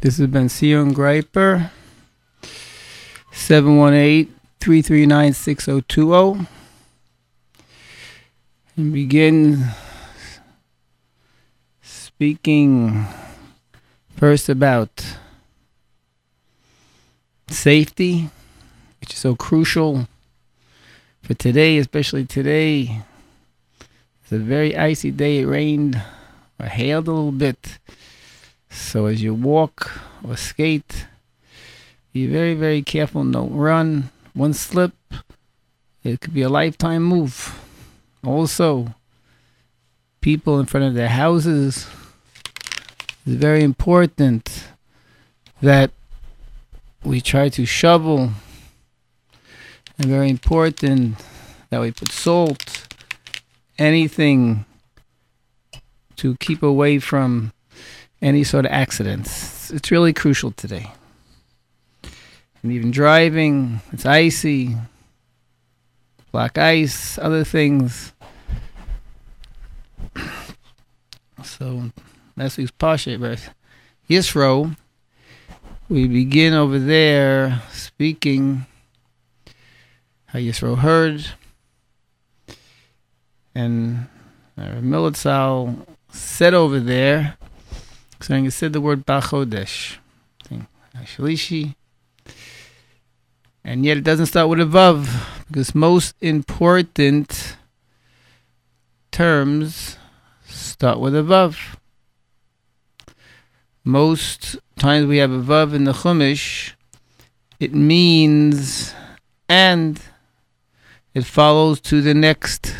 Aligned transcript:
This 0.00 0.18
has 0.18 0.28
Bentzion 0.28 0.92
Greiper, 0.94 1.72
718 3.32 4.32
339 4.60 5.32
6020. 5.32 6.46
And 8.76 8.92
begin 8.92 9.64
speaking 11.82 13.06
first 14.16 14.48
about 14.48 15.16
safety, 17.48 18.30
which 19.00 19.14
is 19.14 19.18
so 19.18 19.34
crucial 19.34 20.06
for 21.24 21.34
today, 21.34 21.76
especially 21.76 22.24
today. 22.24 23.02
It's 24.22 24.30
a 24.30 24.38
very 24.38 24.76
icy 24.76 25.10
day. 25.10 25.40
It 25.40 25.46
rained 25.46 26.00
or 26.60 26.66
hailed 26.66 27.08
a 27.08 27.10
little 27.10 27.32
bit. 27.32 27.80
So 28.70 29.06
as 29.06 29.22
you 29.22 29.34
walk 29.34 29.90
or 30.26 30.36
skate, 30.36 31.06
be 32.12 32.26
very, 32.26 32.54
very 32.54 32.82
careful. 32.82 33.24
Don't 33.24 33.54
run. 33.54 34.10
One 34.34 34.52
slip, 34.52 34.92
it 36.04 36.20
could 36.20 36.34
be 36.34 36.42
a 36.42 36.48
lifetime 36.48 37.02
move. 37.02 37.58
Also, 38.24 38.94
people 40.20 40.58
in 40.58 40.66
front 40.66 40.86
of 40.86 40.94
their 40.94 41.08
houses, 41.08 41.86
it's 43.26 43.36
very 43.36 43.62
important 43.62 44.68
that 45.60 45.90
we 47.04 47.20
try 47.20 47.48
to 47.48 47.66
shovel. 47.66 48.30
And 49.98 50.06
very 50.06 50.30
important 50.30 51.16
that 51.70 51.80
we 51.80 51.90
put 51.90 52.12
salt, 52.12 52.86
anything 53.78 54.64
to 56.16 56.36
keep 56.36 56.62
away 56.62 56.98
from 56.98 57.52
any 58.20 58.44
sort 58.44 58.66
of 58.66 58.72
accidents. 58.72 59.70
It's 59.70 59.90
really 59.90 60.12
crucial 60.12 60.50
today. 60.50 60.92
And 62.62 62.72
even 62.72 62.90
driving, 62.90 63.80
it's 63.92 64.04
icy, 64.04 64.76
black 66.32 66.58
ice, 66.58 67.18
other 67.18 67.44
things. 67.44 68.12
So 71.44 71.90
last 72.36 72.58
week's 72.58 72.72
Pasha, 72.72 73.18
but 73.18 73.50
Yisro, 74.10 74.76
we 75.88 76.08
begin 76.08 76.52
over 76.54 76.78
there 76.78 77.62
speaking 77.70 78.66
how 80.26 80.38
Yisro 80.38 80.76
heard, 80.76 81.26
and 83.54 84.06
Militzal 84.58 85.86
said 86.10 86.52
over 86.52 86.80
there 86.80 87.36
so 88.20 88.36
he 88.40 88.50
said 88.50 88.72
the 88.72 88.80
word 88.80 89.06
Bachodesh. 89.06 89.98
Shalishi. 91.04 91.74
And 93.64 93.84
yet 93.84 93.96
it 93.96 94.04
doesn't 94.04 94.26
start 94.26 94.48
with 94.48 94.60
a 94.60 94.64
Vav, 94.64 95.08
because 95.46 95.74
most 95.74 96.14
important 96.20 97.56
terms 99.10 99.96
start 100.46 101.00
with 101.00 101.14
a 101.14 101.22
Vav. 101.22 101.76
Most 103.84 104.56
times 104.78 105.06
we 105.06 105.18
have 105.18 105.30
a 105.30 105.40
Vav 105.40 105.74
in 105.74 105.84
the 105.84 105.92
Chumash, 105.92 106.72
it 107.60 107.74
means 107.74 108.94
and 109.48 110.00
it 111.14 111.24
follows 111.24 111.80
to 111.80 112.00
the 112.00 112.14
next 112.14 112.74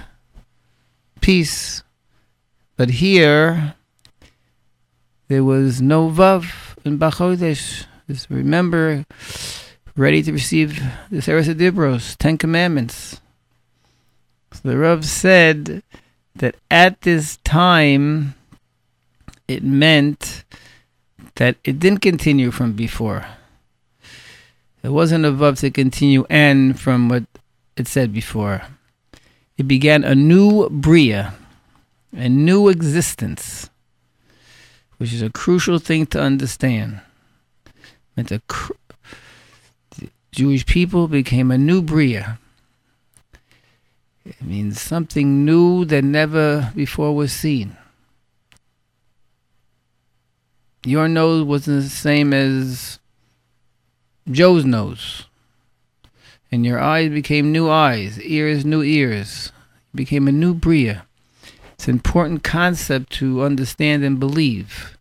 piece. 1.20 1.82
But 2.76 2.90
here, 2.90 3.74
there 5.28 5.44
was 5.44 5.80
no 5.80 6.10
Vav 6.10 6.50
in 6.84 6.98
Bachodesh. 6.98 7.84
Just 8.08 8.30
remember, 8.30 9.04
ready 9.94 10.22
to 10.22 10.32
receive 10.32 10.82
the 11.10 11.20
Seres 11.20 11.48
Adibros, 11.48 12.16
Ten 12.16 12.38
Commandments. 12.38 13.20
So 14.52 14.70
the 14.70 14.78
Rav 14.78 15.04
said 15.04 15.82
that 16.36 16.56
at 16.70 17.02
this 17.02 17.36
time, 17.44 18.34
it 19.46 19.62
meant 19.62 20.44
that 21.34 21.56
it 21.62 21.78
didn't 21.78 22.00
continue 22.00 22.50
from 22.50 22.72
before. 22.72 23.26
It 24.82 24.90
wasn't 24.90 25.26
a 25.26 25.30
Vav 25.30 25.60
to 25.60 25.70
continue 25.70 26.24
and 26.30 26.80
from 26.80 27.10
what 27.10 27.24
it 27.76 27.86
said 27.86 28.12
before. 28.12 28.62
It 29.58 29.68
began 29.68 30.04
a 30.04 30.14
new 30.14 30.70
Bria, 30.70 31.34
a 32.16 32.28
new 32.28 32.68
existence 32.68 33.68
which 34.98 35.12
is 35.12 35.22
a 35.22 35.30
crucial 35.30 35.78
thing 35.78 36.06
to 36.06 36.20
understand. 36.20 37.00
That 38.16 38.28
the, 38.28 38.42
cr- 38.46 38.72
the 39.98 40.10
Jewish 40.32 40.66
people 40.66 41.08
became 41.08 41.50
a 41.50 41.58
new 41.58 41.80
Bria. 41.80 42.38
It 44.24 44.42
means 44.42 44.80
something 44.80 45.44
new 45.44 45.86
that 45.86 46.04
never 46.04 46.72
before 46.74 47.14
was 47.16 47.32
seen. 47.32 47.76
Your 50.84 51.08
nose 51.08 51.44
wasn't 51.44 51.82
the 51.82 51.88
same 51.88 52.32
as 52.34 52.98
Joe's 54.30 54.64
nose. 54.64 55.24
And 56.50 56.64
your 56.64 56.78
eyes 56.78 57.10
became 57.10 57.52
new 57.52 57.70
eyes, 57.70 58.20
ears, 58.20 58.64
new 58.64 58.82
ears. 58.82 59.52
You 59.92 59.98
became 59.98 60.28
a 60.28 60.32
new 60.32 60.54
Bria. 60.54 61.06
It's 61.78 61.86
an 61.86 61.94
important 61.94 62.42
concept 62.42 63.12
to 63.14 63.44
understand 63.44 64.02
and 64.02 64.18
believe 64.18 64.98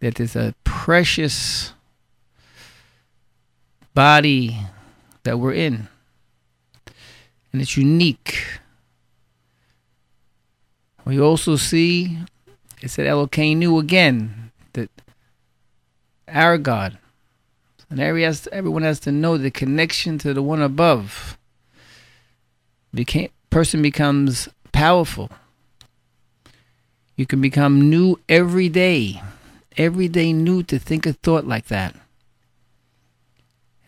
that 0.00 0.16
there's 0.16 0.34
a 0.34 0.54
precious 0.64 1.72
body 3.94 4.58
that 5.22 5.38
we're 5.38 5.52
in. 5.52 5.86
And 7.52 7.62
it's 7.62 7.76
unique. 7.76 8.58
We 11.04 11.20
also 11.20 11.54
see, 11.54 12.18
it 12.82 12.90
said 12.90 13.06
Elokeinu 13.06 13.56
knew 13.56 13.78
again 13.78 14.50
that 14.72 14.90
our 16.26 16.58
God, 16.58 16.98
and 17.88 18.00
every 18.00 18.24
has, 18.24 18.48
everyone 18.50 18.82
has 18.82 18.98
to 19.00 19.12
know 19.12 19.38
the 19.38 19.52
connection 19.52 20.18
to 20.18 20.34
the 20.34 20.42
one 20.42 20.60
above. 20.60 21.38
Became 22.92 23.30
person 23.50 23.82
becomes 23.82 24.48
powerful. 24.72 25.30
You 27.16 27.26
can 27.26 27.40
become 27.40 27.88
new 27.88 28.18
every 28.28 28.68
day. 28.68 29.22
Every 29.76 30.08
day 30.08 30.32
new 30.32 30.62
to 30.64 30.78
think 30.78 31.06
a 31.06 31.14
thought 31.14 31.46
like 31.46 31.66
that. 31.66 31.94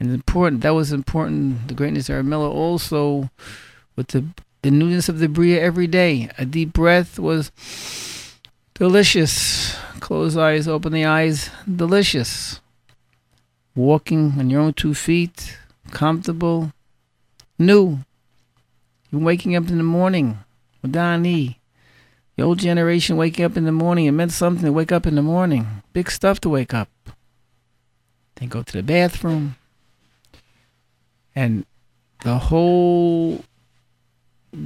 And 0.01 0.13
important, 0.13 0.63
that 0.63 0.75
was 0.75 0.93
important, 0.93 1.69
the 1.69 1.75
greatness 1.75 2.09
of 2.09 2.25
Miller 2.25 2.49
also 2.49 3.31
with 3.97 4.09
the, 4.09 4.25
the 4.63 4.71
newness 4.71 5.09
of 5.09 5.19
the 5.19 5.29
Bria 5.29 5.61
every 5.61 5.87
day. 5.87 6.31
A 6.39 6.45
deep 6.45 6.73
breath 6.73 7.19
was 7.19 7.51
delicious. 8.75 9.77
Close 10.01 10.37
eyes, 10.37 10.69
open 10.69 10.93
the 10.93 11.05
eyes, 11.05 11.51
delicious. 11.69 12.61
Walking 13.75 14.35
on 14.39 14.51
your 14.51 14.61
own 14.61 14.73
two 14.73 14.95
feet, 14.95 15.59
comfortable, 15.91 16.73
new. 17.59 17.99
You're 19.11 19.21
waking 19.21 19.57
up 19.57 19.69
in 19.69 19.79
the 19.79 19.85
morning, 19.85 20.39
Dani. 20.85 21.58
The 22.39 22.45
old 22.45 22.61
generation 22.61 23.17
waking 23.17 23.45
up 23.45 23.57
in 23.57 23.65
the 23.65 23.73
morning, 23.73 24.07
it 24.07 24.13
meant 24.13 24.31
something 24.31 24.65
to 24.65 24.73
wake 24.73 24.93
up 24.93 25.09
in 25.09 25.17
the 25.17 25.23
morning. 25.23 25.83
Big 25.93 26.09
stuff 26.09 26.41
to 26.43 26.49
wake 26.49 26.73
up. 26.73 26.89
Then 28.37 28.49
go 28.49 28.63
to 28.63 28.73
the 28.73 28.83
bathroom. 28.85 29.57
And 31.35 31.67
the 32.23 32.39
whole 32.39 33.45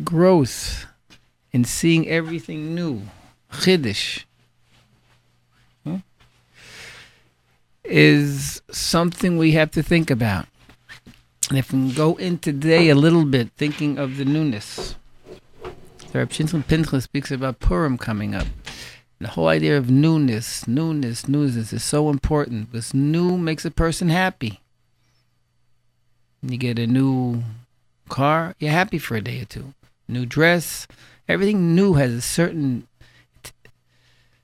growth 0.04 0.84
in 1.50 1.64
seeing 1.64 2.06
everything 2.10 2.74
new, 2.74 3.04
chiddush, 3.50 4.24
hmm, 5.82 5.96
is 7.84 8.60
something 8.70 9.38
we 9.38 9.52
have 9.52 9.70
to 9.70 9.82
think 9.82 10.10
about. 10.10 10.46
And 11.48 11.56
if 11.56 11.72
we 11.72 11.90
go 11.90 12.16
in 12.16 12.36
today 12.36 12.90
a 12.90 12.94
little 12.94 13.24
bit, 13.24 13.48
thinking 13.56 13.96
of 13.96 14.18
the 14.18 14.26
newness. 14.26 14.94
The 16.12 16.18
Reb 16.18 16.28
Shimshon 16.28 16.68
Pincus 16.68 17.04
speaks 17.04 17.30
about 17.30 17.58
Purim 17.58 17.96
coming 17.96 18.34
up. 18.34 18.46
The 19.18 19.28
whole 19.28 19.48
idea 19.48 19.78
of 19.78 19.90
newness, 19.90 20.68
newness, 20.68 21.26
newness 21.26 21.72
is 21.72 21.82
so 21.82 22.10
important 22.10 22.70
because 22.70 22.92
new 22.92 23.38
makes 23.38 23.64
a 23.64 23.70
person 23.70 24.10
happy. 24.10 24.60
You 26.42 26.58
get 26.58 26.78
a 26.78 26.86
new 26.86 27.42
car, 28.10 28.54
you're 28.58 28.72
happy 28.72 28.98
for 28.98 29.16
a 29.16 29.22
day 29.22 29.40
or 29.40 29.46
two. 29.46 29.72
New 30.06 30.26
dress, 30.26 30.86
everything 31.28 31.74
new 31.74 31.94
has 31.94 32.12
a 32.12 32.20
certain 32.20 32.86
t- 33.42 33.52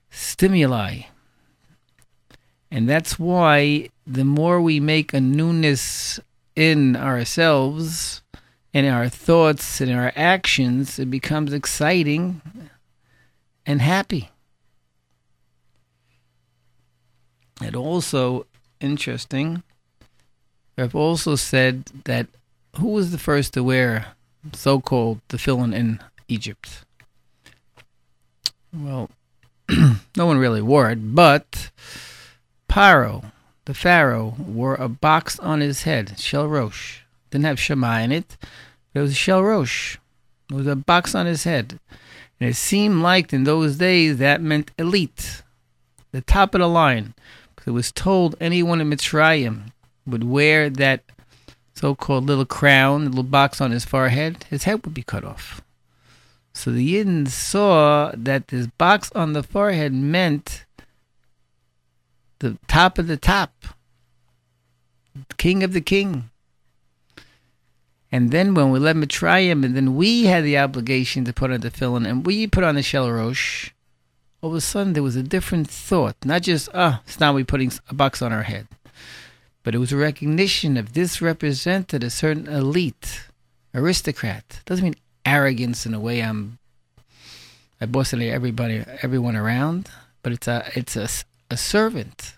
stimuli. 0.09 1.01
And 2.71 2.89
that's 2.89 3.19
why 3.19 3.89
the 4.07 4.25
more 4.25 4.59
we 4.59 4.79
make 4.79 5.13
a 5.13 5.21
newness 5.21 6.19
in 6.55 6.95
ourselves, 6.95 8.23
in 8.73 8.85
our 8.85 9.09
thoughts 9.09 9.81
and 9.81 9.91
our 9.91 10.11
actions, 10.15 10.99
it 10.99 11.09
becomes 11.09 11.53
exciting 11.53 12.41
and 13.65 13.81
happy. 13.81 14.29
And 17.61 17.75
also 17.75 18.45
interesting, 18.79 19.63
I've 20.77 20.95
also 20.95 21.35
said 21.35 21.85
that 22.05 22.27
who 22.77 22.87
was 22.87 23.11
the 23.11 23.17
first 23.17 23.53
to 23.53 23.63
wear 23.63 24.13
so-called 24.53 25.19
tefillin 25.27 25.73
in 25.73 25.99
Egypt? 26.27 26.85
Well, 28.73 29.09
no 30.15 30.25
one 30.25 30.37
really 30.37 30.61
wore 30.61 30.89
it, 30.89 31.15
but 31.15 31.71
Paro, 32.69 33.31
the 33.65 33.73
Pharaoh, 33.73 34.35
wore 34.37 34.75
a 34.75 34.87
box 34.87 35.39
on 35.39 35.59
his 35.59 35.83
head, 35.83 36.19
shel 36.19 36.47
rosh. 36.47 36.99
Didn't 37.29 37.45
have 37.45 37.59
Shema 37.59 37.99
in 37.99 38.11
it, 38.11 38.37
There 38.93 39.01
was 39.01 39.11
a 39.11 39.15
shel 39.15 39.43
rosh. 39.43 39.97
It 40.49 40.55
was 40.55 40.67
a 40.67 40.75
box 40.75 41.13
on 41.13 41.25
his 41.25 41.43
head. 41.43 41.79
And 42.39 42.49
it 42.49 42.55
seemed 42.55 43.01
like 43.01 43.33
in 43.33 43.43
those 43.43 43.77
days 43.77 44.17
that 44.17 44.41
meant 44.41 44.71
elite, 44.77 45.43
the 46.11 46.21
top 46.21 46.55
of 46.55 46.61
the 46.61 46.67
line. 46.67 47.13
Because 47.55 47.67
it 47.67 47.73
was 47.73 47.91
told 47.91 48.35
anyone 48.39 48.81
in 48.81 48.89
Mitzrayim 48.89 49.71
would 50.07 50.23
wear 50.23 50.69
that 50.69 51.03
so 51.73 51.95
called 51.95 52.25
little 52.25 52.45
crown, 52.45 53.05
little 53.05 53.23
box 53.23 53.61
on 53.61 53.71
his 53.71 53.85
forehead, 53.85 54.45
his 54.49 54.63
head 54.63 54.83
would 54.85 54.93
be 54.93 55.03
cut 55.03 55.23
off. 55.23 55.61
So 56.53 56.71
the 56.71 56.95
Yidden 56.95 57.27
saw 57.29 58.11
that 58.17 58.49
this 58.49 58.67
box 58.67 59.11
on 59.13 59.33
the 59.33 59.43
forehead 59.43 59.93
meant 59.93 60.65
the 62.39 62.57
top 62.67 62.97
of 62.97 63.07
the 63.07 63.17
top, 63.17 63.53
king 65.37 65.63
of 65.63 65.73
the 65.73 65.81
king. 65.81 66.29
And 68.11 68.31
then 68.31 68.53
when 68.55 68.71
we 68.71 68.79
left 68.79 68.99
Mitzrayim, 68.99 69.63
and 69.63 69.75
then 69.75 69.95
we 69.95 70.25
had 70.25 70.43
the 70.43 70.57
obligation 70.57 71.25
to 71.25 71.33
put 71.33 71.51
on 71.51 71.61
the 71.61 71.69
tefillin, 71.69 72.07
and 72.07 72.25
we 72.25 72.47
put 72.47 72.63
on 72.63 72.75
the 72.75 72.81
shel 72.81 73.11
rosh, 73.11 73.71
all 74.41 74.49
of 74.49 74.55
a 74.55 74.61
sudden 74.61 74.93
there 74.93 75.03
was 75.03 75.15
a 75.15 75.23
different 75.23 75.69
thought. 75.69 76.15
Not 76.25 76.43
just, 76.43 76.69
ah, 76.73 76.99
oh, 76.99 77.03
it's 77.05 77.19
now 77.19 77.33
we're 77.33 77.45
putting 77.45 77.71
a 77.89 77.93
box 77.93 78.21
on 78.21 78.33
our 78.33 78.43
head. 78.43 78.67
But 79.63 79.75
it 79.75 79.79
was 79.79 79.91
a 79.91 79.97
recognition 79.97 80.77
of 80.77 80.93
this 80.93 81.21
represented 81.21 82.03
a 82.03 82.09
certain 82.09 82.47
elite, 82.47 83.27
aristocrat. 83.75 84.61
Doesn't 84.65 84.83
mean 84.83 84.95
arrogance 85.25 85.85
in 85.85 85.93
a 85.93 85.99
way 85.99 86.23
I'm 86.23 86.59
I 87.81 87.85
boss 87.85 88.13
everybody 88.13 88.83
everyone 89.01 89.37
around, 89.37 89.89
but 90.21 90.33
it's 90.33 90.47
a 90.47 90.69
it's 90.75 90.95
a, 90.97 91.07
a 91.49 91.55
servant. 91.55 92.35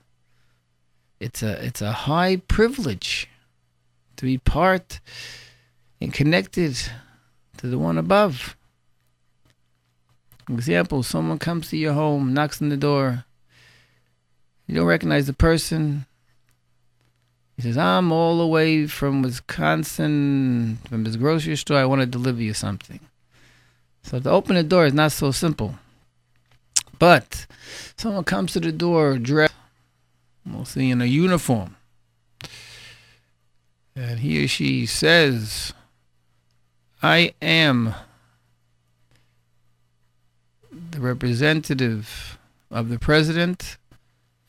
It's 1.19 1.41
a 1.41 1.65
it's 1.65 1.81
a 1.81 1.91
high 1.91 2.37
privilege 2.47 3.27
to 4.17 4.25
be 4.25 4.37
part 4.37 4.99
and 6.01 6.13
connected 6.13 6.75
to 7.57 7.67
the 7.67 7.77
one 7.77 7.97
above. 7.97 8.57
Example, 10.49 11.03
someone 11.03 11.37
comes 11.39 11.69
to 11.69 11.77
your 11.77 11.93
home, 11.93 12.33
knocks 12.33 12.61
on 12.61 12.69
the 12.69 12.77
door. 12.77 13.25
You 14.67 14.75
don't 14.75 14.85
recognize 14.85 15.27
the 15.27 15.33
person. 15.33 16.05
He 17.55 17.61
says, 17.61 17.77
I'm 17.77 18.11
all 18.11 18.39
the 18.39 18.47
way 18.47 18.87
from 18.87 19.21
Wisconsin, 19.21 20.79
from 20.89 21.03
this 21.03 21.15
grocery 21.15 21.55
store. 21.55 21.77
I 21.77 21.85
want 21.85 22.01
to 22.01 22.07
deliver 22.07 22.41
you 22.41 22.53
something. 22.53 22.99
So 24.03 24.19
to 24.19 24.29
open 24.29 24.55
the 24.55 24.63
door 24.63 24.87
is 24.87 24.93
not 24.93 25.11
so 25.11 25.31
simple. 25.31 25.75
But 26.97 27.45
someone 27.95 28.23
comes 28.23 28.53
to 28.53 28.59
the 28.59 28.71
door 28.71 29.17
dressed, 29.17 29.53
mostly 30.43 30.89
in 30.89 31.01
a 31.01 31.05
uniform, 31.05 31.75
and 33.95 34.19
he 34.19 34.43
or 34.43 34.47
she 34.47 34.85
says, 34.85 35.73
I 37.03 37.33
am 37.41 37.95
the 40.71 40.99
representative 40.99 42.37
of 42.69 42.89
the 42.89 42.99
president, 42.99 43.77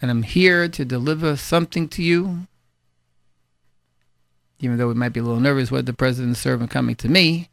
and 0.00 0.10
I'm 0.10 0.22
here 0.22 0.68
to 0.68 0.84
deliver 0.84 1.36
something 1.36 1.88
to 1.88 2.02
you. 2.02 2.46
Even 4.60 4.76
though 4.76 4.88
we 4.88 4.94
might 4.94 5.14
be 5.14 5.20
a 5.20 5.22
little 5.22 5.40
nervous 5.40 5.70
what 5.70 5.86
the 5.86 5.94
president's 5.94 6.40
servant 6.40 6.70
coming 6.70 6.94
to 6.96 7.08
me, 7.08 7.48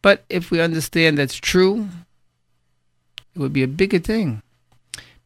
but 0.00 0.24
if 0.30 0.50
we 0.50 0.60
understand 0.60 1.18
that's 1.18 1.36
true, 1.36 1.88
it 3.34 3.38
would 3.38 3.52
be 3.52 3.62
a 3.62 3.68
bigger 3.68 3.98
thing. 3.98 4.42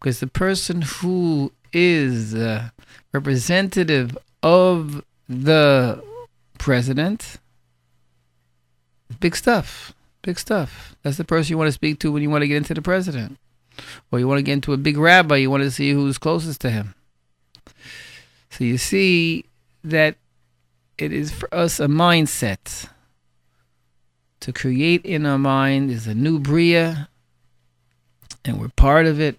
Because 0.00 0.18
the 0.18 0.26
person 0.26 0.82
who 0.82 1.52
is 1.72 2.34
a 2.34 2.72
representative 3.12 4.18
of 4.42 5.04
the 5.28 6.02
president, 6.58 7.38
big 9.20 9.36
stuff. 9.36 9.94
Big 10.22 10.38
stuff. 10.38 10.94
That's 11.02 11.16
the 11.16 11.24
person 11.24 11.52
you 11.52 11.58
want 11.58 11.68
to 11.68 11.72
speak 11.72 11.98
to 12.00 12.12
when 12.12 12.22
you 12.22 12.30
want 12.30 12.42
to 12.42 12.48
get 12.48 12.56
into 12.56 12.74
the 12.74 12.82
president. 12.82 13.38
Or 14.10 14.18
you 14.18 14.28
want 14.28 14.38
to 14.38 14.42
get 14.42 14.52
into 14.52 14.72
a 14.72 14.76
big 14.76 14.96
rabbi, 14.96 15.36
you 15.36 15.50
want 15.50 15.62
to 15.62 15.70
see 15.70 15.90
who's 15.90 16.18
closest 16.18 16.60
to 16.60 16.70
him. 16.70 16.94
So 18.50 18.64
you 18.64 18.78
see 18.78 19.46
that 19.82 20.16
it 20.98 21.12
is 21.12 21.32
for 21.32 21.52
us 21.52 21.80
a 21.80 21.86
mindset 21.86 22.88
to 24.40 24.52
create 24.52 25.04
in 25.04 25.24
our 25.24 25.38
mind 25.38 25.90
is 25.90 26.06
a 26.06 26.14
new 26.14 26.38
Bria, 26.38 27.08
and 28.44 28.60
we're 28.60 28.68
part 28.68 29.06
of 29.06 29.20
it. 29.20 29.38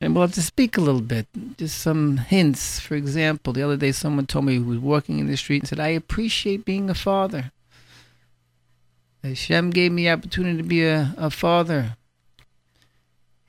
And 0.00 0.14
we'll 0.14 0.22
have 0.22 0.34
to 0.34 0.42
speak 0.42 0.76
a 0.76 0.80
little 0.80 1.00
bit, 1.00 1.26
just 1.56 1.78
some 1.78 2.18
hints. 2.18 2.78
For 2.78 2.94
example, 2.94 3.52
the 3.52 3.62
other 3.62 3.76
day 3.76 3.90
someone 3.90 4.26
told 4.26 4.44
me 4.44 4.56
who 4.56 4.64
was 4.64 4.78
walking 4.78 5.18
in 5.18 5.26
the 5.26 5.36
street 5.36 5.62
and 5.62 5.68
said, 5.68 5.80
I 5.80 5.88
appreciate 5.88 6.64
being 6.64 6.88
a 6.88 6.94
father. 6.94 7.50
Hashem 9.24 9.70
gave 9.70 9.90
me 9.90 10.04
the 10.04 10.12
opportunity 10.12 10.58
to 10.58 10.62
be 10.62 10.84
a, 10.84 11.14
a 11.16 11.30
father. 11.30 11.96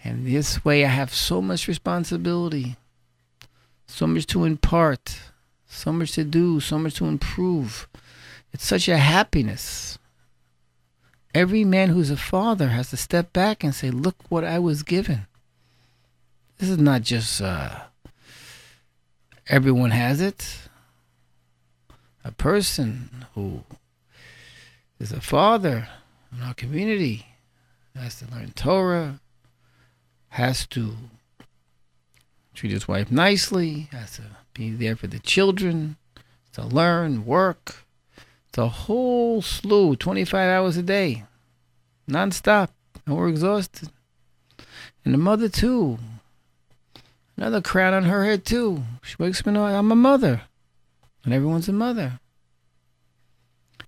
And 0.03 0.25
this 0.25 0.65
way 0.65 0.83
I 0.85 0.89
have 0.89 1.13
so 1.13 1.41
much 1.41 1.67
responsibility, 1.67 2.77
so 3.85 4.07
much 4.07 4.25
to 4.27 4.45
impart, 4.45 5.19
so 5.67 5.93
much 5.93 6.13
to 6.13 6.23
do, 6.23 6.59
so 6.59 6.79
much 6.79 6.95
to 6.95 7.05
improve. 7.05 7.87
It's 8.51 8.65
such 8.65 8.87
a 8.87 8.97
happiness. 8.97 9.99
Every 11.35 11.63
man 11.63 11.89
who's 11.89 12.09
a 12.09 12.17
father 12.17 12.69
has 12.69 12.89
to 12.89 12.97
step 12.97 13.31
back 13.33 13.63
and 13.63 13.75
say, 13.75 13.91
Look 13.91 14.15
what 14.29 14.43
I 14.43 14.57
was 14.57 14.81
given. 14.81 15.27
This 16.59 16.69
is 16.69 16.77
not 16.77 17.03
just 17.03 17.41
uh, 17.41 17.69
everyone 19.47 19.91
has 19.91 20.19
it. 20.19 20.59
A 22.25 22.33
person 22.33 23.25
who 23.33 23.63
is 24.99 25.13
a 25.13 25.21
father 25.21 25.87
in 26.35 26.43
our 26.43 26.53
community 26.53 27.27
has 27.95 28.19
to 28.19 28.25
learn 28.29 28.51
Torah, 28.51 29.21
has 30.27 30.67
to 30.67 30.95
treat 32.53 32.73
his 32.73 32.89
wife 32.89 33.09
nicely, 33.09 33.87
has 33.93 34.17
to 34.17 34.23
be 34.53 34.71
there 34.71 34.97
for 34.97 35.07
the 35.07 35.19
children, 35.19 35.95
to 36.51 36.65
learn, 36.65 37.25
work, 37.25 37.85
it's 38.49 38.57
a 38.57 38.67
whole 38.67 39.41
slew, 39.41 39.95
25 39.95 40.49
hours 40.49 40.75
a 40.75 40.83
day, 40.83 41.23
nonstop, 42.09 42.67
and 43.05 43.15
we're 43.15 43.29
exhausted. 43.29 43.89
And 45.05 45.13
the 45.13 45.17
mother, 45.17 45.47
too. 45.47 45.99
Another 47.39 47.61
crown 47.61 47.93
on 47.93 48.03
her 48.03 48.25
head, 48.25 48.43
too. 48.43 48.83
She 49.01 49.15
wakes 49.17 49.45
me 49.45 49.53
up 49.53 49.57
oh, 49.57 49.63
I'm 49.63 49.93
a 49.93 49.95
mother. 49.95 50.41
And 51.23 51.33
everyone's 51.33 51.69
a 51.69 51.73
mother. 51.73 52.19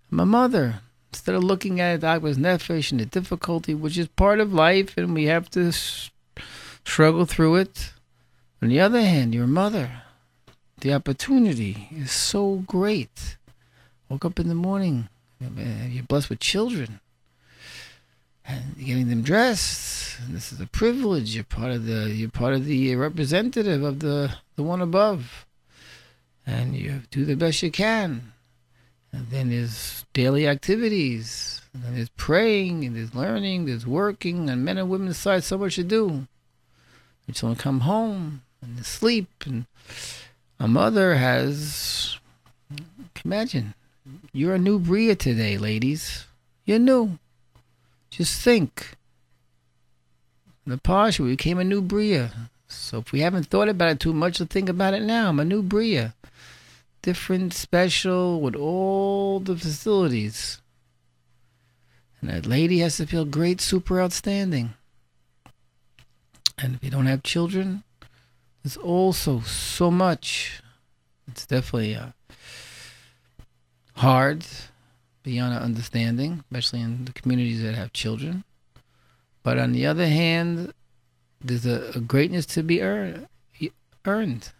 I'm 0.10 0.22
a 0.22 0.25
mother. 0.25 0.79
Instead 1.12 1.36
of 1.36 1.43
looking 1.43 1.81
at 1.81 1.96
it, 1.96 2.03
I 2.05 2.17
was 2.17 2.38
nefesh 2.38 2.91
and 2.91 3.01
the 3.01 3.05
difficulty, 3.05 3.74
which 3.74 3.98
is 3.98 4.08
part 4.08 4.39
of 4.39 4.53
life, 4.53 4.96
and 4.96 5.13
we 5.13 5.25
have 5.25 5.50
to 5.50 5.74
struggle 5.74 7.25
through 7.25 7.58
it. 7.58 7.91
On 8.62 8.70
the 8.70 8.79
other 8.79 9.01
hand, 9.01 9.36
your 9.36 9.48
mother, 9.48 10.03
the 10.79 10.93
opportunity 10.93 11.89
is 11.91 12.12
so 12.12 12.63
great 12.65 13.36
Woke 14.12 14.25
up 14.25 14.41
in 14.41 14.50
the 14.50 14.55
morning. 14.55 15.08
Uh, 15.41 15.88
you're 15.88 16.03
blessed 16.03 16.29
with 16.29 16.41
children. 16.41 17.00
And 18.45 18.77
getting 18.77 19.10
them 19.10 19.21
dressed. 19.21 20.19
And 20.19 20.36
this 20.36 20.51
is 20.51 20.60
a 20.60 20.65
privilege. 20.65 21.36
You're 21.36 21.43
part 21.43 21.71
of 21.71 21.86
the 21.86 22.10
you're 22.10 22.29
part 22.29 22.53
of 22.53 22.65
the 22.65 22.93
uh, 22.93 22.98
representative 22.98 23.83
of 23.83 24.00
the, 24.00 24.36
the 24.55 24.63
one 24.63 24.81
above. 24.81 25.45
And 26.45 26.75
you 26.75 27.03
do 27.12 27.24
the 27.24 27.36
best 27.36 27.62
you 27.62 27.71
can. 27.71 28.33
And 29.12 29.29
then 29.29 29.50
there's 29.50 30.05
daily 30.13 30.48
activities. 30.48 31.62
And 31.74 31.83
then 31.83 31.95
there's 31.95 32.10
praying 32.10 32.83
and 32.83 32.95
there's 32.95 33.15
learning, 33.15 33.65
there's 33.65 33.86
working, 33.86 34.50
and 34.50 34.65
men 34.65 34.77
and 34.77 34.89
women 34.89 35.07
decide 35.07 35.43
so 35.43 35.57
much 35.57 35.75
to 35.75 35.83
do. 35.83 36.27
You 37.27 37.33
just 37.33 37.43
want 37.43 37.57
to 37.57 37.63
come 37.63 37.81
home 37.81 38.41
and 38.62 38.86
sleep 38.86 39.29
and 39.45 39.65
a 40.60 40.67
mother 40.67 41.15
has 41.15 42.19
imagine 43.25 43.74
you're 44.31 44.55
a 44.55 44.60
new 44.60 44.79
Bria 44.79 45.15
today, 45.15 45.57
ladies. 45.57 46.25
You're 46.65 46.79
new. 46.79 47.17
Just 48.12 48.41
think. 48.41 48.96
The 50.68 50.77
Parsha, 50.77 51.22
we 51.22 51.32
became 51.32 51.58
a 51.58 51.63
new 51.63 51.82
Bria. 51.82 52.32
So 52.68 53.00
if 53.00 53.12
we 53.12 53.22
haven't 53.22 53.48
thought 53.48 53.68
about 53.68 53.91
it 53.94 54.00
too 54.00 54.13
much, 54.13 54.39
let's 54.39 54.53
think 54.53 54.70
about 54.70 54.94
it 54.94 55.01
now. 55.01 55.30
I'm 55.30 55.39
a 55.39 55.46
new 55.46 55.63
Bria. 55.63 56.13
Different, 57.01 57.53
special, 57.53 58.39
with 58.39 58.56
all 58.56 59.39
the 59.39 59.58
facilities. 59.58 60.62
And 62.22 62.30
that 62.30 62.46
lady 62.46 62.80
has 62.80 62.98
to 62.98 63.08
feel 63.08 63.25
great, 63.25 63.60
super 63.60 64.00
outstanding. 64.00 64.75
And 66.60 66.75
if 66.75 66.84
you 66.84 66.91
don't 66.91 67.08
have 67.08 67.24
children, 67.24 67.84
There's 68.63 68.77
also 68.77 69.39
so 69.41 69.89
much. 69.89 70.62
It's 71.27 71.46
definitely 71.46 71.96
uh, 71.96 72.10
hard, 73.96 74.46
beyond 75.24 75.54
our 75.54 75.62
understanding, 75.62 76.44
especially 76.46 76.82
in 76.82 77.06
the 77.06 77.13
communities 77.13 77.62
that 77.63 77.75
have 77.75 77.94
children. 77.94 78.44
But 79.44 79.58
on 79.58 79.72
the 79.72 79.86
other 79.86 80.08
hand, 80.08 80.74
there's 81.44 81.66
a, 81.66 81.92
a 81.96 82.00
greatness 82.00 82.46
to 82.48 82.63
be 82.63 82.82
earn, 82.82 83.28
earned. 84.06 84.51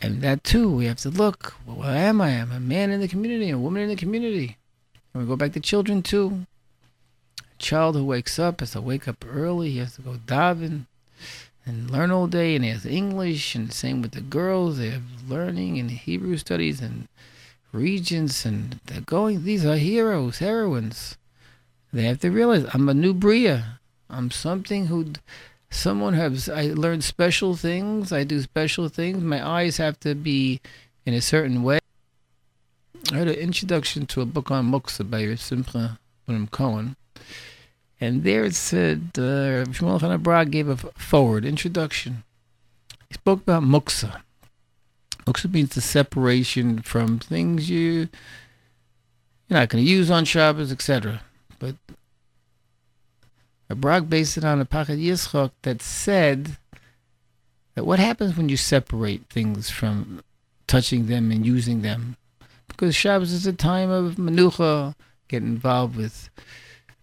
And 0.00 0.20
that 0.22 0.42
too, 0.42 0.68
we 0.70 0.86
have 0.86 0.96
to 0.98 1.10
look. 1.10 1.54
Well, 1.64 1.84
am 1.84 2.20
I? 2.20 2.40
I'm 2.40 2.50
a 2.50 2.58
man 2.58 2.90
in 2.90 3.00
the 3.00 3.08
community, 3.08 3.50
a 3.50 3.58
woman 3.58 3.82
in 3.82 3.88
the 3.88 3.96
community. 3.96 4.56
And 5.14 5.22
we 5.22 5.28
go 5.28 5.36
back 5.36 5.52
to 5.52 5.60
children 5.60 6.02
too. 6.02 6.46
A 7.38 7.62
child 7.62 7.94
who 7.94 8.04
wakes 8.04 8.38
up 8.38 8.60
has 8.60 8.72
to 8.72 8.80
wake 8.80 9.06
up 9.06 9.24
early. 9.28 9.70
He 9.70 9.78
has 9.78 9.94
to 9.94 10.02
go 10.02 10.14
daven 10.26 10.86
and 11.64 11.88
learn 11.88 12.10
all 12.10 12.26
day, 12.26 12.56
and 12.56 12.64
he 12.64 12.70
has 12.70 12.84
English. 12.84 13.54
And 13.54 13.68
the 13.68 13.74
same 13.74 14.02
with 14.02 14.12
the 14.12 14.20
girls; 14.20 14.78
they 14.78 14.90
have 14.90 15.02
learning 15.28 15.78
and 15.78 15.90
Hebrew 15.90 16.36
studies 16.36 16.80
and 16.80 17.06
regents, 17.72 18.44
and 18.44 18.80
they're 18.86 19.00
going. 19.00 19.44
These 19.44 19.64
are 19.64 19.76
heroes, 19.76 20.38
heroines. 20.38 21.16
They 21.92 22.02
have 22.04 22.20
to 22.20 22.30
realize 22.30 22.66
I'm 22.72 22.88
a 22.88 22.94
new 22.94 23.14
bria. 23.14 23.80
I'm 24.08 24.30
something 24.30 24.86
who 24.86 25.12
someone 25.70 26.14
has 26.14 26.48
I 26.48 26.66
learned 26.66 27.04
special 27.04 27.56
things. 27.56 28.12
I 28.12 28.24
do 28.24 28.40
special 28.40 28.88
things. 28.88 29.22
My 29.22 29.46
eyes 29.46 29.78
have 29.78 29.98
to 30.00 30.14
be 30.14 30.60
in 31.04 31.14
a 31.14 31.20
certain 31.20 31.62
way. 31.62 31.80
I 33.10 33.16
had 33.16 33.28
an 33.28 33.34
introduction 33.34 34.06
to 34.06 34.20
a 34.20 34.26
book 34.26 34.50
on 34.50 34.70
Muksa 34.70 35.08
by 35.08 35.34
Simcha 35.34 35.98
Bunim 36.26 36.50
Cohen. 36.50 36.96
And 38.00 38.24
there 38.24 38.44
it 38.44 38.54
said, 38.54 39.10
uh, 39.16 39.64
Shmuel 39.70 40.50
gave 40.50 40.68
a 40.68 40.76
forward 40.76 41.44
introduction. 41.44 42.24
He 43.08 43.14
spoke 43.14 43.42
about 43.42 43.62
Muksa. 43.62 44.22
Muksa 45.26 45.52
means 45.52 45.74
the 45.74 45.80
separation 45.80 46.80
from 46.80 47.18
things 47.18 47.70
you, 47.70 48.08
you're 49.48 49.58
not 49.58 49.68
going 49.68 49.84
to 49.84 49.90
use 49.90 50.10
on 50.10 50.24
Shabbos, 50.24 50.72
etc. 50.72 51.22
But 51.58 51.76
a 53.68 53.74
Brag 53.74 54.10
based 54.10 54.36
it 54.36 54.44
on 54.44 54.60
a 54.60 54.64
Pachad 54.64 55.02
Yitzchok 55.02 55.52
that 55.62 55.80
said 55.80 56.56
that 57.74 57.86
what 57.86 57.98
happens 57.98 58.36
when 58.36 58.48
you 58.48 58.56
separate 58.56 59.24
things 59.30 59.70
from 59.70 60.22
touching 60.66 61.06
them 61.06 61.30
and 61.30 61.46
using 61.46 61.82
them? 61.82 62.16
Because 62.68 62.94
Shabbos 62.94 63.32
is 63.32 63.46
a 63.46 63.52
time 63.52 63.90
of 63.90 64.16
menucha, 64.16 64.94
get 65.28 65.42
involved 65.42 65.96
with. 65.96 66.30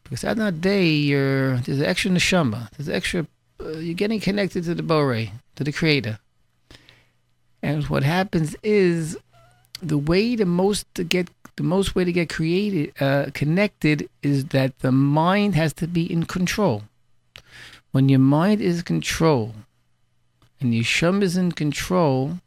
Because 0.04 0.24
at 0.24 0.38
that 0.38 0.60
day, 0.60 0.88
you're 0.88 1.58
there's 1.58 1.82
extra 1.82 2.12
neshama, 2.12 2.70
there's 2.72 2.90
extra. 2.90 3.28
Uh, 3.62 3.78
you're 3.78 3.94
getting 3.94 4.20
connected 4.20 4.64
to 4.64 4.74
the 4.74 4.84
Bore, 4.84 5.28
to 5.56 5.64
the 5.64 5.72
Creator. 5.72 6.20
And 7.62 7.84
what 7.86 8.04
happens 8.04 8.56
is 8.64 9.18
the 9.82 9.98
way 9.98 10.36
to 10.36 10.46
most 10.46 10.86
to 10.96 11.04
get 11.04 11.30
the 11.56 11.64
most 11.64 11.94
way 11.94 12.06
to 12.06 12.12
get 12.14 12.30
created 12.30 12.94
uh, 13.02 13.32
connected 13.34 14.10
is 14.24 14.46
that 14.46 14.80
the 14.80 14.94
mind 14.94 15.56
has 15.56 15.74
to 15.74 15.88
be 15.88 16.10
in 16.10 16.24
control. 16.26 16.84
When 17.92 18.08
your 18.08 18.20
mind 18.20 18.62
is 18.62 18.78
in 18.78 18.84
control 18.84 19.56
and 20.62 20.74
your 20.74 20.86
shum 20.86 21.22
is 21.22 21.36
in 21.36 21.52
control, 21.52 22.40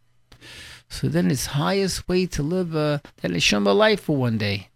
so 0.89 1.09
then 1.09 1.31
it's 1.31 1.47
highest 1.47 2.09
way 2.09 2.27
to 2.27 2.43
live 2.43 2.75
uh, 2.75 2.99
that 3.21 3.31
neshama 3.31 3.77
life 3.77 4.03
for 4.03 4.17
one 4.17 4.39
day. 4.39 4.69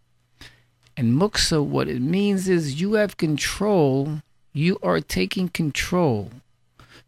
And 0.97 1.12
muksa, 1.12 1.64
what 1.64 1.88
it 1.88 2.00
means 2.00 2.49
is 2.49 2.81
you 2.81 2.95
have 2.95 3.16
control. 3.16 4.23
You 4.52 4.78
are 4.83 5.00
taking 5.00 5.49
control, 5.50 6.31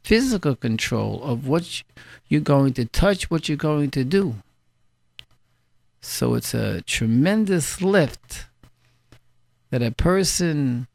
physical 0.03 0.55
control 0.55 1.23
of 1.23 1.47
what 1.47 1.83
you're 2.29 2.41
going 2.41 2.75
to 2.75 2.85
touch, 2.85 3.31
what 3.31 3.49
you're 3.49 3.57
going 3.57 3.91
to 3.93 4.05
do. 4.05 4.37
So 6.01 6.35
it's 6.35 6.55
a 6.55 6.83
tremendous 6.83 7.83
lift 7.83 8.47
that 9.71 9.83
a 9.83 9.91
person 9.91 10.87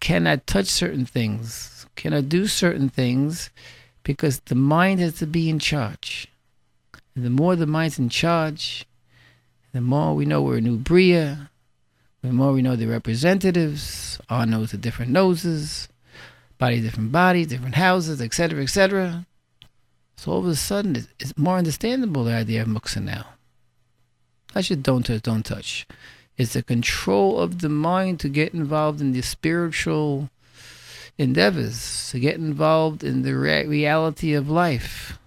cannot 0.00 0.46
touch 0.46 0.66
certain 0.66 1.06
things, 1.06 1.86
cannot 1.96 2.28
do 2.28 2.46
certain 2.46 2.88
things, 2.88 3.50
because 4.02 4.40
the 4.40 4.54
mind 4.54 5.00
has 5.00 5.14
to 5.14 5.26
be 5.26 5.48
in 5.48 5.58
charge. 5.58 6.28
And 7.14 7.24
the 7.24 7.30
more 7.30 7.56
the 7.56 7.66
mind's 7.66 7.98
in 7.98 8.08
charge, 8.08 8.86
the 9.72 9.80
more 9.80 10.14
we 10.14 10.24
know 10.24 10.42
we're 10.42 10.58
a 10.58 10.60
new 10.60 10.78
Bria, 10.78 11.50
the 12.22 12.32
more 12.32 12.52
we 12.52 12.62
know 12.62 12.76
the 12.76 12.86
representatives, 12.86 14.18
our 14.28 14.46
nose 14.46 14.74
are 14.74 14.78
different 14.78 15.10
noses, 15.10 15.88
body 16.58 16.80
different 16.80 17.12
bodies, 17.12 17.48
different 17.48 17.76
houses, 17.76 18.20
etc., 18.20 18.62
etc. 18.62 19.26
So 20.20 20.32
all 20.32 20.40
of 20.40 20.46
a 20.48 20.54
sudden, 20.54 21.08
it's 21.18 21.38
more 21.38 21.56
understandable 21.56 22.24
the 22.24 22.34
idea 22.34 22.60
of 22.60 22.68
muksa 22.68 23.02
now. 23.02 23.24
I 24.54 24.60
should 24.60 24.82
don't 24.82 25.02
touch, 25.02 25.22
don't 25.22 25.46
touch. 25.46 25.86
It's 26.36 26.52
the 26.52 26.62
control 26.62 27.40
of 27.40 27.60
the 27.60 27.70
mind 27.70 28.20
to 28.20 28.28
get 28.28 28.52
involved 28.52 29.00
in 29.00 29.12
the 29.12 29.22
spiritual 29.22 30.28
endeavors, 31.16 32.10
to 32.10 32.20
get 32.20 32.34
involved 32.34 33.02
in 33.02 33.22
the 33.22 33.34
re- 33.34 33.64
reality 33.64 34.34
of 34.34 34.50
life. 34.50 35.18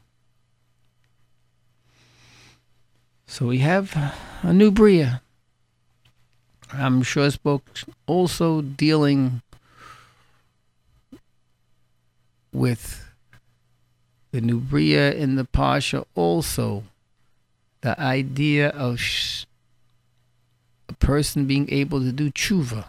So 3.26 3.48
we 3.48 3.58
have 3.66 3.96
a 4.44 4.54
new 4.54 4.70
Bria. 4.70 5.24
I'm 6.72 7.02
sure 7.02 7.32
spoke 7.32 7.66
also 8.06 8.62
dealing 8.62 9.42
with 12.52 13.03
the 14.34 14.42
Nubria 14.42 14.70
Bria 14.70 15.13
in 15.13 15.36
the 15.36 15.46
Pasha 15.46 16.06
also 16.16 16.84
the 17.82 18.00
idea 18.02 18.70
of 18.70 19.00
sh- 19.00 19.46
a 20.90 20.94
person 20.94 21.46
being 21.46 21.72
able 21.72 22.00
to 22.00 22.12
do 22.12 22.32
tshuva. 22.32 22.86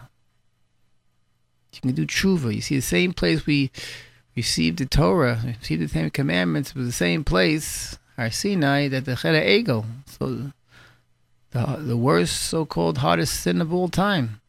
You 1.71 1.81
can 1.81 1.91
do 1.91 2.07
tshuva. 2.07 2.53
You 2.53 2.61
see, 2.61 2.77
the 2.77 2.81
same 2.81 3.13
place 3.13 3.45
we 3.45 3.69
received 4.35 4.79
the 4.79 4.87
Torah, 4.87 5.39
received 5.59 5.83
the 5.83 5.87
Ten 5.87 6.09
Commandments, 6.09 6.73
was 6.73 6.87
the 6.87 6.91
same 6.91 7.23
place, 7.23 7.99
our 8.17 8.31
Sinai, 8.31 8.87
that 8.87 9.05
the 9.05 9.11
Chera 9.11 9.45
Ego. 9.47 9.85
So 10.07 10.51
the 11.51 11.77
the 11.77 11.97
worst, 11.97 12.41
so-called 12.41 12.97
hardest 12.97 13.39
sin 13.39 13.61
of 13.61 13.71
all 13.71 13.87
time, 13.87 14.41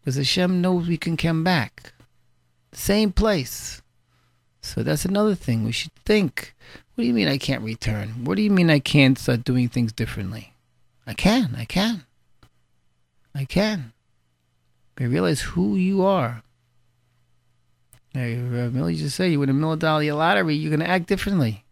because 0.00 0.16
Hashem 0.16 0.62
knows 0.62 0.88
we 0.88 0.96
can 0.96 1.18
come 1.18 1.44
back. 1.44 1.92
Same 2.72 3.12
place. 3.12 3.81
So 4.62 4.82
that's 4.82 5.04
another 5.04 5.34
thing 5.34 5.64
we 5.64 5.72
should 5.72 5.94
think. 6.06 6.54
What 6.94 7.02
do 7.02 7.08
you 7.08 7.14
mean 7.14 7.28
I 7.28 7.38
can't 7.38 7.62
return? 7.62 8.24
What 8.24 8.36
do 8.36 8.42
you 8.42 8.50
mean 8.50 8.70
I 8.70 8.78
can't 8.78 9.18
start 9.18 9.44
doing 9.44 9.68
things 9.68 9.92
differently? 9.92 10.54
I 11.06 11.14
can, 11.14 11.54
I 11.56 11.64
can. 11.64 12.04
I 13.34 13.44
can. 13.44 13.92
I 14.98 15.04
realize 15.04 15.40
who 15.40 15.74
you 15.76 16.04
are. 16.04 16.42
Now, 18.14 18.22
uh, 18.22 18.70
Millie 18.70 18.94
just 18.94 19.16
said 19.16 19.32
you 19.32 19.40
win 19.40 19.48
a 19.48 19.54
million 19.54 19.78
dollar 19.78 20.04
lottery, 20.12 20.54
you're 20.54 20.70
going 20.70 20.80
to 20.80 20.88
act 20.88 21.06
differently. 21.06 21.64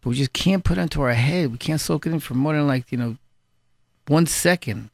But 0.00 0.10
we 0.10 0.16
just 0.16 0.32
can't 0.32 0.64
put 0.64 0.78
it 0.78 0.82
into 0.82 1.02
our 1.02 1.12
head. 1.12 1.50
We 1.50 1.58
can't 1.58 1.80
soak 1.80 2.06
it 2.06 2.12
in 2.12 2.20
for 2.20 2.34
more 2.34 2.54
than 2.54 2.66
like, 2.66 2.92
you 2.92 2.98
know, 2.98 3.16
one 4.06 4.26
second 4.26 4.90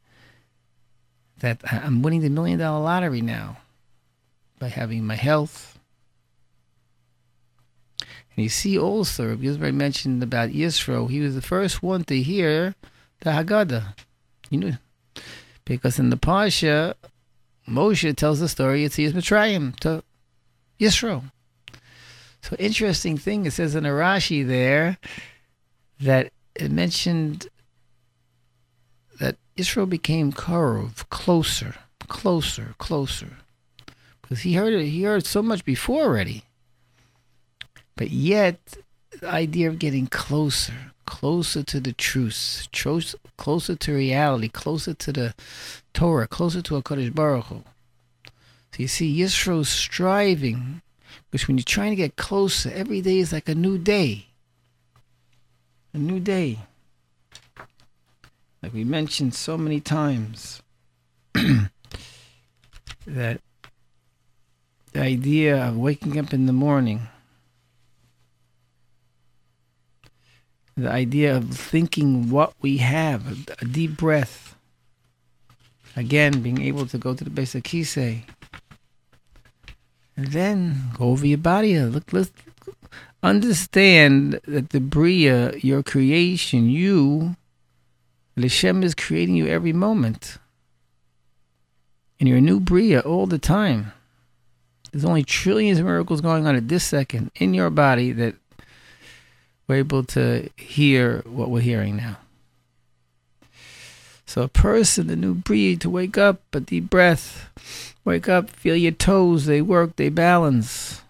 that 1.41 1.61
I'm 1.71 2.03
winning 2.03 2.23
the 2.23 2.31
million 2.31 2.59
dollar 2.59 2.83
lottery 2.83 3.21
now 3.21 3.59
by 4.59 4.69
having 4.69 5.05
my 5.05 5.17
health, 5.17 5.79
and 8.37 8.45
you 8.45 8.49
see 8.49 8.79
also, 8.79 9.37
because 9.37 9.61
I 9.61 9.71
mentioned 9.71 10.23
about 10.23 10.51
Yisro, 10.51 11.11
he 11.11 11.21
was 11.21 11.35
the 11.35 11.43
first 11.43 11.83
one 11.83 12.05
to 12.05 12.23
hear 12.23 12.75
the 13.21 13.31
Haggadah. 13.31 13.95
You 14.49 14.59
know, 14.59 14.73
because 15.65 15.99
in 15.99 16.11
the 16.11 16.17
Pasha, 16.17 16.95
Moshe 17.69 18.17
tells 18.17 18.41
the 18.41 18.49
story, 18.49 18.85
it's 18.85 18.97
Yetzias 18.97 19.13
Mitzrayim 19.13 19.79
to 19.81 20.03
Yisro. 20.81 21.25
So 22.43 22.57
interesting 22.59 23.19
thing, 23.19 23.47
it 23.47 23.53
says 23.53 23.75
in 23.75 23.85
Arashi 23.85 24.47
there 24.47 24.99
that 26.01 26.33
it 26.55 26.71
mentioned 26.71 27.49
that 29.21 29.37
Israel 29.57 29.87
became 29.87 30.33
Karov, 30.33 31.09
closer, 31.09 31.77
closer, 32.09 32.75
closer. 32.79 33.37
Because 34.21 34.41
he 34.41 34.55
heard 34.55 34.73
it, 34.73 34.87
he 34.87 35.05
heard 35.05 35.25
so 35.27 35.43
much 35.43 35.65
before 35.65 36.03
already. 36.03 36.45
But 37.97 38.11
yet, 38.11 38.59
the 39.21 39.29
idea 39.29 39.69
of 39.69 39.79
getting 39.79 40.07
closer, 40.07 40.93
closer 41.07 41.63
to 41.63 41.81
the 41.81 41.93
truth, 41.93 42.69
closer 43.37 43.77
to 43.77 43.95
reality, 43.95 44.49
closer 44.49 44.95
to 44.95 45.13
the 45.13 45.35
Torah, 45.93 46.27
closer 46.27 46.63
to 46.63 46.81
HaKadosh 46.81 47.15
Baruch 47.15 47.47
Hu. 47.47 47.65
So 48.73 48.79
you 48.79 48.89
see, 48.89 49.21
Yisro's 49.21 49.69
striving, 49.69 50.81
because 51.31 51.47
when 51.47 51.59
you're 51.59 51.65
trying 51.65 51.91
to 51.91 51.97
get 51.97 52.17
closer, 52.17 52.71
every 52.71 53.03
day 53.03 53.19
is 53.19 53.33
like 53.33 53.49
a 53.49 53.55
new 53.55 53.77
day. 53.77 54.27
A 55.93 55.99
new 55.99 56.21
day. 56.21 56.61
Like 58.63 58.73
we 58.73 58.85
mentioned 58.85 59.35
so 59.35 59.59
many 59.59 59.81
times, 59.81 60.63
that 63.07 63.41
the 64.93 65.01
idea 65.01 65.69
of 65.69 65.77
waking 65.77 66.19
up 66.19 66.33
in 66.33 66.47
the 66.47 66.53
morning 66.53 67.09
The 70.77 70.91
idea 70.91 71.37
of 71.37 71.51
thinking 71.51 72.31
what 72.31 72.55
we 72.63 72.79
have, 72.79 73.47
a 73.61 73.65
deep 73.65 73.97
breath. 73.97 74.57
Again, 75.95 76.41
being 76.41 76.63
able 76.63 76.87
to 76.87 76.97
go 76.97 77.15
to 77.15 77.25
the 77.25 77.31
base 77.31 77.55
of 77.55 77.63
Kisei. 77.63 78.23
And 80.17 80.29
then 80.29 80.91
go 80.97 81.07
over 81.07 81.27
your 81.27 81.39
body. 81.39 81.79
Look, 81.79 82.13
let's 82.13 82.31
understand 83.23 84.41
that 84.47 84.71
the 84.71 84.81
Bria, 84.81 85.57
your 85.59 85.83
creation, 85.83 86.71
you, 86.71 87.37
Hashem 88.37 88.83
is 88.83 88.95
creating 88.95 89.37
you 89.37 89.47
every 89.47 89.73
moment. 89.73 90.39
And 92.19 92.29
you're 92.29 92.39
a 92.39 92.43
new 92.43 92.61
Bria 92.61 93.01
all 93.01 93.27
the 93.27 93.39
time. 93.39 93.93
There's 94.91 95.05
only 95.05 95.23
trillions 95.23 95.79
of 95.79 95.87
miracles 95.87 96.21
going 96.21 96.47
on 96.47 96.55
at 96.55 96.69
this 96.69 96.85
second 96.85 97.31
in 97.35 97.55
your 97.55 97.71
body 97.71 98.13
that 98.13 98.37
we're 99.67 99.77
able 99.77 100.05
to 100.05 100.49
hear 100.57 101.23
what 101.27 101.51
we're 101.51 101.61
hearing 101.61 101.97
now. 101.97 102.19
So 104.27 104.43
a 104.43 104.49
person, 104.49 105.09
the 105.09 105.17
new 105.17 105.35
breed, 105.35 105.81
to 105.83 105.91
wake 105.91 106.17
up, 106.17 106.41
a 106.55 106.61
deep 106.61 106.89
breath, 106.89 107.51
wake 108.05 108.29
up, 108.29 108.49
feel 108.49 108.77
your 108.77 108.93
toes, 108.93 109.47
they 109.47 109.61
work, 109.61 109.97
they 109.97 110.09
balance. 110.09 111.03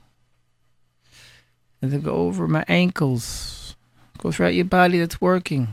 And 1.81 1.93
then 1.93 2.01
go 2.01 2.15
over 2.15 2.49
my 2.49 2.65
ankles, 2.69 3.77
go 4.19 4.33
throughout 4.33 4.55
your 4.55 4.65
body 4.65 4.99
that's 4.99 5.21
working. 5.21 5.69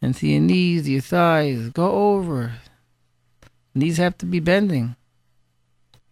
And 0.00 0.14
to 0.16 0.26
your 0.26 0.40
knees, 0.40 0.88
your 0.88 1.00
thighs, 1.00 1.70
go 1.70 1.90
over. 1.90 2.54
Knees 3.74 3.96
have 3.98 4.18
to 4.18 4.26
be 4.26 4.40
bending. 4.40 4.96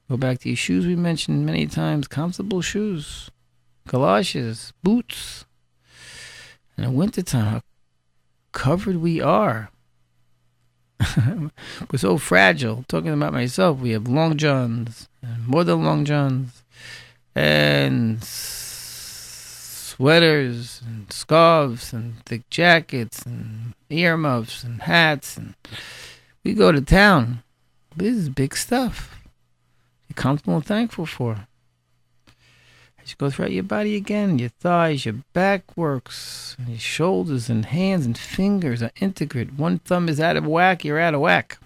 Go 0.08 0.16
back 0.16 0.40
to 0.40 0.48
your 0.48 0.56
shoes 0.56 0.86
we 0.86 0.96
mentioned 0.96 1.46
many 1.46 1.66
times, 1.66 2.08
comfortable 2.08 2.60
shoes, 2.60 3.30
galoshes, 3.88 4.72
boots. 4.82 5.44
In 6.76 6.84
the 6.84 6.90
wintertime, 6.90 7.46
how 7.46 7.62
covered 8.52 8.96
we 8.96 9.20
are. 9.20 9.70
We're 11.90 11.98
so 11.98 12.18
fragile. 12.18 12.84
Talking 12.88 13.12
about 13.12 13.32
myself, 13.32 13.78
we 13.78 13.90
have 13.90 14.08
long 14.08 14.36
johns, 14.36 15.08
and 15.22 15.46
more 15.46 15.64
than 15.64 15.84
long 15.84 16.04
johns, 16.04 16.62
and 17.34 18.22
sweaters, 19.82 20.82
and 20.86 21.12
scarves, 21.12 21.92
and 21.92 22.24
thick 22.26 22.48
jackets, 22.50 23.22
and 23.22 23.74
earmuffs, 23.88 24.64
and 24.64 24.82
hats, 24.82 25.36
and 25.36 25.54
we 26.44 26.54
go 26.54 26.72
to 26.72 26.80
town. 26.80 27.42
This 27.96 28.14
is 28.16 28.28
big 28.28 28.56
stuff 28.56 29.20
you're 30.10 30.20
comfortable 30.20 30.56
and 30.56 30.66
thankful 30.66 31.06
for. 31.06 31.46
You 33.10 33.16
go 33.18 33.30
throughout 33.30 33.52
your 33.52 33.64
body 33.64 33.96
again, 33.96 34.38
your 34.38 34.50
thighs, 34.50 35.04
your 35.04 35.16
back 35.32 35.76
works, 35.76 36.56
your 36.66 36.78
shoulders 36.78 37.48
and 37.48 37.64
hands 37.64 38.06
and 38.06 38.16
fingers 38.16 38.82
are 38.82 38.92
integrated. 39.00 39.58
One 39.58 39.78
thumb 39.80 40.08
is 40.08 40.20
out 40.20 40.36
of 40.36 40.46
whack, 40.46 40.84
you're 40.84 41.00
out 41.00 41.14
of 41.14 41.20
whack. 41.20 41.58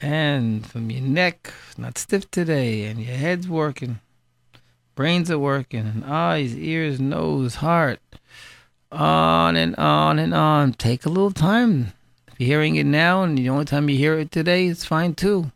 And 0.00 0.66
from 0.66 0.90
your 0.90 1.02
neck, 1.02 1.52
not 1.76 1.98
stiff 1.98 2.30
today, 2.30 2.84
and 2.84 3.00
your 3.00 3.16
head's 3.16 3.46
working, 3.48 4.00
brains 4.94 5.30
are 5.30 5.38
working, 5.38 5.86
and 5.86 6.04
eyes, 6.04 6.56
ears, 6.56 7.00
nose, 7.00 7.56
heart, 7.56 8.00
on 8.90 9.56
and 9.56 9.76
on 9.76 10.18
and 10.18 10.32
on. 10.32 10.72
Take 10.72 11.04
a 11.04 11.10
little 11.10 11.32
time 11.32 11.92
If 12.28 12.40
you're 12.40 12.46
hearing 12.46 12.76
it 12.76 12.86
now, 12.86 13.22
and 13.22 13.36
the 13.36 13.50
only 13.50 13.66
time 13.66 13.90
you 13.90 13.96
hear 13.98 14.18
it 14.18 14.30
today, 14.30 14.68
it's 14.68 14.84
fine 14.84 15.14
too. 15.14 15.52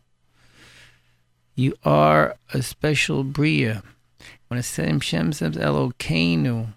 You 1.55 1.75
are 1.83 2.35
a 2.53 2.61
special 2.61 3.23
bria. 3.23 3.81
When 4.47 4.57
Hashem 4.57 4.99
Shem 4.99 5.33
says 5.33 5.55
Elokeinu, 5.55 6.73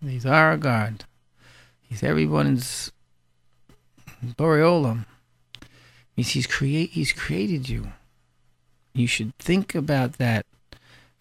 he's 0.00 0.26
our 0.26 0.56
God. 0.56 1.04
He's 1.80 2.02
everyone's 2.02 2.92
Boreolam. 4.24 5.06
Means 6.16 6.30
he's 6.30 6.46
create 6.46 6.90
he's 6.90 7.12
created 7.12 7.68
you. 7.68 7.92
You 8.92 9.06
should 9.06 9.36
think 9.38 9.74
about 9.74 10.14
that 10.14 10.44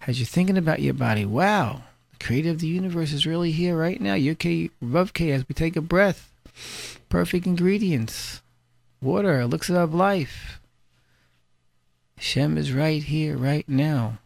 as 0.05 0.19
you're 0.19 0.25
thinking 0.25 0.57
about 0.57 0.81
your 0.81 0.93
body. 0.93 1.25
Wow, 1.25 1.83
the 2.11 2.25
creator 2.25 2.49
of 2.49 2.59
the 2.59 2.67
universe 2.67 3.13
is 3.13 3.25
really 3.25 3.51
here 3.51 3.77
right 3.77 4.01
now. 4.01 4.15
Yuk 4.15 4.43
Rav 4.81 5.13
K 5.13 5.31
as 5.31 5.47
we 5.47 5.53
take 5.53 5.75
a 5.75 5.81
breath. 5.81 6.31
Perfect 7.09 7.45
ingredients. 7.45 8.41
Water, 9.01 9.45
looks 9.45 9.69
of 9.69 9.93
life. 9.93 10.59
Hashem 12.17 12.57
is 12.57 12.73
right 12.73 13.03
here, 13.03 13.37
right 13.37 13.67
now. 13.69 14.17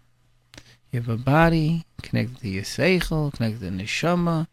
You 0.91 1.01
have 1.01 1.09
a 1.09 1.17
body 1.17 1.85
connected 2.01 2.39
to 2.39 2.49
your 2.49 2.63
seichel, 2.63 3.33
connected 3.33 3.59
to 3.59 3.69
the 3.69 3.83
neshama, 3.83 4.47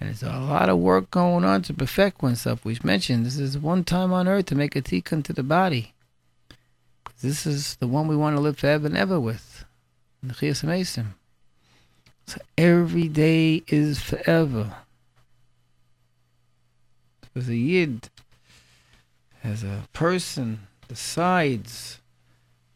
and 0.00 0.08
there's 0.08 0.22
a 0.22 0.38
lot 0.40 0.68
of 0.68 0.78
work 0.78 1.10
going 1.10 1.44
on 1.44 1.62
to 1.62 1.74
perfect 1.74 2.22
oneself. 2.22 2.64
We've 2.64 2.84
mentioned 2.84 3.24
this 3.24 3.38
is 3.38 3.56
one 3.56 3.84
time 3.84 4.12
on 4.12 4.26
earth 4.26 4.46
to 4.46 4.54
make 4.54 4.74
a 4.74 4.82
tikkun 4.82 5.24
to 5.24 5.32
the 5.32 5.42
body. 5.42 5.94
This 7.22 7.46
is 7.46 7.76
the 7.76 7.86
one 7.86 8.08
we 8.08 8.16
want 8.16 8.36
to 8.36 8.42
live 8.42 8.58
forever 8.58 8.86
and 8.86 8.96
ever 8.96 9.20
with. 9.20 9.64
The 10.22 10.34
Chiyas 10.34 11.14
so 12.26 12.40
every 12.56 13.08
day 13.08 13.62
is 13.68 14.00
forever. 14.00 14.74
As 17.36 17.48
a 17.48 17.56
yid, 17.56 18.10
as 19.44 19.62
a 19.62 19.84
person, 19.92 20.66
decides 20.88 22.00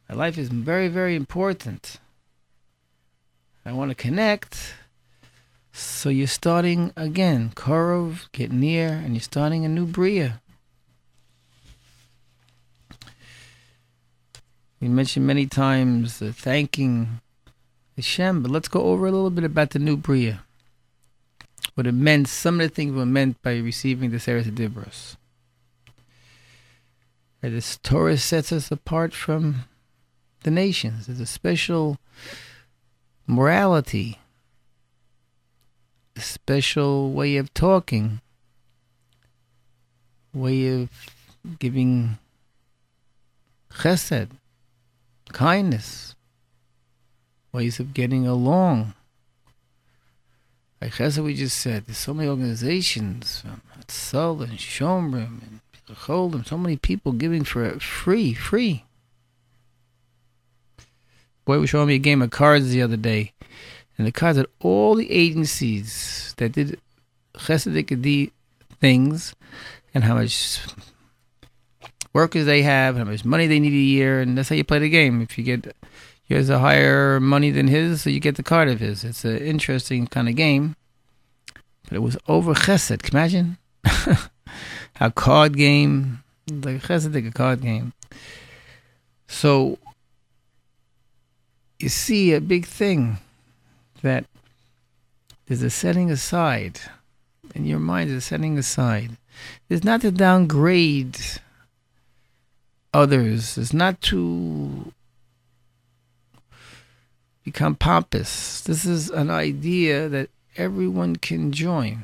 my 0.08 0.14
life 0.14 0.38
is 0.38 0.48
very, 0.48 0.88
very 0.88 1.16
important. 1.16 1.98
I 3.64 3.72
want 3.72 3.90
to 3.90 3.94
connect. 3.94 4.74
So 5.72 6.08
you're 6.08 6.26
starting 6.26 6.92
again. 6.96 7.52
Korov, 7.54 8.30
get 8.32 8.50
near, 8.50 8.88
and 8.88 9.14
you're 9.14 9.20
starting 9.20 9.64
a 9.64 9.68
new 9.68 9.86
Bria. 9.86 10.40
We 14.80 14.88
mentioned 14.88 15.26
many 15.26 15.46
times 15.46 16.20
the 16.20 16.32
thanking 16.32 17.20
Hashem. 17.96 18.42
But 18.42 18.50
let's 18.50 18.68
go 18.68 18.82
over 18.84 19.06
a 19.06 19.12
little 19.12 19.30
bit 19.30 19.44
about 19.44 19.70
the 19.70 19.78
new 19.78 19.96
Bria. 19.96 20.42
What 21.74 21.86
it 21.86 21.92
meant, 21.92 22.28
some 22.28 22.60
of 22.60 22.68
the 22.68 22.74
things 22.74 22.94
were 22.94 23.06
meant 23.06 23.42
by 23.42 23.58
receiving 23.58 24.10
the 24.10 24.20
Seres 24.20 24.46
Dibros. 24.46 25.16
And 27.42 27.54
this 27.54 27.78
Torah 27.78 28.18
sets 28.18 28.52
us 28.52 28.70
apart 28.70 29.14
from 29.14 29.64
the 30.42 30.50
nations. 30.50 31.06
There's 31.06 31.20
a 31.20 31.26
special 31.26 31.98
morality, 33.26 34.18
a 36.16 36.20
special 36.20 37.12
way 37.12 37.36
of 37.36 37.54
talking, 37.54 38.20
way 40.32 40.68
of 40.68 40.90
giving 41.58 42.18
chesed, 43.72 44.30
kindness, 45.32 46.16
ways 47.52 47.78
of 47.78 47.94
getting 47.94 48.26
along. 48.26 48.94
Like 50.80 50.98
what 50.98 51.18
we 51.18 51.34
just 51.34 51.58
said. 51.58 51.86
There's 51.86 51.98
so 51.98 52.14
many 52.14 52.28
organizations 52.28 53.40
from 53.40 53.62
Hatzalah 53.76 54.50
and 54.50 54.58
Shomrim 54.58 55.42
and 55.42 55.60
Cholim, 55.94 56.46
so 56.46 56.58
many 56.58 56.76
people 56.76 57.12
giving 57.12 57.44
for 57.44 57.64
it 57.64 57.82
free, 57.82 58.34
free. 58.34 58.84
Boy 61.44 61.58
was 61.58 61.70
showing 61.70 61.88
me 61.88 61.94
a 61.94 61.98
game 61.98 62.22
of 62.22 62.30
cards 62.30 62.68
the 62.70 62.82
other 62.82 62.96
day, 62.96 63.32
and 63.96 64.06
the 64.06 64.12
cards 64.12 64.36
had 64.36 64.46
all 64.60 64.94
the 64.94 65.10
agencies 65.10 66.34
that 66.36 66.52
did 66.52 66.78
chesed 67.34 68.30
things, 68.80 69.34
and 69.94 70.04
how 70.04 70.14
much 70.14 70.60
workers 72.12 72.46
they 72.46 72.62
have, 72.62 72.96
how 72.96 73.04
much 73.04 73.24
money 73.24 73.46
they 73.46 73.60
need 73.60 73.72
a 73.72 73.76
year, 73.76 74.20
and 74.20 74.36
that's 74.36 74.48
how 74.48 74.56
you 74.56 74.64
play 74.64 74.78
the 74.78 74.88
game. 74.88 75.22
If 75.22 75.38
you 75.38 75.44
get 75.44 75.74
has 76.28 76.50
a 76.50 76.58
higher 76.58 77.20
money 77.20 77.50
than 77.50 77.68
his, 77.68 78.02
so 78.02 78.10
you 78.10 78.20
get 78.20 78.36
the 78.36 78.42
card 78.42 78.68
of 78.68 78.80
his. 78.80 79.04
It's 79.04 79.24
an 79.24 79.38
interesting 79.38 80.06
kind 80.06 80.28
of 80.28 80.36
game. 80.36 80.76
But 81.84 81.94
it 81.94 82.00
was 82.00 82.18
over 82.28 82.54
chesed. 82.54 83.02
Can 83.02 83.14
you 83.14 83.18
imagine? 83.18 83.58
How 84.98 85.10
card 85.10 85.56
game, 85.56 86.24
like 86.50 86.82
chesed, 86.82 87.14
a 87.14 87.30
card 87.30 87.62
game. 87.62 87.92
So 89.28 89.78
you 91.78 91.88
see 91.88 92.32
a 92.32 92.40
big 92.40 92.66
thing 92.66 93.18
that 94.02 94.24
there's 95.46 95.62
a 95.62 95.70
setting 95.70 96.10
aside, 96.10 96.80
in 97.54 97.64
your 97.64 97.78
mind 97.78 98.10
is 98.10 98.16
a 98.16 98.20
setting 98.20 98.58
aside. 98.58 99.16
It's 99.68 99.84
not 99.84 100.00
to 100.00 100.10
downgrade 100.10 101.16
others. 102.92 103.56
It's 103.56 103.72
not 103.72 104.00
to 104.00 104.92
become 107.44 107.76
pompous. 107.76 108.62
This 108.62 108.84
is 108.84 109.10
an 109.10 109.30
idea 109.30 110.08
that 110.08 110.30
everyone 110.56 111.14
can 111.14 111.52
join. 111.52 112.02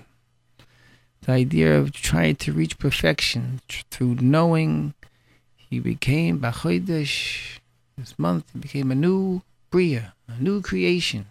The 1.24 1.32
idea 1.32 1.78
of 1.78 1.92
trying 1.92 2.36
to 2.36 2.52
reach 2.52 2.78
perfection 2.78 3.62
through 3.90 4.16
knowing 4.16 4.92
he 5.56 5.80
became 5.80 6.38
Bachodesh 6.38 7.60
This 7.96 8.18
month 8.18 8.44
it 8.54 8.60
became 8.60 8.90
a 8.90 8.94
new 8.94 9.40
bria, 9.70 10.12
a 10.28 10.42
new 10.42 10.60
creation. 10.60 11.24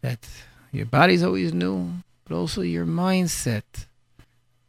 That 0.00 0.28
your 0.70 0.86
body's 0.86 1.24
always 1.24 1.52
new, 1.52 1.90
but 2.24 2.36
also 2.36 2.62
your 2.62 2.86
mindset. 2.86 3.64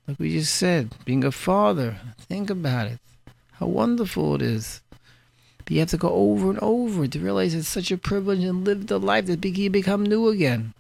Like 0.08 0.18
we 0.18 0.32
just 0.32 0.56
said, 0.56 0.96
being 1.06 1.24
a 1.24 1.32
father, 1.32 2.00
think 2.18 2.50
about 2.50 2.88
it. 2.88 3.00
How 3.52 3.68
wonderful 3.68 4.36
it 4.36 4.42
is. 4.42 4.82
But 5.60 5.70
you 5.70 5.80
have 5.82 5.90
to 5.90 5.98
go 5.98 6.10
over 6.10 6.50
and 6.50 6.60
over 6.64 7.06
to 7.06 7.20
realize 7.20 7.54
it's 7.54 7.68
such 7.68 7.92
a 7.92 7.98
privilege 7.98 8.44
and 8.44 8.66
live 8.66 8.88
the 8.88 9.00
life 9.00 9.28
that 9.28 9.46
you 9.46 9.70
become 9.70 10.02
new 10.02 10.30
again. 10.30 10.74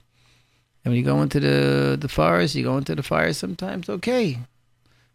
And 0.83 0.93
when 0.93 0.97
you 0.97 1.05
go 1.05 1.21
into 1.21 1.39
the, 1.39 1.97
the 1.99 2.07
forest, 2.07 2.55
you 2.55 2.63
go 2.63 2.77
into 2.77 2.95
the 2.95 3.03
fire 3.03 3.33
sometimes, 3.33 3.89
okay. 3.89 4.39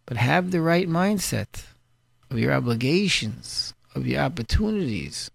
But 0.05 0.17
have 0.17 0.51
the 0.51 0.61
right 0.61 0.87
mindset 0.87 1.65
of 2.29 2.37
your 2.37 2.53
obligations, 2.53 3.73
of 3.95 4.05
your 4.05 4.21
opportunities, 4.21 5.31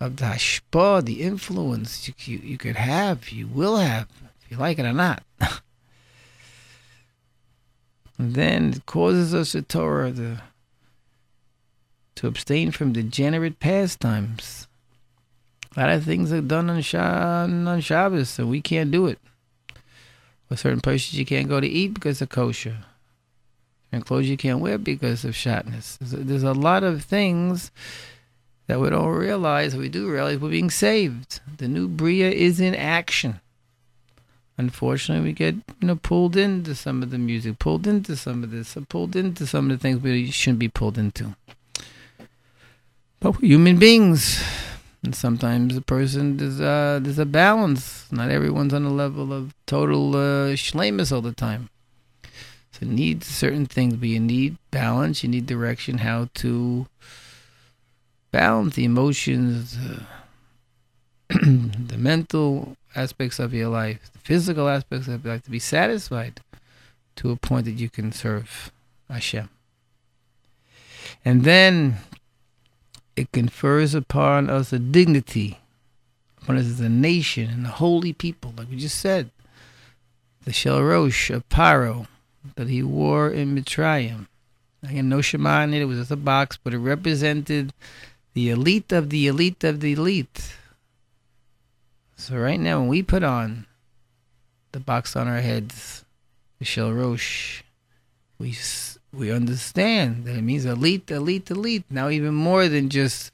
of 0.00 0.16
the 0.16 0.24
hashpah, 0.26 1.04
the 1.04 1.22
influence 1.22 2.08
you, 2.08 2.14
you, 2.24 2.38
you 2.38 2.58
could 2.58 2.76
have, 2.76 3.30
you 3.30 3.46
will 3.46 3.76
have, 3.76 4.08
if 4.42 4.50
you 4.50 4.56
like 4.56 4.78
it 4.78 4.86
or 4.86 4.92
not. 4.92 5.22
and 8.18 8.34
then 8.34 8.74
it 8.74 8.86
causes 8.86 9.34
us 9.34 9.52
the 9.52 9.62
Torah 9.62 10.12
to, 10.12 10.42
to 12.16 12.26
abstain 12.26 12.70
from 12.70 12.92
degenerate 12.92 13.60
pastimes. 13.60 14.66
A 15.76 15.80
lot 15.80 15.90
of 15.90 16.04
things 16.04 16.32
are 16.32 16.40
done 16.40 16.70
on, 16.70 17.68
on 17.68 17.80
Shabbos, 17.80 18.28
so 18.30 18.46
we 18.46 18.60
can't 18.60 18.90
do 18.90 19.06
it. 19.06 19.18
With 20.48 20.60
certain 20.60 20.80
places 20.80 21.14
you 21.14 21.26
can't 21.26 21.48
go 21.48 21.60
to 21.60 21.66
eat 21.66 21.94
because 21.94 22.22
of 22.22 22.30
kosher. 22.30 22.78
And 23.92 24.04
clothes 24.04 24.28
you 24.28 24.36
can't 24.36 24.60
wear 24.60 24.78
because 24.78 25.24
of 25.24 25.34
shatnez. 25.34 25.98
There's 25.98 26.12
a, 26.12 26.16
there's 26.16 26.42
a 26.42 26.52
lot 26.52 26.84
of 26.84 27.04
things 27.04 27.70
that 28.66 28.80
we 28.80 28.90
don't 28.90 29.08
realize. 29.08 29.74
We 29.74 29.88
do 29.88 30.10
realize 30.10 30.38
we're 30.38 30.50
being 30.50 30.70
saved. 30.70 31.40
The 31.56 31.68
new 31.68 31.88
Bria 31.88 32.30
is 32.30 32.60
in 32.60 32.74
action. 32.74 33.40
Unfortunately, 34.58 35.24
we 35.24 35.32
get 35.32 35.54
you 35.54 35.86
know 35.86 35.96
pulled 35.96 36.36
into 36.36 36.74
some 36.74 37.02
of 37.02 37.10
the 37.10 37.18
music, 37.18 37.58
pulled 37.58 37.86
into 37.86 38.16
some 38.16 38.42
of 38.42 38.50
this, 38.50 38.76
pulled 38.88 39.16
into 39.16 39.46
some 39.46 39.70
of 39.70 39.78
the 39.78 39.80
things 39.80 40.02
we 40.02 40.30
shouldn't 40.30 40.58
be 40.58 40.68
pulled 40.68 40.98
into. 40.98 41.34
But 43.20 43.40
we're 43.40 43.48
human 43.48 43.78
beings. 43.78 44.42
And 45.02 45.14
sometimes 45.14 45.76
a 45.76 45.80
person 45.80 46.38
there's 46.38 46.60
a 46.60 47.00
there's 47.02 47.18
a 47.18 47.26
balance. 47.26 48.10
Not 48.10 48.30
everyone's 48.30 48.74
on 48.74 48.84
a 48.84 48.90
level 48.90 49.32
of 49.32 49.54
total 49.66 50.16
uh, 50.16 50.56
shlemus 50.56 51.12
all 51.12 51.22
the 51.22 51.32
time. 51.32 51.70
So 52.72 52.86
you 52.86 52.92
need 52.92 53.24
certain 53.24 53.66
things, 53.66 53.94
but 53.94 54.08
you 54.08 54.20
need 54.20 54.56
balance. 54.70 55.22
You 55.22 55.28
need 55.28 55.46
direction. 55.46 55.98
How 55.98 56.28
to 56.34 56.86
balance 58.30 58.74
the 58.74 58.84
emotions, 58.84 59.76
uh, 59.76 60.02
the 61.28 61.96
mental 61.96 62.76
aspects 62.94 63.38
of 63.38 63.54
your 63.54 63.68
life, 63.68 64.10
the 64.12 64.18
physical 64.18 64.68
aspects 64.68 65.08
of 65.08 65.24
your 65.24 65.34
life, 65.34 65.44
to 65.44 65.50
be 65.50 65.58
satisfied 65.58 66.40
to 67.16 67.30
a 67.30 67.36
point 67.36 67.64
that 67.64 67.72
you 67.72 67.88
can 67.88 68.12
serve 68.12 68.70
Hashem. 69.08 69.48
And 71.24 71.44
then 71.44 71.98
it 73.18 73.32
confers 73.32 73.94
upon 73.94 74.48
us 74.48 74.72
a 74.72 74.78
dignity, 74.78 75.58
upon 76.40 76.56
us 76.56 76.66
as 76.66 76.78
a 76.78 76.88
nation 76.88 77.50
and 77.50 77.66
a 77.66 77.70
holy 77.70 78.12
people, 78.12 78.54
like 78.56 78.70
we 78.70 78.76
just 78.76 79.00
said. 79.00 79.30
The 80.44 80.52
shel 80.52 80.80
rosh 80.80 81.28
of 81.28 81.48
Paro 81.48 82.06
that 82.54 82.68
he 82.68 82.80
wore 82.80 83.28
in 83.28 83.56
Mitzrayim. 83.56 84.28
Again, 84.84 85.08
no 85.08 85.20
Shema 85.20 85.62
in 85.62 85.74
it, 85.74 85.82
it 85.82 85.86
was 85.86 85.98
just 85.98 86.12
a 86.12 86.16
box, 86.16 86.56
but 86.62 86.72
it 86.72 86.78
represented 86.78 87.72
the 88.34 88.50
elite 88.50 88.92
of 88.92 89.10
the 89.10 89.26
elite 89.26 89.64
of 89.64 89.80
the 89.80 89.94
elite. 89.94 90.54
So 92.14 92.36
right 92.36 92.60
now, 92.60 92.78
when 92.78 92.88
we 92.88 93.02
put 93.02 93.24
on 93.24 93.66
the 94.70 94.78
box 94.78 95.16
on 95.16 95.26
our 95.26 95.40
heads, 95.40 96.04
the 96.60 96.64
shel 96.64 96.92
rosh, 96.92 97.64
we 98.38 98.52
we 99.12 99.30
understand 99.30 100.24
that 100.24 100.36
it 100.36 100.42
means 100.42 100.64
elite, 100.64 101.10
elite, 101.10 101.50
elite. 101.50 101.84
Now 101.90 102.08
even 102.08 102.34
more 102.34 102.68
than 102.68 102.88
just 102.90 103.32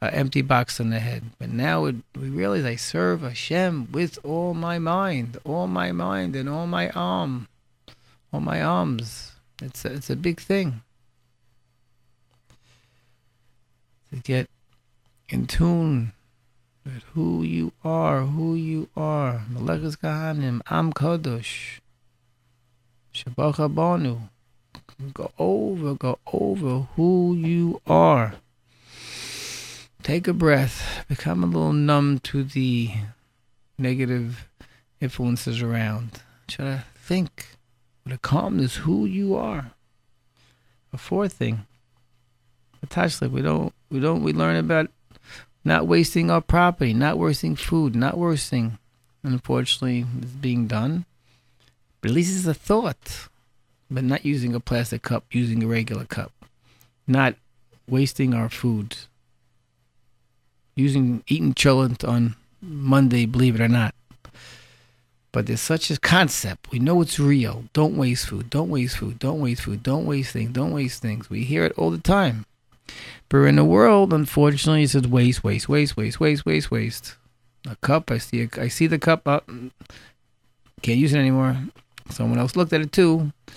an 0.00 0.10
empty 0.14 0.42
box 0.42 0.80
on 0.80 0.90
the 0.90 0.98
head. 0.98 1.24
But 1.38 1.50
now 1.50 1.84
it, 1.86 1.96
we 2.18 2.30
realize 2.30 2.64
I 2.64 2.76
serve 2.76 3.20
Hashem 3.22 3.92
with 3.92 4.18
all 4.24 4.54
my 4.54 4.78
mind, 4.78 5.36
all 5.44 5.66
my 5.66 5.92
mind, 5.92 6.34
and 6.34 6.48
all 6.48 6.66
my 6.66 6.88
arm, 6.90 7.48
all 8.32 8.40
my 8.40 8.62
arms. 8.62 9.32
It's 9.62 9.84
a, 9.84 9.92
it's 9.92 10.10
a 10.10 10.16
big 10.16 10.40
thing 10.40 10.82
to 14.10 14.16
get 14.16 14.48
in 15.28 15.46
tune 15.46 16.12
with 16.84 17.02
who 17.14 17.42
you 17.42 17.72
are, 17.84 18.22
who 18.22 18.54
you 18.54 18.88
are. 18.96 19.44
Mamleches 19.52 19.96
Kohanim, 19.96 20.62
Am 20.70 20.92
Kadosh, 20.92 21.80
Shabbat 23.14 23.74
Banu. 23.74 24.20
Go 25.14 25.32
over, 25.38 25.94
go 25.94 26.18
over 26.30 26.86
who 26.94 27.34
you 27.34 27.80
are. 27.86 28.34
Take 30.02 30.28
a 30.28 30.34
breath. 30.34 31.04
Become 31.08 31.42
a 31.42 31.46
little 31.46 31.72
numb 31.72 32.18
to 32.20 32.44
the 32.44 32.90
negative 33.78 34.46
influences 35.00 35.62
around. 35.62 36.20
Try 36.48 36.64
to 36.64 36.84
think 36.96 37.56
with 38.04 38.12
a 38.12 38.18
calmness 38.18 38.76
who 38.76 39.06
you 39.06 39.34
are. 39.36 39.72
A 40.92 40.98
fourth 40.98 41.32
thing, 41.32 41.66
attached 42.82 43.22
like 43.22 43.30
we 43.30 43.42
don't 43.42 43.72
we 43.90 44.00
don't 44.00 44.22
we 44.22 44.32
learn 44.32 44.56
about 44.56 44.90
not 45.64 45.86
wasting 45.86 46.30
our 46.30 46.40
property, 46.40 46.92
not 46.92 47.18
wasting 47.18 47.56
food, 47.56 47.94
not 47.94 48.18
wasting. 48.18 48.78
Unfortunately, 49.22 50.04
is 50.22 50.30
being 50.30 50.66
done. 50.66 51.04
But 52.00 52.10
at 52.10 52.14
least 52.14 52.36
it's 52.36 52.46
a 52.46 52.54
thought 52.54 53.28
but 53.90 54.04
not 54.04 54.24
using 54.24 54.54
a 54.54 54.60
plastic 54.60 55.02
cup, 55.02 55.24
using 55.30 55.62
a 55.62 55.66
regular 55.66 56.04
cup, 56.04 56.32
not 57.06 57.34
wasting 57.88 58.32
our 58.32 58.48
food, 58.48 58.96
using 60.76 61.24
eating 61.26 61.54
cholent 61.54 62.06
on 62.06 62.36
Monday, 62.60 63.26
believe 63.26 63.56
it 63.56 63.60
or 63.60 63.68
not. 63.68 63.94
But 65.32 65.46
there's 65.46 65.60
such 65.60 65.90
a 65.90 65.98
concept. 65.98 66.70
We 66.72 66.80
know 66.80 67.00
it's 67.02 67.20
real. 67.20 67.64
Don't 67.72 67.96
waste 67.96 68.26
food. 68.26 68.50
Don't 68.50 68.68
waste 68.68 68.96
food. 68.96 69.18
Don't 69.20 69.40
waste 69.40 69.62
food. 69.62 69.82
Don't 69.82 70.04
waste 70.04 70.32
things. 70.32 70.50
Don't 70.50 70.72
waste 70.72 71.02
things. 71.02 71.30
We 71.30 71.44
hear 71.44 71.64
it 71.64 71.72
all 71.78 71.90
the 71.90 71.98
time. 71.98 72.46
But 73.28 73.44
in 73.44 73.56
the 73.56 73.64
world, 73.64 74.12
unfortunately, 74.12 74.82
it 74.82 74.90
says 74.90 75.06
waste, 75.06 75.44
waste, 75.44 75.68
waste, 75.68 75.96
waste, 75.96 76.18
waste, 76.18 76.44
waste, 76.44 76.70
waste. 76.72 77.14
A 77.68 77.76
cup. 77.76 78.10
I 78.10 78.18
see. 78.18 78.42
A, 78.42 78.48
I 78.60 78.66
see 78.66 78.88
the 78.88 78.98
cup 78.98 79.28
up. 79.28 79.48
Can't 80.82 80.98
use 80.98 81.14
it 81.14 81.18
anymore. 81.18 81.56
Someone 82.10 82.38
else 82.38 82.56
looked 82.56 82.72
at 82.72 82.80
it 82.80 82.92
too 82.92 83.32
It 83.46 83.54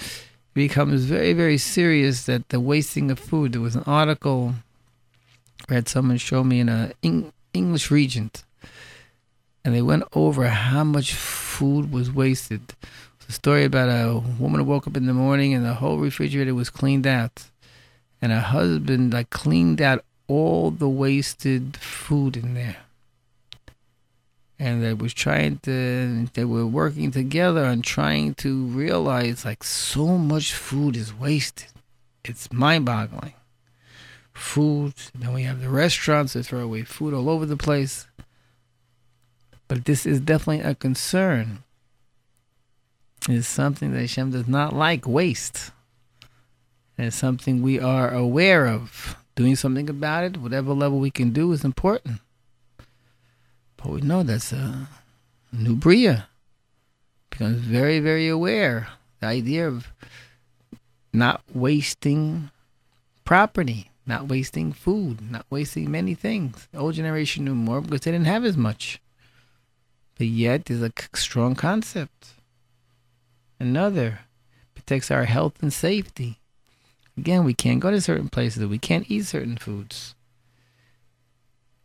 becomes 0.53 1.05
very, 1.05 1.33
very 1.33 1.57
serious 1.57 2.25
that 2.25 2.49
the 2.49 2.59
wasting 2.59 3.09
of 3.11 3.19
food. 3.19 3.53
There 3.53 3.61
was 3.61 3.75
an 3.75 3.83
article 3.85 4.55
I 5.69 5.75
had 5.75 5.87
someone 5.87 6.17
show 6.17 6.43
me 6.43 6.59
in 6.59 6.69
a 6.69 6.91
English 7.53 7.89
Regent, 7.89 8.43
and 9.63 9.73
they 9.73 9.81
went 9.81 10.03
over 10.13 10.47
how 10.47 10.83
much 10.83 11.13
food 11.13 11.91
was 11.91 12.11
wasted. 12.11 12.73
It's 13.17 13.29
a 13.29 13.31
story 13.31 13.63
about 13.63 13.89
a 13.89 14.19
woman 14.39 14.59
who 14.59 14.65
woke 14.65 14.87
up 14.87 14.97
in 14.97 15.05
the 15.05 15.13
morning 15.13 15.53
and 15.53 15.65
the 15.65 15.75
whole 15.75 15.99
refrigerator 15.99 16.53
was 16.53 16.69
cleaned 16.69 17.07
out, 17.07 17.45
and 18.21 18.31
her 18.31 18.41
husband 18.41 19.13
like 19.13 19.29
cleaned 19.29 19.81
out 19.81 20.03
all 20.27 20.71
the 20.71 20.89
wasted 20.89 21.77
food 21.77 22.35
in 22.35 22.53
there 22.53 22.77
and 24.63 24.81
they 24.81 24.93
was 24.93 25.13
trying 25.13 25.57
to 25.57 26.25
they 26.35 26.45
were 26.45 26.65
working 26.65 27.11
together 27.11 27.65
and 27.65 27.83
trying 27.83 28.33
to 28.35 28.65
realize 28.67 29.43
like 29.43 29.61
so 29.61 30.17
much 30.17 30.53
food 30.53 30.95
is 30.95 31.13
wasted. 31.13 31.67
It's 32.23 32.49
mind-boggling. 32.49 33.33
Food 34.33 34.93
then 35.13 35.33
we 35.33 35.43
have 35.43 35.59
the 35.59 35.67
restaurants 35.67 36.31
that 36.31 36.45
throw 36.45 36.61
away 36.61 36.83
food 36.83 37.13
all 37.13 37.29
over 37.29 37.45
the 37.45 37.57
place. 37.57 38.07
But 39.67 39.83
this 39.83 40.05
is 40.05 40.21
definitely 40.21 40.63
a 40.63 40.75
concern. 40.75 41.63
It's 43.27 43.47
something 43.47 43.91
that 43.91 43.99
Hashem 43.99 44.31
does 44.31 44.47
not 44.47 44.73
like 44.73 45.05
waste. 45.05 45.71
And 46.97 47.07
it's 47.07 47.17
something 47.17 47.61
we 47.61 47.81
are 47.81 48.13
aware 48.13 48.65
of. 48.67 49.17
Doing 49.35 49.57
something 49.57 49.89
about 49.89 50.23
it 50.23 50.37
whatever 50.37 50.71
level 50.71 50.99
we 50.99 51.11
can 51.11 51.31
do 51.31 51.51
is 51.51 51.65
important 51.65 52.21
but 53.83 53.91
we 53.91 54.01
know 54.01 54.23
that's 54.23 54.53
a 54.53 54.87
new 55.51 55.75
Bria. 55.75 56.27
Becomes 57.29 57.59
very, 57.59 57.99
very 57.99 58.29
aware. 58.29 58.87
The 59.19 59.27
idea 59.27 59.67
of 59.67 59.87
not 61.11 61.41
wasting 61.53 62.49
property, 63.25 63.91
not 64.05 64.27
wasting 64.27 64.71
food, 64.71 65.19
not 65.29 65.45
wasting 65.49 65.91
many 65.91 66.13
things. 66.13 66.67
The 66.71 66.79
old 66.79 66.95
generation 66.95 67.43
knew 67.43 67.55
more 67.55 67.81
because 67.81 68.01
they 68.01 68.11
didn't 68.11 68.27
have 68.27 68.45
as 68.45 68.55
much. 68.55 69.01
But 70.17 70.27
yet, 70.27 70.65
there's 70.65 70.81
a 70.81 70.91
strong 71.13 71.55
concept. 71.55 72.35
Another 73.59 74.19
protects 74.75 75.11
our 75.11 75.25
health 75.25 75.61
and 75.61 75.73
safety. 75.73 76.39
Again, 77.17 77.43
we 77.43 77.53
can't 77.53 77.79
go 77.79 77.91
to 77.91 78.01
certain 78.01 78.29
places. 78.29 78.65
We 78.65 78.77
can't 78.77 79.09
eat 79.09 79.25
certain 79.25 79.57
foods. 79.57 80.12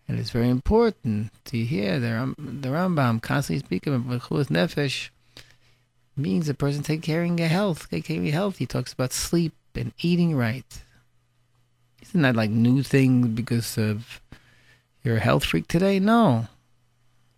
And 0.09 0.19
it's 0.19 0.31
very 0.31 0.49
important 0.49 1.31
to 1.45 1.59
hear 1.59 2.01
the, 2.01 2.09
Ram- 2.09 2.35
the 2.39 2.71
Rambam 2.71 3.21
constantly 3.21 3.65
speaking 3.65 3.95
of 3.95 4.03
Mechus 4.03 4.47
Nefesh 4.47 5.11
means 6.17 6.49
a 6.49 6.55
person 6.55 6.83
take 6.83 7.03
care 7.03 7.23
of 7.23 7.39
your 7.39 7.49
health, 7.49 7.91
take 7.91 8.07
care 8.07 8.17
of 8.17 8.25
your 8.25 8.33
health. 8.33 8.57
He 8.57 8.67
talks 8.67 8.93
about 8.93 9.13
sleep 9.13 9.53
and 9.75 9.93
eating 10.01 10.35
right. 10.35 10.65
Isn't 12.03 12.23
that 12.23 12.37
like 12.37 12.51
new 12.51 12.83
thing 12.83 13.35
because 13.35 13.77
of 13.77 14.23
you're 15.05 15.19
a 15.19 15.21
health 15.21 15.45
freak 15.45 15.69
today? 15.69 16.01
No. 16.01 16.49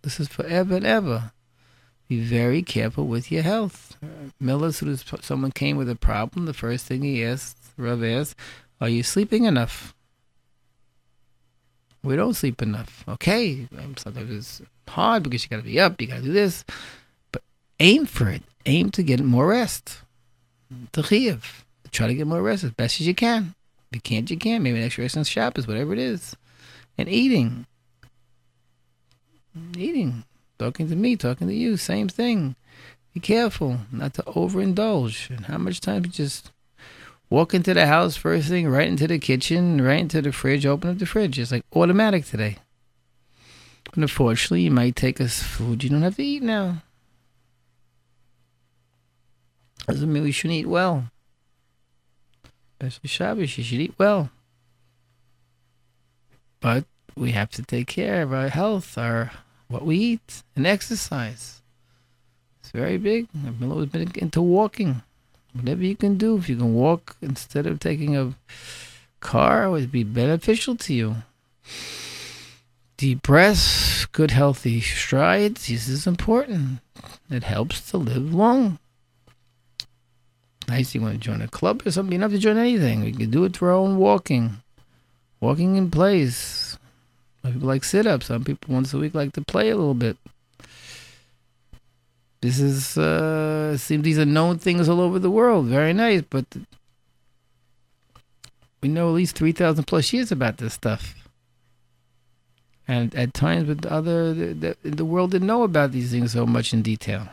This 0.01 0.19
is 0.19 0.29
forever 0.29 0.77
and 0.77 0.85
ever. 0.85 1.33
Be 2.07 2.21
very 2.21 2.61
careful 2.61 3.05
with 3.05 3.31
your 3.31 3.43
health. 3.43 3.97
Miller, 4.39 4.71
someone 4.71 5.51
came 5.51 5.77
with 5.77 5.89
a 5.89 5.95
problem, 5.95 6.45
the 6.45 6.53
first 6.53 6.85
thing 6.85 7.03
he 7.03 7.23
asked, 7.23 7.57
Rav 7.77 8.03
asked, 8.03 8.35
Are 8.79 8.89
you 8.89 9.03
sleeping 9.03 9.45
enough? 9.45 9.93
We 12.03 12.15
don't 12.15 12.33
sleep 12.33 12.61
enough. 12.61 13.03
Okay. 13.07 13.67
Um, 13.77 13.95
sometimes 13.97 14.31
it's 14.31 14.61
hard 14.87 15.23
because 15.23 15.43
you 15.43 15.49
got 15.49 15.57
to 15.57 15.63
be 15.63 15.79
up, 15.79 16.01
you 16.01 16.07
got 16.07 16.17
to 16.17 16.23
do 16.23 16.33
this. 16.33 16.65
But 17.31 17.43
aim 17.79 18.05
for 18.05 18.29
it. 18.29 18.43
Aim 18.65 18.89
to 18.91 19.03
get 19.03 19.19
more 19.19 19.47
rest. 19.47 19.99
To 20.93 21.03
chiv. 21.03 21.65
Try 21.91 22.07
to 22.07 22.15
get 22.15 22.27
more 22.27 22.41
rest 22.41 22.63
as 22.63 22.71
best 22.71 23.01
as 23.01 23.07
you 23.07 23.13
can. 23.13 23.53
If 23.91 23.97
you 23.97 24.01
can't, 24.01 24.31
you 24.31 24.37
can't. 24.37 24.63
Maybe 24.63 24.79
an 24.79 24.85
extra 24.85 25.03
rest 25.03 25.17
on 25.17 25.25
Shabbos, 25.25 25.67
whatever 25.67 25.93
it 25.93 25.99
is. 25.99 26.35
And 26.97 27.09
eating. 27.09 27.65
Eating. 29.77 30.23
Talking 30.57 30.87
to 30.89 30.95
me, 30.95 31.15
talking 31.15 31.47
to 31.47 31.53
you, 31.53 31.75
same 31.75 32.07
thing. 32.07 32.55
Be 33.13 33.19
careful 33.19 33.79
not 33.91 34.13
to 34.13 34.23
overindulge. 34.23 35.29
And 35.29 35.45
how 35.47 35.57
much 35.57 35.81
time 35.81 36.05
you 36.05 36.11
just 36.11 36.51
walk 37.31 37.53
into 37.55 37.73
the 37.73 37.87
house 37.87 38.15
first 38.15 38.49
thing, 38.49 38.67
right 38.67 38.87
into 38.87 39.07
the 39.07 39.17
kitchen, 39.17 39.81
right 39.81 40.01
into 40.01 40.21
the 40.21 40.31
fridge, 40.31 40.65
open 40.65 40.91
up 40.91 40.99
the 40.99 41.05
fridge. 41.07 41.39
It's 41.39 41.51
like 41.51 41.63
automatic 41.73 42.25
today. 42.25 42.57
But 43.85 43.97
unfortunately, 43.97 44.61
you 44.61 44.71
might 44.71 44.95
take 44.95 45.19
us 45.19 45.41
food 45.41 45.83
you 45.83 45.89
don't 45.89 46.03
have 46.03 46.17
to 46.17 46.23
eat 46.23 46.43
now. 46.43 46.83
Doesn't 49.87 50.11
mean 50.13 50.23
we 50.23 50.31
shouldn't 50.31 50.59
eat 50.59 50.67
well. 50.67 51.05
Especially 52.79 53.07
Shabbos, 53.07 53.57
you 53.57 53.63
should 53.63 53.79
eat 53.79 53.95
well. 53.97 54.29
But 56.59 56.85
we 57.15 57.31
have 57.31 57.49
to 57.51 57.63
take 57.63 57.87
care 57.87 58.21
of 58.21 58.33
our 58.33 58.49
health, 58.49 58.97
our 58.97 59.31
what 59.67 59.85
we 59.85 59.97
eat, 59.97 60.43
and 60.55 60.67
exercise. 60.67 61.61
It's 62.59 62.71
very 62.71 62.97
big. 62.97 63.27
I've 63.45 63.63
always 63.63 63.89
been 63.89 64.11
into 64.15 64.41
walking. 64.41 65.01
Whatever 65.53 65.83
you 65.83 65.95
can 65.95 66.17
do, 66.17 66.37
if 66.37 66.49
you 66.49 66.55
can 66.55 66.73
walk 66.73 67.17
instead 67.21 67.67
of 67.67 67.79
taking 67.79 68.15
a 68.15 68.33
car, 69.19 69.65
it 69.65 69.71
would 69.71 69.91
be 69.91 70.03
beneficial 70.03 70.75
to 70.77 70.93
you. 70.93 71.15
Deep 72.97 73.21
breaths, 73.23 74.05
good 74.05 74.31
healthy 74.31 74.79
strides. 74.79 75.67
This 75.67 75.87
is 75.87 76.05
important. 76.05 76.79
It 77.29 77.43
helps 77.43 77.89
to 77.91 77.97
live 77.97 78.33
long. 78.33 78.79
Nice. 80.67 80.95
You 80.95 81.01
want 81.01 81.15
to 81.15 81.19
join 81.19 81.41
a 81.41 81.47
club 81.47 81.81
or 81.85 81.91
something? 81.91 82.13
You 82.13 82.19
don't 82.19 82.31
have 82.31 82.39
to 82.39 82.41
join 82.41 82.57
anything. 82.57 83.03
We 83.03 83.11
can 83.11 83.29
do 83.29 83.43
it 83.43 83.55
through 83.55 83.69
our 83.69 83.75
own 83.75 83.97
walking. 83.97 84.57
Walking 85.39 85.75
in 85.75 85.91
place. 85.91 86.77
Some 87.41 87.53
people 87.53 87.67
like 87.67 87.83
sit 87.83 88.05
ups. 88.05 88.27
Some 88.27 88.43
people 88.43 88.73
once 88.73 88.93
a 88.93 88.99
week 88.99 89.15
like 89.15 89.33
to 89.33 89.41
play 89.41 89.69
a 89.69 89.75
little 89.75 89.95
bit. 89.95 90.17
This 92.41 92.59
is 92.59 92.97
uh 92.97 93.77
seems 93.77 94.03
these 94.03 94.19
are 94.19 94.25
known 94.25 94.57
things 94.57 94.89
all 94.89 94.99
over 94.99 95.19
the 95.19 95.29
world. 95.29 95.67
Very 95.67 95.93
nice, 95.93 96.23
but 96.27 96.45
we 98.81 98.89
know 98.89 99.09
at 99.09 99.15
least 99.15 99.35
three 99.35 99.51
thousand 99.51 99.85
plus 99.85 100.11
years 100.11 100.31
about 100.31 100.57
this 100.57 100.73
stuff. 100.73 101.15
And 102.87 103.13
at 103.15 103.33
times, 103.33 103.67
with 103.67 103.85
other 103.85 104.33
the, 104.33 104.75
the 104.83 105.05
world 105.05 105.31
didn't 105.31 105.47
know 105.47 105.63
about 105.63 105.91
these 105.91 106.11
things 106.11 106.33
so 106.33 106.45
much 106.45 106.73
in 106.73 106.81
detail 106.81 107.29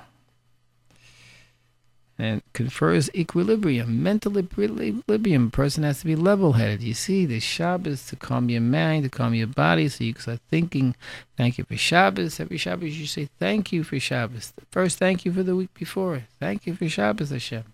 and 2.19 2.43
confers 2.53 3.09
equilibrium, 3.15 4.03
mental 4.03 4.37
equilibrium. 4.39 5.51
Person 5.53 5.85
has 5.85 6.01
to 6.01 6.07
be 6.07 6.17
level 6.17 6.55
headed. 6.55 6.83
You 6.83 6.95
see, 6.95 7.25
the 7.27 7.39
Shabbos 7.39 8.07
to 8.07 8.17
calm 8.17 8.51
your 8.51 8.61
mind, 8.61 9.05
to 9.05 9.09
calm 9.09 9.35
your 9.35 9.47
body, 9.47 9.89
so 9.89 10.03
you 10.03 10.15
can 10.15 10.23
start 10.23 10.41
thinking, 10.51 10.97
thank 11.37 11.59
you 11.59 11.65
for 11.65 11.77
Shabbos. 11.77 12.41
Every 12.41 12.57
Shabbos 12.57 12.99
you 12.99 13.07
say, 13.07 13.29
thank 13.39 13.73
you 13.73 13.85
for 13.85 14.01
Shabbos. 14.01 14.53
First, 14.73 14.99
thank 14.99 15.25
you 15.25 15.33
for 15.33 15.45
the 15.45 15.55
week 15.55 15.73
before. 15.75 16.25
Thank 16.41 16.67
you 16.67 16.75
for 16.75 16.89
Shabbos, 16.89 17.31
Hashem. 17.31 17.65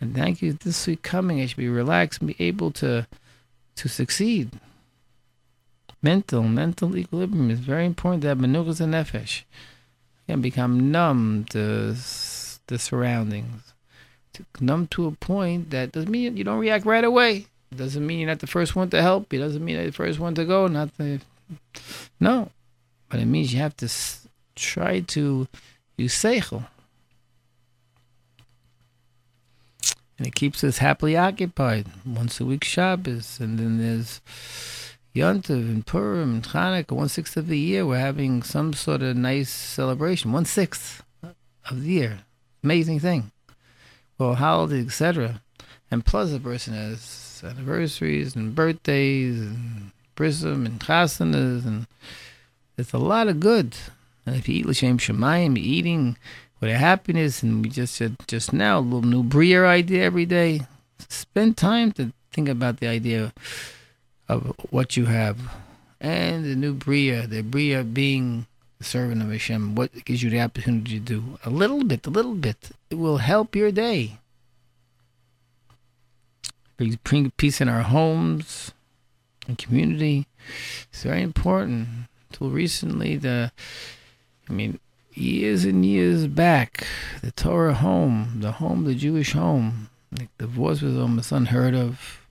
And 0.00 0.16
thank 0.16 0.42
you 0.42 0.52
this 0.52 0.84
week 0.88 1.02
coming. 1.02 1.40
I 1.40 1.46
should 1.46 1.56
be 1.56 1.68
relaxed 1.68 2.20
and 2.20 2.36
be 2.36 2.44
able 2.44 2.72
to 2.72 3.06
to 3.76 3.88
succeed. 3.88 4.58
Mental, 6.02 6.42
mental 6.42 6.96
equilibrium 6.96 7.50
is 7.50 7.60
very 7.60 7.84
important 7.84 8.22
to 8.22 8.28
have 8.28 8.38
menuchas 8.38 8.80
and 8.80 8.94
nefesh. 8.94 9.42
You 10.26 10.34
can 10.34 10.40
become 10.40 10.90
numb 10.90 11.44
to 11.50 11.94
the 12.66 12.78
surroundings 12.78 13.74
numb 14.60 14.86
to 14.88 15.06
a 15.06 15.12
point 15.12 15.70
that 15.70 15.92
doesn't 15.92 16.10
mean 16.10 16.36
you 16.36 16.44
don't 16.44 16.58
react 16.58 16.84
right 16.86 17.04
away. 17.04 17.46
It 17.70 17.78
doesn't 17.78 18.06
mean 18.06 18.18
you're 18.18 18.28
not 18.28 18.40
the 18.40 18.46
first 18.46 18.76
one 18.76 18.90
to 18.90 19.02
help. 19.02 19.32
It 19.32 19.38
doesn't 19.38 19.64
mean 19.64 19.76
you're 19.76 19.86
the 19.86 19.92
first 19.92 20.18
one 20.18 20.34
to 20.36 20.44
go. 20.44 20.66
Not 20.66 20.96
the 20.96 21.20
no, 22.18 22.50
but 23.08 23.20
it 23.20 23.26
means 23.26 23.52
you 23.52 23.60
have 23.60 23.76
to 23.78 23.92
try 24.54 25.00
to 25.00 25.46
use 25.96 26.14
seichel, 26.14 26.66
and 30.18 30.26
it 30.26 30.34
keeps 30.34 30.64
us 30.64 30.78
happily 30.78 31.16
occupied. 31.16 31.86
Once 32.04 32.40
a 32.40 32.44
week 32.44 32.64
Shabbos, 32.64 33.38
and 33.40 33.58
then 33.58 33.78
there's 33.78 34.20
Yontiv 35.14 35.68
and 35.68 35.86
Purim 35.86 36.34
and 36.34 36.44
Hanukkah. 36.44 36.92
One 36.92 37.08
sixth 37.08 37.36
of 37.36 37.48
the 37.48 37.58
year, 37.58 37.86
we're 37.86 37.98
having 37.98 38.42
some 38.42 38.72
sort 38.72 39.02
of 39.02 39.16
nice 39.16 39.50
celebration. 39.50 40.32
One 40.32 40.44
sixth 40.44 41.02
of 41.22 41.82
the 41.82 41.88
year, 41.88 42.18
amazing 42.64 43.00
thing 43.00 43.30
well, 44.18 44.34
holidays, 44.34 44.86
etc. 44.86 45.40
And 45.90 46.04
plus, 46.04 46.32
a 46.32 46.40
person 46.40 46.74
has 46.74 47.42
anniversaries 47.44 48.34
and 48.34 48.54
birthdays 48.54 49.40
and 49.40 49.92
brism 50.16 50.66
and 50.66 50.80
chasanas, 50.80 51.66
and 51.66 51.86
it's 52.76 52.92
a 52.92 52.98
lot 52.98 53.28
of 53.28 53.40
good. 53.40 53.76
And 54.24 54.34
if 54.34 54.48
you 54.48 54.56
eat 54.56 54.66
l'shem 54.66 54.98
shemayim, 54.98 55.56
you're 55.56 55.64
eating 55.64 56.16
with 56.60 56.70
a 56.70 56.78
happiness. 56.78 57.42
And 57.42 57.62
we 57.62 57.70
just 57.70 57.94
said 57.94 58.16
just 58.26 58.52
now 58.52 58.78
a 58.78 58.80
little 58.80 59.02
new 59.02 59.22
brier 59.22 59.66
idea 59.66 60.04
every 60.04 60.26
day. 60.26 60.62
Spend 61.08 61.56
time 61.56 61.92
to 61.92 62.12
think 62.32 62.48
about 62.48 62.80
the 62.80 62.88
idea 62.88 63.32
of 64.28 64.54
what 64.70 64.96
you 64.96 65.06
have 65.06 65.38
and 66.00 66.44
the 66.44 66.56
new 66.56 66.74
bria, 66.74 67.26
the 67.26 67.42
bria 67.42 67.84
being 67.84 68.46
the 68.55 68.55
servant 68.86 69.22
of 69.22 69.30
Hashem, 69.30 69.74
what 69.74 70.04
gives 70.04 70.22
you 70.22 70.30
the 70.30 70.40
opportunity 70.40 70.98
to 70.98 71.00
do? 71.00 71.38
A 71.44 71.50
little 71.50 71.84
bit, 71.84 72.06
a 72.06 72.10
little 72.10 72.34
bit. 72.34 72.70
It 72.90 72.94
will 72.96 73.18
help 73.18 73.54
your 73.54 73.72
day. 73.72 74.18
Bring 76.76 77.30
peace 77.36 77.60
in 77.60 77.68
our 77.68 77.82
homes 77.82 78.72
and 79.48 79.56
community. 79.56 80.26
It's 80.90 81.02
very 81.02 81.22
important. 81.22 81.88
Until 82.30 82.50
recently, 82.50 83.16
the, 83.16 83.50
I 84.48 84.52
mean, 84.52 84.78
years 85.14 85.64
and 85.64 85.84
years 85.84 86.26
back, 86.26 86.86
the 87.22 87.32
Torah 87.32 87.74
home, 87.74 88.40
the 88.40 88.52
home, 88.52 88.84
the 88.84 88.94
Jewish 88.94 89.32
home, 89.32 89.88
like 90.18 90.28
divorce 90.38 90.82
was 90.82 90.96
almost 90.96 91.32
unheard 91.32 91.74
of 91.74 92.25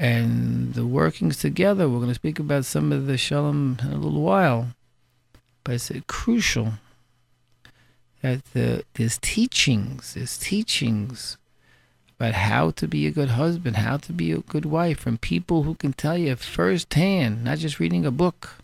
and 0.00 0.72
the 0.72 0.86
workings 0.86 1.36
together. 1.36 1.86
We're 1.86 1.98
going 1.98 2.08
to 2.08 2.14
speak 2.14 2.38
about 2.38 2.64
some 2.64 2.90
of 2.90 3.06
the 3.06 3.18
shalom 3.18 3.76
in 3.82 3.92
a 3.92 3.98
little 3.98 4.22
while, 4.22 4.68
but 5.62 5.74
it's 5.74 5.90
uh, 5.90 6.00
crucial 6.06 6.72
that 8.22 8.42
the, 8.54 8.82
there's 8.94 9.18
teachings, 9.18 10.14
there's 10.14 10.38
teachings 10.38 11.36
about 12.16 12.32
how 12.32 12.70
to 12.70 12.88
be 12.88 13.06
a 13.06 13.10
good 13.10 13.30
husband, 13.30 13.76
how 13.76 13.98
to 13.98 14.12
be 14.14 14.32
a 14.32 14.38
good 14.38 14.64
wife 14.64 15.00
from 15.00 15.18
people 15.18 15.64
who 15.64 15.74
can 15.74 15.92
tell 15.92 16.16
you 16.16 16.34
firsthand, 16.34 17.44
not 17.44 17.58
just 17.58 17.78
reading 17.78 18.06
a 18.06 18.10
book. 18.10 18.54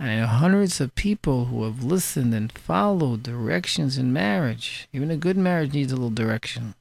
And 0.00 0.26
hundreds 0.26 0.80
of 0.80 0.96
people 0.96 1.46
who 1.46 1.62
have 1.62 1.84
listened 1.84 2.34
and 2.34 2.50
followed 2.50 3.22
directions 3.22 3.96
in 3.98 4.12
marriage. 4.12 4.88
Even 4.92 5.12
a 5.12 5.16
good 5.16 5.36
marriage 5.36 5.72
needs 5.72 5.92
a 5.92 5.94
little 5.94 6.10
direction. 6.10 6.74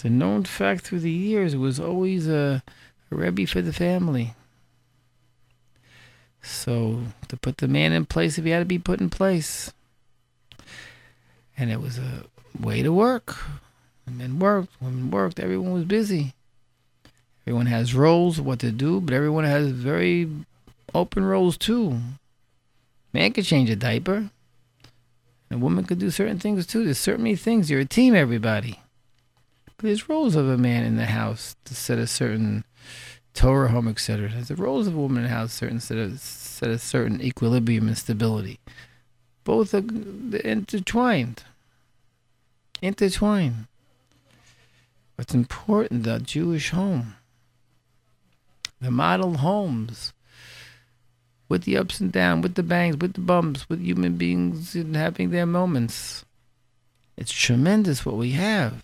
It's 0.00 0.06
a 0.06 0.08
known 0.08 0.44
fact 0.44 0.80
through 0.80 1.00
the 1.00 1.10
years. 1.10 1.52
It 1.52 1.58
was 1.58 1.78
always 1.78 2.26
a, 2.26 2.62
a 3.10 3.14
Rebbe 3.14 3.46
for 3.46 3.60
the 3.60 3.70
family. 3.70 4.32
So 6.40 7.02
to 7.28 7.36
put 7.36 7.58
the 7.58 7.68
man 7.68 7.92
in 7.92 8.06
place 8.06 8.38
if 8.38 8.46
he 8.46 8.50
had 8.50 8.60
to 8.60 8.64
be 8.64 8.78
put 8.78 9.02
in 9.02 9.10
place. 9.10 9.74
And 11.54 11.70
it 11.70 11.82
was 11.82 11.98
a 11.98 12.24
way 12.58 12.82
to 12.82 12.90
work. 12.90 13.36
Men 14.10 14.38
worked, 14.38 14.72
women 14.80 15.10
worked, 15.10 15.38
everyone 15.38 15.74
was 15.74 15.84
busy. 15.84 16.32
Everyone 17.42 17.66
has 17.66 17.94
roles, 17.94 18.40
what 18.40 18.60
to 18.60 18.70
do, 18.70 19.02
but 19.02 19.12
everyone 19.12 19.44
has 19.44 19.68
very 19.68 20.30
open 20.94 21.26
roles 21.26 21.58
too. 21.58 22.00
Man 23.12 23.34
could 23.34 23.44
change 23.44 23.68
a 23.68 23.76
diaper. 23.76 24.30
A 25.50 25.58
woman 25.58 25.84
could 25.84 25.98
do 25.98 26.10
certain 26.10 26.38
things 26.38 26.66
too. 26.66 26.86
There's 26.86 26.96
certainly 26.96 27.36
things. 27.36 27.70
You're 27.70 27.80
a 27.80 27.84
team, 27.84 28.14
everybody 28.14 28.80
there's 29.80 30.08
roles 30.08 30.36
of 30.36 30.48
a 30.48 30.58
man 30.58 30.84
in 30.84 30.96
the 30.96 31.06
house 31.06 31.56
to 31.64 31.74
set 31.74 31.98
a 31.98 32.06
certain 32.06 32.64
Torah 33.34 33.68
home, 33.68 33.88
etc. 33.88 34.28
Has 34.28 34.48
the 34.48 34.56
roles 34.56 34.86
of 34.86 34.94
a 34.94 34.98
woman 34.98 35.24
in 35.24 35.30
a 35.30 35.34
house 35.34 35.52
certain 35.52 35.80
set 35.80 35.98
of, 35.98 36.18
set 36.20 36.68
a 36.68 36.78
certain 36.78 37.20
equilibrium 37.20 37.88
and 37.88 37.96
stability. 37.96 38.58
Both 39.44 39.74
are 39.74 39.78
intertwined. 39.78 41.44
Intertwined. 42.82 43.66
What's 45.16 45.34
important, 45.34 46.04
the 46.04 46.18
Jewish 46.18 46.70
home, 46.70 47.14
the 48.80 48.90
model 48.90 49.38
homes, 49.38 50.14
with 51.48 51.64
the 51.64 51.76
ups 51.76 52.00
and 52.00 52.10
downs, 52.10 52.42
with 52.42 52.54
the 52.54 52.62
bangs, 52.62 52.96
with 52.96 53.14
the 53.14 53.20
bumps, 53.20 53.68
with 53.68 53.80
human 53.80 54.16
beings 54.16 54.72
having 54.72 55.30
their 55.30 55.46
moments. 55.46 56.24
It's 57.18 57.32
tremendous 57.32 58.06
what 58.06 58.16
we 58.16 58.32
have 58.32 58.82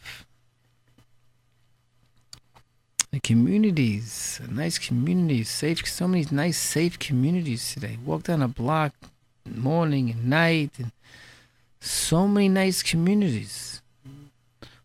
the 3.16 3.20
communities, 3.20 4.42
nice 4.50 4.78
communities, 4.78 5.48
safe, 5.48 5.88
so 5.88 6.06
many 6.06 6.26
nice, 6.30 6.58
safe 6.58 6.98
communities 6.98 7.72
today. 7.72 7.96
Walk 8.04 8.24
down 8.24 8.42
a 8.42 8.48
block, 8.48 8.92
morning 9.46 10.10
and 10.10 10.26
night, 10.26 10.72
and 10.76 10.92
so 11.80 12.28
many 12.28 12.50
nice 12.50 12.82
communities. 12.82 13.80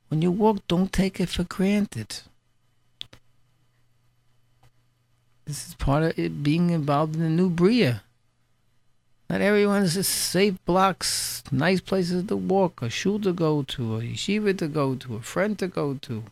When 0.08 0.22
you 0.22 0.32
walk, 0.32 0.65
don't 0.70 0.94
take 0.94 1.20
it 1.20 1.28
for 1.28 1.44
granted. 1.44 2.22
This 5.44 5.67
is 5.67 5.76
part 5.76 6.04
of 6.04 6.17
it 6.17 6.41
being 6.41 6.70
involved 6.70 7.15
in 7.15 7.24
the 7.24 7.30
new 7.30 7.50
Bria. 7.50 8.02
Not 9.30 9.41
everyone 9.41 9.84
is 9.84 10.08
safe 10.08 10.56
blocks, 10.63 11.44
nice 11.52 11.82
places 11.82 12.28
to 12.28 12.38
walk, 12.38 12.82
a 12.82 12.89
shul 12.89 13.20
to 13.20 13.34
go 13.34 13.63
to, 13.63 13.98
a 13.98 14.02
yeshiva 14.02 14.58
to 14.58 14.70
go 14.70 14.96
to, 14.96 15.15
a 15.15 15.22
friend 15.22 15.60
to 15.60 15.67
go 15.67 15.96
to. 15.96 16.24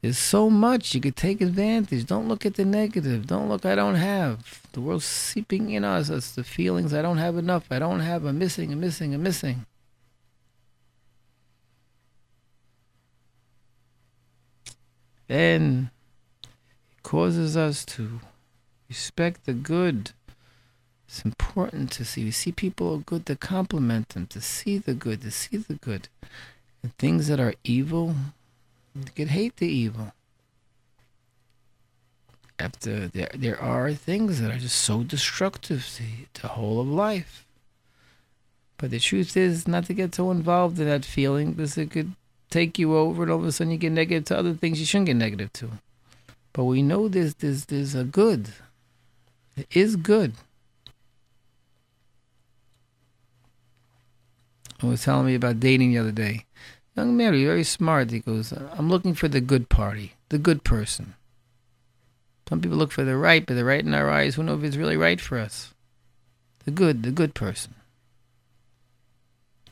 There's 0.00 0.18
so 0.18 0.48
much 0.48 0.94
you 0.94 1.00
could 1.00 1.16
take 1.16 1.40
advantage. 1.40 2.06
Don't 2.06 2.28
look 2.28 2.46
at 2.46 2.54
the 2.54 2.64
negative. 2.64 3.26
Don't 3.26 3.48
look, 3.48 3.66
I 3.66 3.74
don't 3.74 3.96
have. 3.96 4.62
The 4.72 4.80
world's 4.80 5.04
seeping 5.04 5.70
in 5.70 5.84
us. 5.84 6.08
It's 6.08 6.34
the 6.34 6.44
feelings 6.44 6.94
I 6.94 7.02
don't 7.02 7.18
have 7.18 7.36
enough. 7.36 7.66
I 7.70 7.80
don't 7.80 8.00
have. 8.00 8.24
I'm 8.24 8.38
missing. 8.38 8.72
I'm 8.72 8.80
missing. 8.80 9.12
I'm 9.12 9.22
missing. 9.24 9.66
Then 15.26 15.90
it 16.42 17.02
causes 17.02 17.56
us 17.56 17.84
to 17.86 18.20
respect 18.88 19.46
the 19.46 19.52
good. 19.52 20.12
It's 21.08 21.24
important 21.24 21.90
to 21.92 22.04
see. 22.04 22.24
We 22.24 22.30
see 22.30 22.52
people 22.52 22.94
are 22.94 22.98
good 22.98 23.26
to 23.26 23.36
compliment 23.36 24.10
them, 24.10 24.26
to 24.28 24.40
see 24.40 24.78
the 24.78 24.94
good, 24.94 25.22
to 25.22 25.30
see 25.30 25.56
the 25.56 25.74
good. 25.74 26.08
And 26.82 26.96
things 26.98 27.26
that 27.28 27.40
are 27.40 27.54
evil, 27.64 28.14
can 29.14 29.28
hate 29.28 29.56
the 29.56 29.68
evil. 29.68 30.12
After 32.58 33.06
there, 33.08 33.30
there 33.34 33.60
are 33.60 33.92
things 33.94 34.40
that 34.40 34.50
are 34.50 34.58
just 34.58 34.78
so 34.78 35.02
destructive 35.02 35.88
to 36.34 36.40
the 36.42 36.48
whole 36.48 36.80
of 36.80 36.88
life. 36.88 37.46
But 38.78 38.90
the 38.90 38.98
truth 38.98 39.36
is 39.36 39.68
not 39.68 39.86
to 39.86 39.94
get 39.94 40.14
so 40.14 40.30
involved 40.30 40.78
in 40.78 40.86
that 40.86 41.04
feeling 41.04 41.52
because 41.52 41.76
it 41.76 41.90
could 41.90 42.12
take 42.50 42.78
you 42.78 42.96
over 42.96 43.22
and 43.24 43.32
all 43.32 43.38
of 43.38 43.44
a 43.44 43.52
sudden 43.52 43.72
you 43.72 43.78
get 43.78 43.92
negative 43.92 44.24
to 44.26 44.38
other 44.38 44.54
things 44.54 44.80
you 44.80 44.86
shouldn't 44.86 45.06
get 45.06 45.16
negative 45.16 45.52
to. 45.54 45.70
But 46.52 46.64
we 46.64 46.82
know 46.82 47.08
there's 47.08 47.34
there's 47.34 47.66
there's 47.66 47.94
a 47.94 48.04
good. 48.04 48.50
It 49.56 49.66
is 49.72 49.96
good. 49.96 50.34
I 54.80 54.86
was 54.86 55.02
telling 55.02 55.26
me 55.26 55.34
about 55.34 55.60
dating 55.60 55.90
the 55.90 55.98
other 55.98 56.12
day. 56.12 56.44
Young 56.98 57.16
he's 57.16 57.44
very 57.44 57.62
smart. 57.62 58.10
He 58.10 58.18
goes, 58.18 58.50
I'm 58.50 58.90
looking 58.90 59.14
for 59.14 59.28
the 59.28 59.40
good 59.40 59.68
party, 59.68 60.14
the 60.30 60.38
good 60.38 60.64
person. 60.64 61.14
Some 62.48 62.60
people 62.60 62.76
look 62.76 62.90
for 62.90 63.04
the 63.04 63.16
right, 63.16 63.46
but 63.46 63.54
the 63.54 63.64
right 63.64 63.84
in 63.84 63.94
our 63.94 64.10
eyes, 64.10 64.34
who 64.34 64.42
knows 64.42 64.58
if 64.58 64.64
it's 64.64 64.76
really 64.76 64.96
right 64.96 65.20
for 65.20 65.38
us? 65.38 65.74
The 66.64 66.72
good, 66.72 67.04
the 67.04 67.12
good 67.12 67.34
person. 67.34 67.76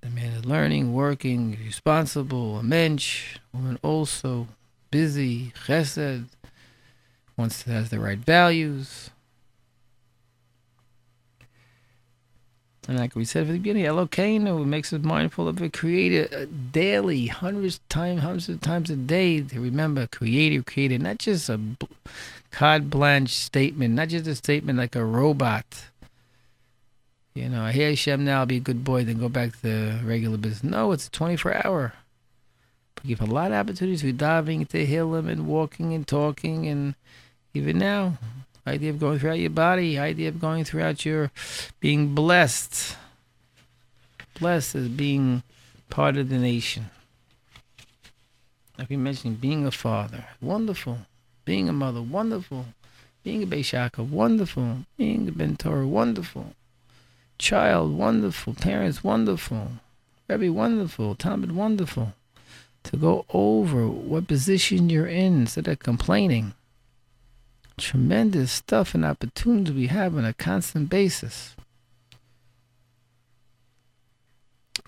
The 0.02 0.10
man 0.10 0.34
is 0.34 0.44
learning, 0.44 0.92
working, 0.92 1.58
responsible, 1.64 2.58
a 2.58 2.62
mensch, 2.62 3.38
woman 3.52 3.80
also, 3.82 4.46
busy, 4.92 5.52
chesed, 5.66 6.26
wants 7.36 7.64
to 7.64 7.70
has 7.70 7.90
the 7.90 7.98
right 7.98 8.20
values. 8.20 9.10
And 12.88 12.98
like 12.98 13.16
we 13.16 13.24
said 13.24 13.42
at 13.42 13.46
the 13.48 13.52
beginning, 13.54 13.84
Elokeinu 13.84 14.64
makes 14.64 14.92
us 14.92 15.02
mindful 15.02 15.48
of 15.48 15.56
the 15.56 15.68
creator 15.68 16.28
uh, 16.34 16.46
daily, 16.70 17.26
hundreds 17.26 17.76
of 17.76 17.88
times, 17.88 18.20
hundreds 18.20 18.48
of 18.48 18.60
times 18.60 18.90
a 18.90 18.96
day 18.96 19.40
to 19.40 19.60
remember 19.60 20.06
creator, 20.06 20.62
creator, 20.62 20.98
not 20.98 21.18
just 21.18 21.48
a 21.48 21.58
carte 22.52 22.88
blanche 22.88 23.34
statement, 23.34 23.94
not 23.94 24.08
just 24.08 24.26
a 24.28 24.36
statement 24.36 24.78
like 24.78 24.94
a 24.94 25.04
robot. 25.04 25.86
You 27.34 27.48
know, 27.48 27.62
I 27.62 27.72
hear 27.72 27.88
Hashem 27.88 28.24
now, 28.24 28.40
I'll 28.40 28.46
be 28.46 28.58
a 28.58 28.60
good 28.60 28.84
boy, 28.84 29.04
then 29.04 29.18
go 29.18 29.28
back 29.28 29.52
to 29.52 29.62
the 29.62 30.00
regular 30.04 30.38
business. 30.38 30.62
No, 30.70 30.92
it's 30.92 31.08
a 31.08 31.10
24 31.10 31.66
hour. 31.66 31.92
We 33.02 33.08
give 33.08 33.20
a 33.20 33.26
lot 33.26 33.50
of 33.50 33.58
opportunities. 33.58 34.04
We're 34.04 34.12
diving 34.12 34.60
into 34.60 34.78
Hillim 34.78 35.28
and 35.28 35.46
walking 35.46 35.92
and 35.92 36.06
talking, 36.06 36.66
and 36.66 36.94
even 37.52 37.78
now, 37.78 38.14
idea 38.66 38.90
of 38.90 38.98
going 38.98 39.18
throughout 39.18 39.38
your 39.38 39.50
body, 39.50 39.98
idea 39.98 40.28
of 40.28 40.40
going 40.40 40.64
throughout 40.64 41.04
your 41.04 41.30
being 41.80 42.14
blessed. 42.14 42.96
Blessed 44.38 44.74
as 44.74 44.88
being 44.88 45.42
part 45.88 46.16
of 46.16 46.28
the 46.28 46.38
nation. 46.38 46.90
Like 48.78 48.90
we 48.90 48.96
mentioned, 48.96 49.40
being 49.40 49.66
a 49.66 49.70
father, 49.70 50.26
wonderful. 50.40 50.98
Being 51.44 51.68
a 51.68 51.72
mother, 51.72 52.02
wonderful. 52.02 52.66
Being 53.22 53.42
a 53.42 53.46
Beishaka, 53.46 54.06
wonderful. 54.06 54.84
Being 54.98 55.28
a 55.28 55.32
ben 55.32 55.56
Torah, 55.56 55.86
wonderful. 55.86 56.54
Child, 57.38 57.96
wonderful. 57.96 58.54
Parents, 58.54 59.02
wonderful. 59.02 59.72
Very 60.28 60.50
wonderful. 60.50 61.14
Talmud, 61.14 61.52
wonderful. 61.52 62.12
To 62.84 62.96
go 62.96 63.24
over 63.32 63.88
what 63.88 64.28
position 64.28 64.90
you're 64.90 65.06
in 65.06 65.40
instead 65.40 65.68
of 65.68 65.78
complaining 65.78 66.54
tremendous 67.78 68.52
stuff 68.52 68.94
and 68.94 69.04
opportunities 69.04 69.74
we 69.74 69.86
have 69.88 70.16
on 70.16 70.24
a 70.24 70.32
constant 70.32 70.88
basis. 70.88 71.54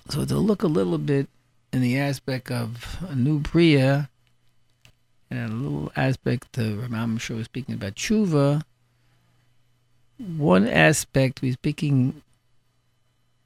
So 0.09 0.25
to 0.25 0.37
look 0.37 0.63
a 0.63 0.69
little 0.69 0.99
bit 0.99 1.29
in 1.73 1.83
the 1.83 1.99
aspect 1.99 2.51
of 2.51 2.99
a 3.09 3.15
new 3.15 3.41
Bria 3.41 4.09
and 5.31 5.53
a 5.53 5.55
little 5.55 5.93
aspect 5.97 6.57
of 6.57 6.93
I'm 6.93 7.15
was 7.15 7.45
speaking 7.45 7.75
about 7.75 7.95
tshuva. 7.95 8.63
One 10.17 10.67
aspect 10.67 11.43
we're 11.43 11.53
speaking 11.53 12.23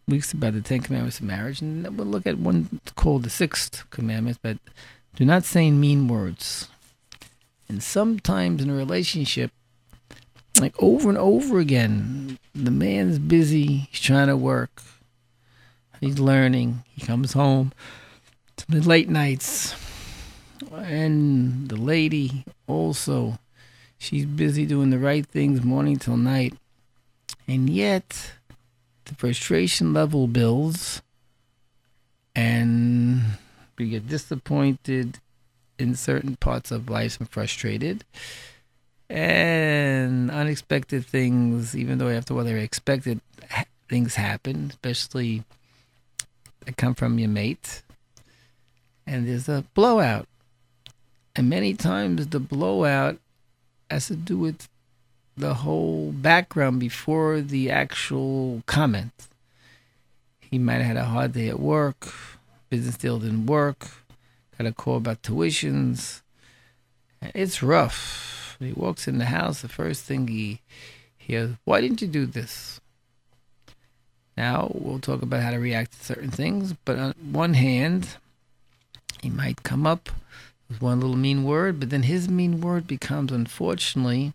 weeks 0.07 0.33
about 0.33 0.55
the 0.55 0.61
Ten 0.61 0.81
Commandments 0.81 1.20
of 1.20 1.26
marriage, 1.26 1.61
and 1.61 1.96
we'll 1.96 2.07
look 2.07 2.26
at 2.26 2.38
one 2.38 2.81
called 2.96 3.24
the 3.24 3.31
Sixth 3.31 3.85
Commandment, 3.90 4.38
but 4.42 4.59
do 5.16 5.24
not 5.24 5.44
say 5.44 5.70
mean 5.70 6.09
words. 6.09 6.68
And 7.72 7.82
sometimes 7.82 8.62
in 8.62 8.68
a 8.68 8.74
relationship, 8.74 9.50
like 10.61 10.74
over 10.78 11.08
and 11.08 11.16
over 11.16 11.58
again, 11.58 12.38
the 12.54 12.70
man's 12.70 13.18
busy, 13.18 13.88
he's 13.90 13.98
trying 13.98 14.26
to 14.26 14.37
work, 14.37 14.82
he's 15.98 16.18
learning, 16.18 16.85
he 16.94 17.00
comes 17.00 17.32
home 17.32 17.72
to 18.58 18.70
the 18.70 18.82
late 18.82 19.08
nights. 19.08 19.74
And 20.70 21.70
the 21.70 21.76
lady 21.76 22.44
also, 22.66 23.38
she's 23.96 24.26
busy 24.26 24.66
doing 24.66 24.90
the 24.90 24.98
right 24.98 25.24
things 25.24 25.64
morning 25.64 25.96
till 25.96 26.18
night. 26.18 26.52
And 27.48 27.70
yet, 27.70 28.35
the 29.06 29.14
frustration 29.14 29.94
level 29.94 30.26
builds, 30.26 31.00
and 32.37 33.38
we 33.79 33.88
get 33.88 34.08
disappointed 34.08 35.20
in 35.83 35.94
certain 35.94 36.37
parts 36.37 36.70
of 36.70 36.88
life 36.88 37.18
and 37.18 37.28
frustrated. 37.28 38.04
And 39.10 40.30
unexpected 40.30 41.04
things, 41.04 41.76
even 41.76 41.98
though 41.98 42.08
after 42.08 42.33
what 42.33 42.46
they're 42.46 42.56
expected, 42.56 43.20
things 43.88 44.14
happen, 44.14 44.68
especially 44.70 45.44
that 46.64 46.78
come 46.78 46.94
from 46.94 47.18
your 47.18 47.28
mate. 47.28 47.83
And 49.06 49.28
there's 49.28 49.48
a 49.48 49.64
blowout. 49.74 50.26
And 51.37 51.50
many 51.50 51.74
times 51.74 52.28
the 52.28 52.40
blowout 52.40 53.18
has 53.90 54.06
to 54.06 54.16
do 54.16 54.38
with 54.38 54.68
the 55.37 55.54
whole 55.54 56.12
background 56.12 56.80
before 56.80 57.40
the 57.40 57.70
actual 57.70 58.62
comment. 58.66 59.12
He 60.40 60.58
might 60.58 60.74
have 60.74 60.87
had 60.87 60.96
a 60.96 61.04
hard 61.06 61.33
day 61.33 61.48
at 61.48 61.58
work, 61.58 62.12
business 62.68 62.96
deal 62.96 63.18
didn't 63.18 63.46
work, 63.46 63.88
got 64.63 64.71
a 64.71 64.75
call 64.75 64.96
about 64.96 65.23
tuitions. 65.23 66.23
It's 67.21 67.63
rough. 67.63 68.56
He 68.60 68.73
walks 68.73 69.08
in 69.08 69.19
the 69.19 69.27
house, 69.27 69.63
the 69.63 69.69
first 69.69 70.04
thing 70.04 70.29
he 70.29 70.60
hears, 71.17 71.56
Why 71.65 71.81
didn't 71.81 72.00
you 72.00 72.08
do 72.08 72.27
this? 72.27 72.81
Now, 74.37 74.71
we'll 74.73 75.00
talk 75.00 75.23
about 75.23 75.42
how 75.42 75.50
to 75.50 75.58
react 75.58 75.92
to 75.92 76.04
certain 76.04 76.31
things, 76.31 76.75
but 76.85 76.98
on 76.98 77.15
one 77.33 77.54
hand, 77.54 78.17
he 79.21 79.31
might 79.31 79.63
come 79.63 79.87
up 79.87 80.08
with 80.69 80.81
one 80.81 81.00
little 81.00 81.17
mean 81.17 81.44
word, 81.44 81.81
but 81.81 81.90
then 81.90 82.04
his 82.04 82.29
mean 82.29 82.60
word 82.60 82.87
becomes, 82.87 83.31
unfortunately, 83.31 84.33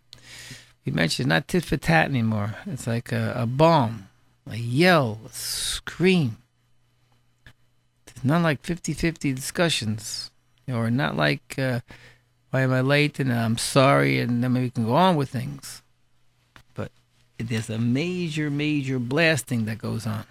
we 0.86 0.92
mentioned 0.92 1.30
not 1.30 1.48
tit 1.48 1.66
for 1.66 1.78
tat 1.78 2.10
anymore. 2.10 2.56
It's 2.66 2.86
like 2.86 3.12
a, 3.12 3.34
a 3.36 3.46
bomb, 3.46 4.10
a 4.50 4.58
yell, 4.58 5.20
a 5.26 5.34
scream. 5.34 6.38
Not 8.24 8.42
like 8.42 8.62
50 8.62 8.94
50 8.94 9.34
discussions, 9.34 10.32
or 10.68 10.90
not 10.90 11.16
like, 11.16 11.56
uh, 11.58 11.82
why 12.52 12.62
am 12.62 12.74
I 12.74 12.82
late 12.82 13.20
and 13.20 13.32
I'm 13.32 13.58
sorry, 13.58 14.20
and 14.20 14.44
then 14.44 14.54
maybe 14.54 14.66
we 14.66 14.72
can 14.72 14.86
go 14.86 14.96
on 14.96 15.16
with 15.16 15.30
things. 15.30 15.82
But 16.74 16.92
there's 17.38 17.70
a 17.70 17.78
major, 17.78 18.50
major 18.50 19.00
blasting 19.00 19.66
that 19.66 19.78
goes 19.78 20.08
on. 20.08 20.26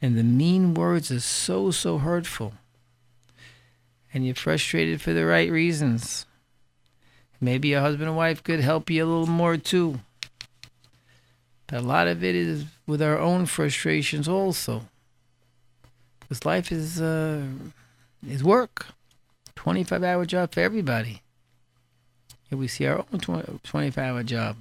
And 0.00 0.16
the 0.16 0.22
mean 0.22 0.74
words 0.74 1.10
are 1.10 1.20
so, 1.20 1.70
so 1.70 1.98
hurtful. 1.98 2.54
And 4.12 4.24
you're 4.24 4.34
frustrated 4.34 5.00
for 5.00 5.12
the 5.12 5.26
right 5.26 5.50
reasons. 5.50 6.26
Maybe 7.40 7.72
a 7.72 7.80
husband 7.80 8.08
and 8.08 8.16
wife 8.16 8.42
could 8.42 8.60
help 8.60 8.88
you 8.88 9.04
a 9.04 9.06
little 9.06 9.26
more 9.26 9.56
too. 9.56 10.00
But 11.66 11.80
a 11.80 11.82
lot 11.82 12.06
of 12.06 12.22
it 12.22 12.34
is 12.34 12.64
with 12.86 13.02
our 13.02 13.18
own 13.18 13.46
frustrations 13.46 14.28
also. 14.28 14.82
Because 16.28 16.44
life 16.44 16.72
is 16.72 17.00
uh, 17.00 17.44
is 18.26 18.42
work. 18.42 18.86
25 19.54 20.02
hour 20.02 20.24
job 20.26 20.52
for 20.52 20.60
everybody. 20.60 21.22
Here 22.48 22.58
we 22.58 22.68
see 22.68 22.86
our 22.86 23.04
own 23.12 23.20
25 23.62 23.98
hour 23.98 24.22
job. 24.22 24.56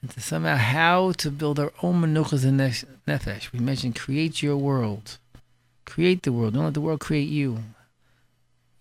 And 0.00 0.10
to 0.12 0.20
somehow 0.20 0.56
how 0.56 1.12
to 1.12 1.30
build 1.30 1.58
our 1.58 1.72
own 1.82 2.02
menuchas 2.02 2.44
and 2.44 2.60
nefesh. 2.60 3.52
We 3.52 3.58
mentioned 3.58 3.96
create 3.96 4.42
your 4.42 4.56
world. 4.56 5.18
Create 5.84 6.22
the 6.22 6.32
world. 6.32 6.54
Don't 6.54 6.64
let 6.64 6.74
the 6.74 6.80
world 6.80 7.00
create 7.00 7.28
you. 7.28 7.58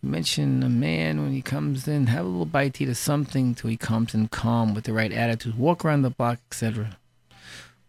We 0.04 0.10
mentioned 0.10 0.64
a 0.64 0.70
man 0.70 1.22
when 1.22 1.32
he 1.32 1.42
comes 1.42 1.88
in, 1.88 2.08
have 2.08 2.26
a 2.26 2.30
little 2.30 2.46
bite 2.46 2.76
to 2.76 2.94
something 2.94 3.56
till 3.56 3.70
he 3.70 3.78
comes 3.78 4.14
in 4.14 4.28
calm 4.28 4.76
with 4.76 4.84
the 4.84 4.94
right 4.94 5.12
attitude. 5.12 5.58
Walk 5.58 5.84
around 5.84 6.04
the 6.04 6.12
block, 6.12 6.40
etc. 6.52 6.98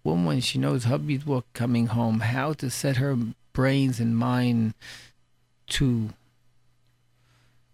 Woman, 0.05 0.40
she 0.40 0.59
knows 0.59 0.84
hubby's 0.84 1.26
work 1.26 1.44
coming 1.53 1.88
home, 1.88 2.20
how 2.20 2.53
to 2.55 2.70
set 2.70 2.96
her 2.96 3.16
brains 3.53 4.01
and 4.01 4.16
mind 4.16 4.74
to 5.68 6.11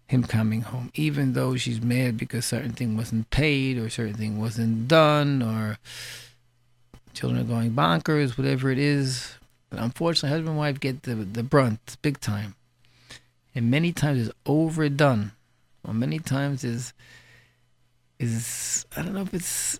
him 0.07 0.23
coming 0.23 0.61
home, 0.61 0.91
even 0.95 1.33
though 1.33 1.55
she's 1.55 1.81
mad 1.81 2.17
because 2.17 2.45
certain 2.45 2.73
thing 2.73 2.95
wasn't 2.95 3.29
paid 3.29 3.77
or 3.77 3.89
certain 3.89 4.15
thing 4.15 4.39
wasn't 4.39 4.87
done 4.87 5.41
or 5.41 5.77
children 7.13 7.41
are 7.41 7.45
going 7.45 7.71
bonkers, 7.71 8.37
whatever 8.37 8.69
it 8.69 8.77
is. 8.77 9.35
But 9.69 9.79
unfortunately, 9.79 10.29
husband 10.29 10.49
and 10.49 10.57
wife 10.57 10.79
get 10.79 11.03
the 11.03 11.15
the 11.15 11.43
brunt 11.43 11.97
big 12.01 12.19
time, 12.19 12.55
and 13.55 13.71
many 13.71 13.91
times 13.91 14.19
is 14.19 14.31
overdone, 14.45 15.31
or 15.83 15.93
many 15.93 16.19
times 16.19 16.63
is 16.63 16.93
is 18.19 18.85
I 18.95 19.01
don't 19.01 19.13
know 19.13 19.21
if 19.21 19.33
it's 19.33 19.79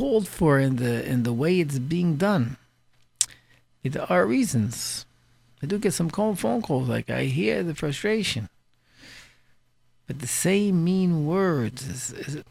called 0.00 0.26
for 0.26 0.58
in 0.58 0.76
the 0.76 0.94
in 1.12 1.22
the 1.22 1.32
way 1.42 1.60
it's 1.60 1.78
being 1.78 2.16
done. 2.16 2.56
There 3.82 4.10
are 4.12 4.26
reasons. 4.26 5.06
I 5.62 5.66
do 5.66 5.78
get 5.78 5.92
some 5.92 6.10
phone 6.10 6.62
calls 6.62 6.88
like 6.88 7.08
I 7.10 7.24
hear 7.24 7.62
the 7.62 7.74
frustration 7.74 8.48
but 10.10 10.18
the 10.18 10.26
same 10.26 10.82
mean 10.82 11.24
words 11.24 11.86
is, 11.86 12.10
is, 12.10 12.42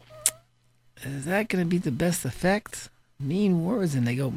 is 1.02 1.24
that 1.26 1.50
going 1.50 1.62
to 1.62 1.68
be 1.68 1.76
the 1.76 1.90
best 1.90 2.24
effect? 2.24 2.88
Mean 3.18 3.66
words, 3.66 3.94
and 3.94 4.06
they 4.06 4.16
go 4.16 4.32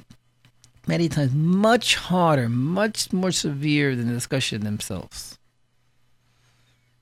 many 0.87 1.07
times 1.07 1.31
much 1.33 1.95
harder, 1.95 2.49
much 2.49 3.13
more 3.13 3.31
severe 3.31 3.95
than 3.95 4.07
the 4.07 4.13
discussion 4.13 4.65
themselves. 4.65 5.39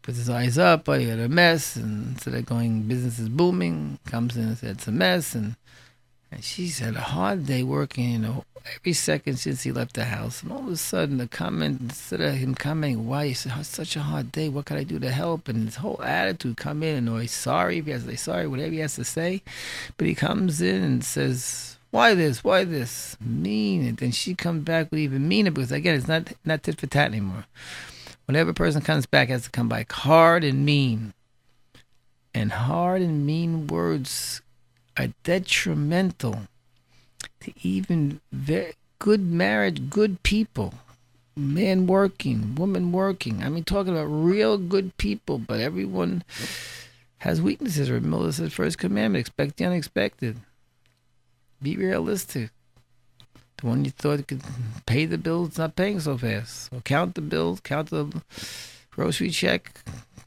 Puts 0.03 0.19
his 0.19 0.29
eyes 0.29 0.59
up, 0.59 0.85
but 0.85 1.01
he 1.01 1.07
got 1.07 1.17
a 1.17 1.27
mess, 1.27 1.75
and 1.75 2.09
instead 2.09 2.35
of 2.35 2.45
going, 2.45 2.83
business 2.83 3.17
is 3.17 3.27
booming, 3.27 3.97
comes 4.05 4.37
in 4.37 4.43
and 4.43 4.57
says 4.59 4.73
it's 4.73 4.87
a 4.87 4.91
mess, 4.91 5.33
and 5.33 5.55
and 6.31 6.43
she's 6.43 6.79
had 6.79 6.95
a 6.95 7.01
hard 7.01 7.45
day 7.45 7.63
working, 7.63 8.11
you 8.11 8.19
know, 8.19 8.45
every 8.77 8.93
second 8.93 9.37
since 9.37 9.63
he 9.63 9.71
left 9.71 9.95
the 9.95 10.05
house. 10.05 10.43
And 10.43 10.51
all 10.51 10.59
of 10.59 10.67
a 10.69 10.77
sudden, 10.77 11.17
the 11.17 11.27
comment, 11.27 11.81
instead 11.81 12.21
of 12.21 12.35
him 12.35 12.55
commenting, 12.55 13.07
why 13.07 13.23
you 13.25 13.33
said, 13.33 13.65
such 13.65 13.95
a 13.95 14.01
hard 14.01 14.31
day, 14.31 14.47
what 14.47 14.65
can 14.65 14.77
I 14.77 14.83
do 14.83 14.99
to 14.99 15.11
help? 15.11 15.47
And 15.47 15.65
his 15.65 15.77
whole 15.77 16.01
attitude 16.01 16.57
come 16.57 16.83
in, 16.83 16.95
and 16.95 17.09
or 17.09 17.21
he's 17.21 17.31
sorry, 17.31 17.79
if 17.79 17.85
he 17.85 17.91
has 17.91 18.03
to 18.03 18.11
say 18.11 18.15
sorry, 18.15 18.47
whatever 18.47 18.71
he 18.71 18.79
has 18.79 18.95
to 18.95 19.03
say. 19.03 19.41
But 19.97 20.07
he 20.07 20.15
comes 20.15 20.61
in 20.61 20.83
and 20.83 21.03
says, 21.03 21.77
why 21.89 22.13
this, 22.13 22.43
why 22.43 22.63
this? 22.63 23.17
Mean. 23.19 23.85
And 23.85 23.97
then 23.97 24.11
she 24.11 24.33
comes 24.33 24.63
back 24.63 24.89
with 24.91 24.99
even 25.01 25.27
meaner, 25.27 25.51
because 25.51 25.71
again, 25.71 25.95
it's 25.95 26.07
not, 26.07 26.31
not 26.45 26.63
tit 26.63 26.79
for 26.79 26.87
tat 26.87 27.09
anymore. 27.09 27.45
Whenever 28.25 28.51
a 28.51 28.53
person 28.53 28.81
comes 28.81 29.05
back, 29.05 29.27
has 29.27 29.43
to 29.43 29.49
come 29.49 29.67
back 29.67 29.91
hard 29.91 30.45
and 30.45 30.65
mean. 30.65 31.13
And 32.33 32.53
hard 32.53 33.01
and 33.01 33.25
mean 33.25 33.67
words 33.67 34.41
are 34.97 35.09
detrimental 35.23 36.41
to 37.41 37.53
even 37.61 38.21
very 38.31 38.73
good 38.99 39.21
marriage, 39.21 39.89
good 39.89 40.21
people, 40.23 40.73
man 41.35 41.87
working, 41.87 42.55
woman 42.55 42.91
working. 42.91 43.43
I 43.43 43.49
mean, 43.49 43.63
talking 43.63 43.93
about 43.93 44.05
real 44.05 44.57
good 44.57 44.95
people, 44.97 45.39
but 45.39 45.59
everyone 45.59 46.23
has 47.19 47.41
weaknesses. 47.41 47.89
Remember, 47.89 48.31
says 48.31 48.53
first 48.53 48.77
commandment: 48.77 49.21
expect 49.21 49.57
the 49.57 49.65
unexpected. 49.65 50.37
Be 51.61 51.75
realistic. 51.77 52.51
The 53.57 53.67
one 53.67 53.85
you 53.85 53.91
thought 53.91 54.27
could 54.27 54.41
pay 54.85 55.05
the 55.05 55.17
bills, 55.17 55.57
not 55.57 55.75
paying 55.75 55.99
so 55.99 56.17
fast. 56.17 56.69
Or 56.73 56.81
count 56.81 57.15
the 57.15 57.21
bills, 57.21 57.59
count 57.59 57.89
the 57.91 58.21
grocery 58.89 59.29
check, 59.29 59.83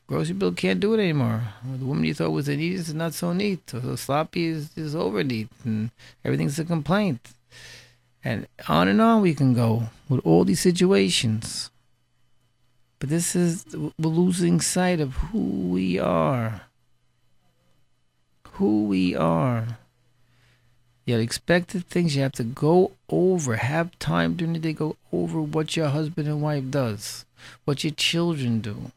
grocery 0.07 0.35
bill 0.35 0.53
can't 0.53 0.81
do 0.81 0.95
it 0.95 1.01
anymore. 1.01 1.43
The 1.65 1.85
woman 1.85 2.05
you 2.05 2.15
thought 2.15 2.31
was 2.31 2.47
the 2.47 2.57
neatest 2.57 2.89
is 2.89 2.95
not 2.95 3.15
so 3.15 3.33
neat. 3.33 3.69
So 3.71 3.97
sloppy 3.97 4.47
is, 4.47 4.77
is 4.77 4.95
over 4.95 5.25
neat, 5.25 5.49
and 5.65 5.91
everything's 6.25 6.59
a 6.59 6.65
complaint. 6.65 7.33
And 8.23 8.47
on 8.69 8.89
and 8.89 9.01
on 9.01 9.23
we 9.23 9.35
can 9.35 9.55
go 9.55 9.85
with 10.09 10.21
all 10.25 10.45
these 10.45 10.61
situations. 10.61 11.71
But 12.99 13.09
this 13.11 13.37
is, 13.37 13.67
we're 13.75 14.09
losing 14.09 14.61
sight 14.61 15.01
of 15.01 15.15
who 15.15 15.39
we 15.39 15.99
are. 15.99 16.63
Who 18.53 18.85
we 18.85 19.15
are. 19.15 19.79
You 21.05 21.17
Yet 21.17 21.21
expected 21.21 21.87
things 21.87 22.17
you 22.17 22.23
have 22.23 22.33
to 22.33 22.45
go 22.45 22.93
over, 23.11 23.57
have 23.57 23.99
time 23.99 24.37
during 24.37 24.55
the 24.55 24.59
day, 24.59 24.73
go 24.73 24.97
over 25.13 25.43
what 25.43 25.77
your 25.77 25.89
husband 25.89 26.29
and 26.29 26.41
wife 26.41 26.71
does, 26.71 27.27
what 27.67 27.85
your 27.85 27.93
children 27.93 28.61
do 28.61 28.91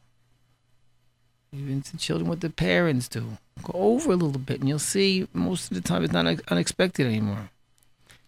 even 1.52 1.82
to 1.82 1.96
children 1.96 2.28
what 2.28 2.40
the 2.40 2.50
parents 2.50 3.08
do. 3.08 3.38
Go 3.62 3.72
over 3.74 4.12
a 4.12 4.16
little 4.16 4.40
bit, 4.40 4.60
and 4.60 4.68
you'll 4.68 4.78
see 4.78 5.26
most 5.32 5.70
of 5.70 5.74
the 5.76 5.86
time 5.86 6.04
it's 6.04 6.12
not 6.12 6.26
unexpected 6.48 7.06
anymore. 7.06 7.50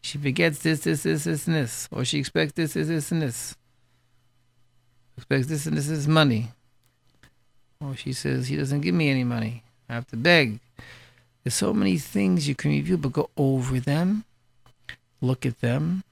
She 0.03 0.19
forgets 0.19 0.61
this, 0.61 0.81
this, 0.81 1.03
this, 1.03 1.25
this, 1.25 1.47
and 1.47 1.57
this, 1.57 1.89
or 1.93 2.05
she 2.05 2.19
expects 2.19 2.55
this, 2.55 2.73
this, 2.73 2.89
this, 2.89 3.13
and 3.13 3.23
this. 3.23 3.57
Expects 5.17 5.49
this 5.49 5.67
and 5.67 5.77
this 5.77 5.89
is 5.91 6.09
money. 6.09 6.49
Or 7.79 7.95
she 7.95 8.15
says 8.15 8.49
he 8.49 8.57
doesn't 8.57 8.81
give 8.81 8.95
me 8.95 9.11
any 9.11 9.25
money. 9.25 9.63
I 9.89 9.95
have 9.95 10.07
to 10.09 10.17
beg. 10.17 10.61
There's 11.45 11.55
so 11.55 11.75
many 11.75 11.99
things 11.99 12.49
you 12.49 12.55
can 12.55 12.71
review, 12.71 12.97
but 12.97 13.13
go 13.13 13.29
over 13.37 13.81
them, 13.81 14.25
look 15.21 15.45
at 15.45 15.61
them, 15.61 16.05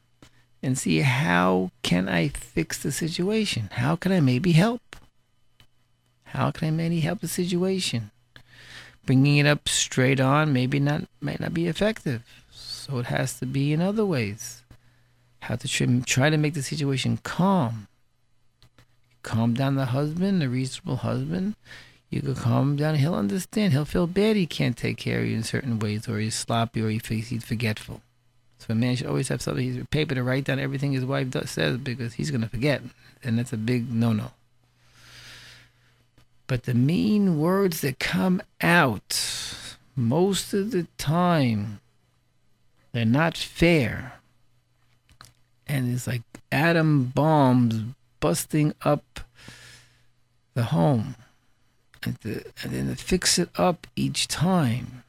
and 0.62 0.76
see 0.76 1.00
how 1.00 1.70
can 1.82 2.08
I 2.08 2.28
fix 2.28 2.82
the 2.82 2.92
situation? 2.92 3.70
How 3.72 3.96
can 3.96 4.12
I 4.12 4.20
maybe 4.20 4.52
help? 4.52 4.82
How 6.28 6.50
can 6.50 6.68
I 6.68 6.70
maybe 6.70 7.00
help 7.00 7.20
the 7.20 7.28
situation? 7.28 8.10
Bringing 9.06 9.38
it 9.38 9.46
up 9.46 9.68
straight 9.68 10.20
on 10.20 10.52
maybe 10.52 10.78
not 10.78 11.04
might 11.20 11.40
not 11.40 11.54
be 11.54 11.66
effective. 11.66 12.22
So 12.50 12.98
it 12.98 13.06
has 13.06 13.38
to 13.38 13.46
be 13.46 13.72
in 13.72 13.80
other 13.80 14.04
ways. 14.04 14.62
How 15.40 15.56
to 15.56 15.68
try 16.02 16.30
to 16.30 16.36
make 16.36 16.54
the 16.54 16.62
situation 16.62 17.18
calm. 17.22 17.88
Calm 19.22 19.54
down 19.54 19.76
the 19.76 19.86
husband, 19.86 20.42
the 20.42 20.48
reasonable 20.48 20.96
husband. 20.96 21.54
You 22.10 22.22
could 22.22 22.36
calm 22.36 22.70
him 22.70 22.76
down. 22.76 22.94
He'll 22.96 23.14
understand. 23.14 23.72
He'll 23.72 23.84
feel 23.84 24.06
bad 24.06 24.36
he 24.36 24.46
can't 24.46 24.76
take 24.76 24.96
care 24.96 25.20
of 25.20 25.26
you 25.26 25.36
in 25.36 25.42
certain 25.42 25.78
ways, 25.78 26.08
or 26.08 26.18
he's 26.18 26.34
sloppy, 26.34 26.82
or 26.82 26.88
he 26.88 26.98
thinks 26.98 27.28
he's 27.28 27.44
forgetful. 27.44 28.00
So 28.58 28.66
a 28.70 28.74
man 28.74 28.96
should 28.96 29.06
always 29.06 29.28
have 29.28 29.42
something, 29.42 29.64
he's 29.64 29.86
paper 29.86 30.14
to 30.14 30.22
write 30.22 30.44
down 30.44 30.58
everything 30.58 30.92
his 30.92 31.04
wife 31.04 31.30
does, 31.30 31.50
says 31.50 31.78
because 31.78 32.14
he's 32.14 32.30
going 32.30 32.40
to 32.40 32.48
forget. 32.48 32.82
And 33.22 33.38
that's 33.38 33.52
a 33.52 33.56
big 33.56 33.92
no 33.92 34.12
no. 34.12 34.32
But 36.48 36.64
the 36.64 36.74
mean 36.74 37.38
words 37.38 37.82
that 37.82 38.00
come 38.00 38.42
out 38.60 39.22
most 39.94 40.54
of 40.54 40.70
the 40.70 40.86
time, 40.96 41.80
they're 42.92 43.04
not 43.04 43.36
fair. 43.36 44.14
And 45.66 45.92
it's 45.94 46.06
like 46.06 46.22
atom 46.50 47.12
bombs 47.14 47.94
busting 48.18 48.74
up 48.82 49.20
the 50.54 50.64
home. 50.64 51.16
And, 52.02 52.16
and 52.24 52.72
then 52.72 52.88
to 52.88 52.96
fix 52.96 53.38
it 53.38 53.50
up 53.56 53.86
each 53.94 54.26
time. 54.26 55.04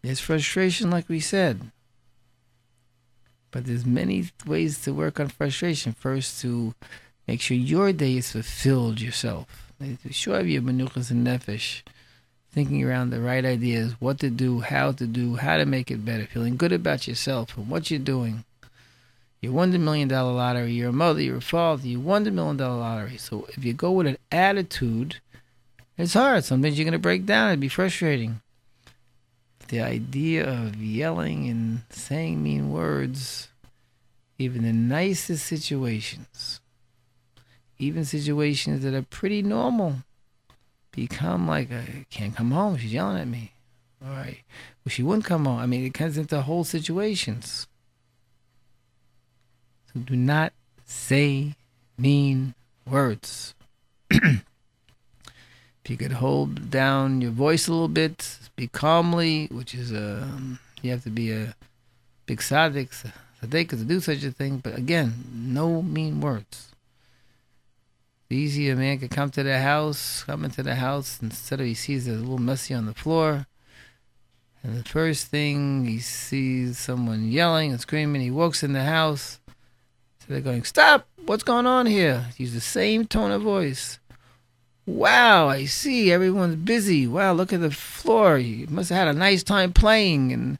There's 0.00 0.20
frustration, 0.20 0.90
like 0.90 1.10
we 1.10 1.20
said. 1.20 1.70
But 3.50 3.66
there's 3.66 3.84
many 3.84 4.30
ways 4.46 4.80
to 4.84 4.94
work 4.94 5.20
on 5.20 5.28
frustration. 5.28 5.92
First, 5.92 6.40
to 6.40 6.74
Make 7.30 7.42
sure 7.42 7.56
your 7.56 7.92
day 7.92 8.16
is 8.16 8.32
fulfilled 8.32 9.00
yourself. 9.00 9.72
Sure 10.10 10.38
have 10.38 10.48
your 10.48 10.62
menuchas 10.62 11.12
and 11.12 11.24
nefesh, 11.24 11.82
thinking 12.50 12.82
around 12.82 13.10
the 13.10 13.20
right 13.20 13.44
ideas, 13.44 13.92
what 14.00 14.18
to 14.18 14.30
do, 14.30 14.58
how 14.58 14.90
to 14.90 15.06
do, 15.06 15.36
how 15.36 15.56
to 15.56 15.64
make 15.64 15.92
it 15.92 16.04
better, 16.04 16.26
feeling 16.26 16.56
good 16.56 16.72
about 16.72 17.06
yourself 17.06 17.56
and 17.56 17.68
what 17.68 17.88
you're 17.88 18.00
doing. 18.00 18.42
You 19.40 19.52
won 19.52 19.70
the 19.70 19.78
million 19.78 20.08
dollar 20.08 20.32
lottery. 20.32 20.72
You're 20.72 20.88
a 20.88 20.92
mother. 20.92 21.20
You're 21.22 21.36
a 21.36 21.40
father. 21.40 21.86
You 21.86 22.00
won 22.00 22.24
the 22.24 22.32
million 22.32 22.56
dollar 22.56 22.80
lottery. 22.80 23.16
So 23.16 23.46
if 23.56 23.64
you 23.64 23.74
go 23.74 23.92
with 23.92 24.08
an 24.08 24.18
attitude, 24.32 25.18
it's 25.96 26.14
hard. 26.14 26.42
Sometimes 26.42 26.76
you're 26.76 26.84
going 26.84 26.94
to 26.94 26.98
break 26.98 27.26
down. 27.26 27.50
It'd 27.50 27.60
be 27.60 27.68
frustrating. 27.68 28.40
The 29.68 29.82
idea 29.82 30.50
of 30.50 30.82
yelling 30.82 31.48
and 31.48 31.82
saying 31.90 32.42
mean 32.42 32.72
words, 32.72 33.46
even 34.36 34.64
the 34.64 34.72
nicest 34.72 35.46
situations, 35.46 36.59
even 37.80 38.04
situations 38.04 38.82
that 38.82 38.94
are 38.94 39.02
pretty 39.02 39.42
normal, 39.42 39.96
become 40.92 41.48
like, 41.48 41.72
I 41.72 42.04
can't 42.10 42.36
come 42.36 42.50
home. 42.50 42.76
She's 42.76 42.92
yelling 42.92 43.20
at 43.20 43.26
me. 43.26 43.52
All 44.04 44.12
right. 44.12 44.38
Well, 44.84 44.90
she 44.90 45.02
wouldn't 45.02 45.24
come 45.24 45.46
home. 45.46 45.58
I 45.58 45.66
mean, 45.66 45.84
it 45.84 45.94
comes 45.94 46.18
into 46.18 46.40
whole 46.42 46.64
situations. 46.64 47.66
So 49.92 50.00
do 50.00 50.14
not 50.14 50.52
say 50.84 51.56
mean 51.98 52.54
words. 52.88 53.54
if 54.10 54.42
you 55.88 55.96
could 55.96 56.12
hold 56.12 56.70
down 56.70 57.20
your 57.20 57.30
voice 57.30 57.66
a 57.66 57.72
little 57.72 57.88
bit, 57.88 58.22
speak 58.22 58.72
calmly, 58.72 59.48
which 59.50 59.74
is 59.74 59.92
a 59.92 60.22
um, 60.22 60.58
you 60.82 60.90
have 60.90 61.02
to 61.02 61.10
be 61.10 61.32
a 61.32 61.54
big 62.26 62.38
tzaddik, 62.38 63.12
tzaddik 63.42 63.68
to 63.70 63.76
do 63.76 64.00
such 64.00 64.24
a 64.24 64.30
thing. 64.30 64.58
But 64.58 64.78
again, 64.78 65.24
no 65.32 65.82
mean 65.82 66.20
words. 66.20 66.69
Easy 68.32 68.70
a 68.70 68.76
man 68.76 68.98
could 68.98 69.10
come 69.10 69.30
to 69.30 69.42
the 69.42 69.58
house, 69.58 70.22
come 70.22 70.44
into 70.44 70.62
the 70.62 70.76
house, 70.76 71.18
instead 71.20 71.60
of 71.60 71.66
he 71.66 71.74
sees 71.74 72.06
it 72.06 72.12
a 72.12 72.18
little 72.18 72.38
messy 72.38 72.72
on 72.72 72.86
the 72.86 72.94
floor. 72.94 73.48
And 74.62 74.78
the 74.78 74.88
first 74.88 75.26
thing 75.26 75.84
he 75.84 75.98
sees 75.98 76.78
someone 76.78 77.28
yelling 77.28 77.72
and 77.72 77.80
screaming, 77.80 78.20
he 78.20 78.30
walks 78.30 78.62
in 78.62 78.72
the 78.72 78.84
house 78.84 79.40
So 80.20 80.26
they're 80.28 80.40
going, 80.40 80.62
Stop! 80.62 81.08
What's 81.26 81.42
going 81.42 81.66
on 81.66 81.86
here? 81.86 82.26
Use 82.36 82.52
the 82.54 82.60
same 82.60 83.04
tone 83.04 83.32
of 83.32 83.42
voice. 83.42 83.98
Wow, 84.86 85.48
I 85.48 85.64
see. 85.66 86.12
Everyone's 86.12 86.56
busy. 86.56 87.06
Wow, 87.06 87.32
look 87.32 87.52
at 87.52 87.60
the 87.60 87.70
floor. 87.70 88.38
You 88.38 88.66
must 88.68 88.90
have 88.90 88.98
had 88.98 89.14
a 89.14 89.18
nice 89.18 89.42
time 89.42 89.72
playing. 89.72 90.32
And 90.32 90.58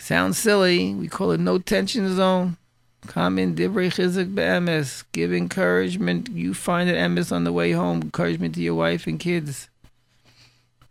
sounds 0.00 0.38
silly. 0.38 0.94
We 0.94 1.08
call 1.08 1.32
it 1.32 1.40
no 1.40 1.58
tension 1.58 2.14
zone. 2.14 2.56
Come 3.06 3.38
in, 3.38 3.54
divrei 3.54 3.90
chizuk 3.90 4.34
be'emes. 4.34 5.04
Give 5.12 5.32
encouragement. 5.32 6.30
You 6.30 6.54
find 6.54 6.90
an 6.90 6.96
emes 6.96 7.32
on 7.32 7.44
the 7.44 7.52
way 7.52 7.72
home. 7.72 8.02
Encouragement 8.02 8.54
to 8.56 8.60
your 8.60 8.74
wife 8.74 9.06
and 9.06 9.18
kids. 9.18 9.68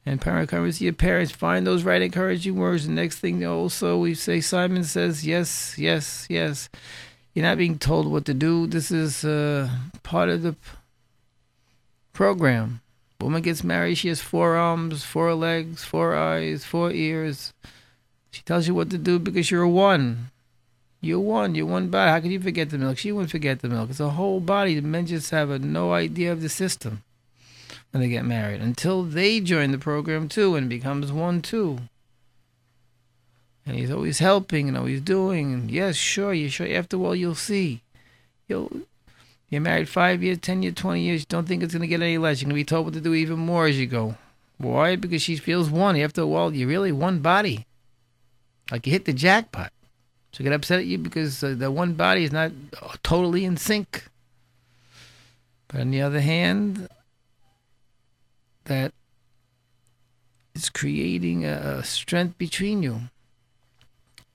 And 0.05 0.21
parent 0.21 0.49
to 0.49 0.83
your 0.83 0.93
parents. 0.93 1.31
Find 1.31 1.67
those 1.67 1.83
right 1.83 2.01
encouraging 2.01 2.55
words. 2.55 2.87
The 2.87 2.93
next 2.93 3.19
thing 3.19 3.45
also 3.45 3.97
we 3.97 4.15
say, 4.15 4.39
Simon 4.39 4.83
says, 4.85 5.25
yes, 5.25 5.77
yes, 5.77 6.25
yes. 6.29 6.69
You're 7.33 7.45
not 7.45 7.57
being 7.57 7.77
told 7.77 8.07
what 8.07 8.25
to 8.25 8.33
do. 8.33 8.67
This 8.67 8.89
is 8.89 9.25
uh, 9.25 9.69
part 10.03 10.29
of 10.29 10.43
the 10.43 10.55
program. 12.13 12.81
Woman 13.19 13.41
gets 13.41 13.63
married, 13.63 13.97
she 13.97 14.07
has 14.09 14.21
four 14.21 14.55
arms, 14.55 15.03
four 15.03 15.33
legs, 15.33 15.83
four 15.83 16.15
eyes, 16.15 16.63
four 16.63 16.91
ears. 16.91 17.53
She 18.31 18.43
tells 18.43 18.67
you 18.67 18.75
what 18.75 18.89
to 18.91 18.97
do 18.97 19.19
because 19.19 19.49
you're 19.51 19.67
one. 19.67 20.31
You're 21.01 21.19
one. 21.19 21.55
You're 21.55 21.65
one 21.65 21.89
body. 21.89 22.11
How 22.11 22.19
can 22.19 22.31
you 22.31 22.39
forget 22.39 22.69
the 22.69 22.77
milk? 22.77 22.97
She 22.97 23.11
wouldn't 23.11 23.31
forget 23.31 23.59
the 23.59 23.69
milk. 23.69 23.89
It's 23.89 23.99
a 23.99 24.09
whole 24.09 24.39
body. 24.39 24.75
The 24.75 24.81
men 24.81 25.05
just 25.05 25.31
have 25.31 25.49
a, 25.49 25.59
no 25.59 25.93
idea 25.93 26.31
of 26.31 26.41
the 26.41 26.49
system 26.49 27.03
when 27.91 28.01
they 28.01 28.09
get 28.09 28.25
married 28.25 28.61
until 28.61 29.03
they 29.03 29.39
join 29.39 29.71
the 29.71 29.77
program 29.77 30.27
too 30.27 30.55
and 30.55 30.67
becomes 30.69 31.11
one 31.11 31.41
too 31.41 31.79
and 33.67 33.75
he's 33.75 33.91
always 33.91 34.19
helping 34.19 34.69
and 34.69 34.77
always 34.77 35.01
doing. 35.01 35.53
And 35.53 35.69
yes, 35.69 35.95
sure, 35.95 36.33
you 36.33 36.49
sure. 36.49 36.67
After 36.67 36.97
all, 36.97 37.15
you'll 37.15 37.35
see. 37.35 37.81
You'll 38.47 38.71
you're 39.49 39.61
married 39.61 39.89
five 39.89 40.23
years, 40.23 40.39
ten 40.39 40.63
years, 40.63 40.75
twenty 40.75 41.01
years. 41.01 41.25
Don't 41.25 41.47
think 41.47 41.61
it's 41.61 41.73
gonna 41.73 41.87
get 41.87 42.01
any 42.01 42.17
less. 42.17 42.41
You're 42.41 42.47
gonna 42.47 42.55
be 42.55 42.63
told 42.63 42.85
what 42.85 42.93
to 42.93 43.01
do 43.01 43.13
even 43.13 43.39
more 43.39 43.67
as 43.67 43.77
you 43.77 43.85
go. 43.85 44.15
Why? 44.57 44.95
Because 44.95 45.21
she 45.21 45.35
feels 45.35 45.69
one. 45.69 45.97
After 45.97 46.21
a 46.21 46.27
while, 46.27 46.53
you're 46.53 46.69
really 46.69 46.93
one 46.93 47.19
body. 47.19 47.67
Like 48.71 48.87
you 48.87 48.93
hit 48.93 49.05
the 49.05 49.13
jackpot. 49.13 49.71
So 50.37 50.43
get 50.43 50.53
upset 50.53 50.81
at 50.81 50.85
you 50.85 50.99
because 50.99 51.43
uh, 51.43 51.55
the 51.57 51.71
one 51.71 51.93
body 51.93 52.23
is 52.23 52.31
not 52.31 52.51
uh, 52.79 52.93
totally 53.01 53.43
in 53.43 53.57
sync. 53.57 54.07
But 55.67 55.81
on 55.81 55.89
the 55.89 56.03
other 56.03 56.21
hand, 56.21 56.87
that 58.65 58.93
is 60.53 60.69
creating 60.69 61.43
a, 61.43 61.79
a 61.79 61.83
strength 61.83 62.37
between 62.37 62.83
you 62.83 63.01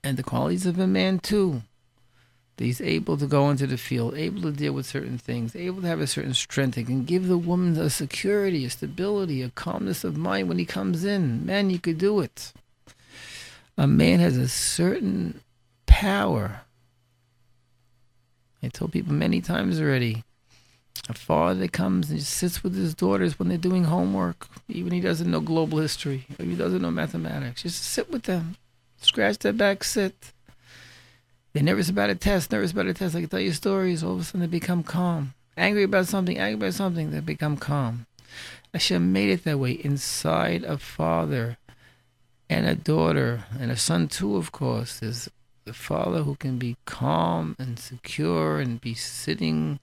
and 0.03 0.17
the 0.17 0.23
qualities 0.23 0.65
of 0.65 0.77
a 0.77 0.87
man 0.87 1.19
too. 1.19 1.61
That 2.57 2.65
he's 2.65 2.81
able 2.81 3.15
to 3.15 3.25
go 3.25 3.49
into 3.49 3.65
the 3.65 3.77
field, 3.77 4.13
able 4.15 4.41
to 4.41 4.51
deal 4.51 4.73
with 4.73 4.85
certain 4.85 5.17
things, 5.17 5.55
able 5.55 5.83
to 5.83 5.87
have 5.87 6.01
a 6.01 6.07
certain 6.07 6.33
strength. 6.33 6.75
He 6.75 6.83
can 6.83 7.05
give 7.05 7.29
the 7.29 7.37
woman 7.37 7.77
a 7.77 7.89
security, 7.89 8.65
a 8.65 8.69
stability, 8.69 9.41
a 9.41 9.51
calmness 9.51 10.03
of 10.03 10.17
mind 10.17 10.49
when 10.49 10.59
he 10.59 10.65
comes 10.65 11.05
in. 11.05 11.45
Man, 11.45 11.69
you 11.69 11.79
could 11.79 11.97
do 11.97 12.19
it. 12.19 12.51
A 13.77 13.87
man 13.87 14.19
has 14.19 14.35
a 14.35 14.49
certain 14.49 15.39
power. 16.03 16.59
I 18.61 18.67
told 18.67 18.91
people 18.91 19.13
many 19.13 19.39
times 19.39 19.79
already. 19.79 20.25
A 21.07 21.13
father 21.13 21.69
comes 21.69 22.09
and 22.09 22.19
just 22.19 22.33
sits 22.33 22.61
with 22.61 22.75
his 22.75 22.93
daughters 22.93 23.39
when 23.39 23.47
they're 23.47 23.57
doing 23.57 23.85
homework, 23.85 24.47
even 24.67 24.91
he 24.91 24.99
doesn't 24.99 25.31
know 25.31 25.39
global 25.39 25.79
history, 25.79 26.25
or 26.37 26.43
he 26.45 26.55
doesn't 26.55 26.81
know 26.81 26.91
mathematics. 26.91 27.63
Just 27.63 27.83
sit 27.83 28.11
with 28.11 28.23
them, 28.23 28.57
scratch 29.01 29.37
their 29.39 29.53
back, 29.53 29.83
sit. 29.85 30.33
They're 31.53 31.63
nervous 31.63 31.89
about 31.89 32.09
a 32.09 32.15
test, 32.15 32.51
nervous 32.51 32.71
about 32.71 32.87
a 32.87 32.93
test. 32.93 33.15
I 33.15 33.21
can 33.21 33.29
tell 33.29 33.39
you 33.39 33.53
stories. 33.53 34.03
All 34.03 34.15
of 34.15 34.19
a 34.19 34.23
sudden, 34.25 34.41
they 34.41 34.47
become 34.47 34.83
calm. 34.83 35.33
Angry 35.55 35.83
about 35.83 36.07
something, 36.07 36.37
angry 36.37 36.55
about 36.55 36.73
something, 36.73 37.11
they 37.11 37.21
become 37.21 37.55
calm. 37.55 38.07
Hashem 38.73 39.13
made 39.13 39.29
it 39.29 39.45
that 39.45 39.59
way 39.59 39.71
inside 39.71 40.63
a 40.63 40.77
father 40.77 41.57
and 42.49 42.65
a 42.65 42.75
daughter 42.75 43.45
and 43.57 43.71
a 43.71 43.77
son 43.77 44.09
too, 44.09 44.35
of 44.35 44.51
course. 44.51 44.99
There's 44.99 45.29
the 45.65 45.73
father 45.73 46.23
who 46.23 46.35
can 46.35 46.57
be 46.57 46.77
calm 46.85 47.55
and 47.59 47.79
secure 47.79 48.59
and 48.59 48.81
be 48.81 48.93
sitting. 48.93 49.79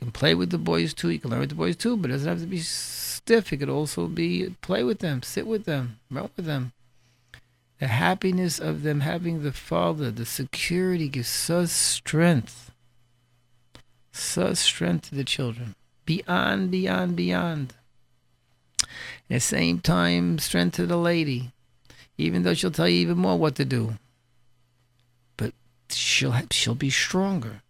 You 0.00 0.06
can 0.06 0.12
play 0.12 0.34
with 0.34 0.50
the 0.50 0.58
boys 0.58 0.94
too. 0.94 1.08
He 1.08 1.18
can 1.18 1.30
learn 1.30 1.40
with 1.40 1.48
the 1.50 1.54
boys 1.54 1.76
too, 1.76 1.96
but 1.96 2.10
it 2.10 2.14
doesn't 2.14 2.28
have 2.28 2.40
to 2.40 2.46
be 2.46 2.60
stiff. 2.60 3.52
It 3.52 3.58
could 3.58 3.68
also 3.68 4.06
be 4.06 4.54
play 4.62 4.84
with 4.84 5.00
them, 5.00 5.22
sit 5.22 5.46
with 5.46 5.64
them, 5.64 5.98
run 6.10 6.30
with 6.36 6.46
them 6.46 6.72
the 7.78 7.86
happiness 7.86 8.58
of 8.58 8.82
them 8.82 9.00
having 9.00 9.42
the 9.42 9.52
father, 9.52 10.10
the 10.10 10.26
security 10.26 11.08
gives 11.08 11.28
such 11.28 11.68
strength, 11.68 12.72
such 14.10 14.56
strength 14.56 15.10
to 15.10 15.14
the 15.14 15.24
children, 15.24 15.74
beyond, 16.04 16.70
beyond, 16.70 17.14
beyond. 17.14 17.74
At 18.82 18.88
the 19.28 19.40
same 19.40 19.80
time, 19.80 20.38
strength 20.38 20.76
to 20.76 20.86
the 20.86 20.96
lady, 20.96 21.52
even 22.16 22.42
though 22.42 22.54
she'll 22.54 22.72
tell 22.72 22.88
you 22.88 23.00
even 23.00 23.18
more 23.18 23.38
what 23.38 23.54
to 23.56 23.64
do. 23.64 23.94
She'll 25.90 26.34
she'll 26.50 26.74
be 26.74 26.90
stronger. 26.90 27.62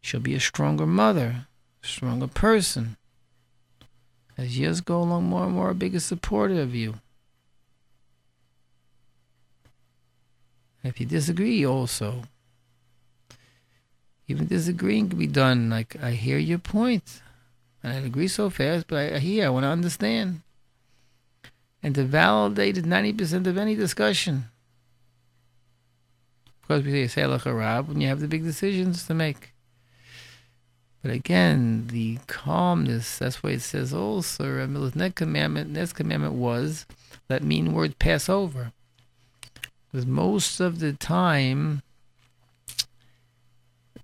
She'll 0.00 0.20
be 0.20 0.34
a 0.34 0.40
stronger 0.40 0.86
mother, 0.86 1.46
stronger 1.82 2.28
person. 2.28 2.96
As 4.38 4.58
years 4.58 4.80
go 4.80 5.00
along, 5.00 5.24
more 5.24 5.44
and 5.44 5.54
more 5.54 5.70
a 5.70 5.74
bigger 5.74 6.00
supporter 6.00 6.60
of 6.60 6.74
you. 6.74 6.96
If 10.84 11.00
you 11.00 11.06
disagree, 11.06 11.66
also, 11.66 12.22
even 14.28 14.46
disagreeing 14.46 15.08
can 15.08 15.18
be 15.18 15.26
done. 15.26 15.70
Like, 15.70 15.96
I 16.02 16.12
hear 16.12 16.38
your 16.38 16.58
point, 16.58 17.22
and 17.82 17.92
I 17.92 17.96
agree 17.96 18.28
so 18.28 18.50
fast, 18.50 18.86
but 18.86 18.96
I, 18.96 19.16
I 19.16 19.18
hear, 19.18 19.46
I 19.46 19.48
want 19.48 19.64
to 19.64 19.68
understand. 19.68 20.42
And 21.82 21.94
to 21.94 22.04
validate 22.04 22.76
is 22.76 22.84
90% 22.84 23.46
of 23.46 23.56
any 23.56 23.74
discussion. 23.74 24.46
Of 26.66 26.82
course, 26.82 26.84
we 26.84 27.06
say 27.06 27.22
Selach 27.22 27.46
Arab 27.46 27.86
when 27.86 28.00
you 28.00 28.08
have 28.08 28.18
the 28.18 28.26
big 28.26 28.42
decisions 28.42 29.06
to 29.06 29.14
make. 29.14 29.52
But 31.00 31.12
again, 31.12 31.86
the 31.92 32.18
calmness, 32.26 33.18
that's 33.18 33.40
why 33.40 33.50
it 33.50 33.60
says 33.60 33.94
also, 33.94 34.46
Ramila's 34.46 34.96
next 34.96 35.14
commandment, 35.14 35.70
next 35.70 35.92
commandment 35.92 36.32
was, 36.32 36.84
let 37.30 37.44
mean 37.44 37.72
words 37.72 37.94
pass 38.00 38.28
over. 38.28 38.72
Because 39.92 40.06
most 40.06 40.58
of 40.58 40.80
the 40.80 40.92
time 40.92 41.82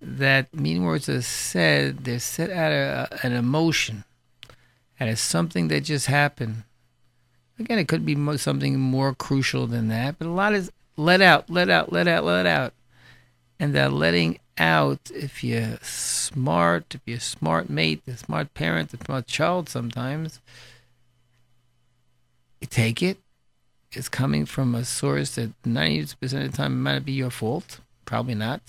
that 0.00 0.54
mean 0.54 0.84
words 0.84 1.08
are 1.08 1.20
said, 1.20 2.04
they're 2.04 2.20
said 2.20 2.48
out 2.48 2.70
of 2.70 3.24
an 3.24 3.32
emotion, 3.32 4.04
out 5.00 5.08
of 5.08 5.18
something 5.18 5.66
that 5.66 5.80
just 5.80 6.06
happened. 6.06 6.62
Again, 7.58 7.80
it 7.80 7.88
could 7.88 8.06
be 8.06 8.36
something 8.36 8.78
more 8.78 9.16
crucial 9.16 9.66
than 9.66 9.88
that, 9.88 10.20
but 10.20 10.28
a 10.28 10.30
lot 10.30 10.54
is 10.54 10.70
let 10.96 11.20
out, 11.20 11.48
let 11.48 11.70
out, 11.70 11.92
let 11.92 12.08
out, 12.08 12.24
let 12.24 12.46
out. 12.46 12.72
And 13.58 13.74
that 13.74 13.92
letting 13.92 14.38
out 14.58 15.10
if 15.14 15.42
you're 15.42 15.78
smart, 15.82 16.94
if 16.94 17.00
you're 17.06 17.18
a 17.18 17.20
smart 17.20 17.70
mate, 17.70 18.02
a 18.06 18.16
smart 18.16 18.54
parent, 18.54 18.92
a 18.92 19.04
smart 19.04 19.26
child 19.26 19.68
sometimes. 19.68 20.40
You 22.60 22.66
take 22.68 23.02
it. 23.02 23.18
It's 23.92 24.08
coming 24.08 24.46
from 24.46 24.74
a 24.74 24.84
source 24.84 25.34
that 25.34 25.50
90% 25.62 26.12
of 26.22 26.50
the 26.50 26.56
time 26.56 26.82
might 26.82 27.04
be 27.04 27.12
your 27.12 27.30
fault. 27.30 27.80
Probably 28.04 28.34
not. 28.34 28.60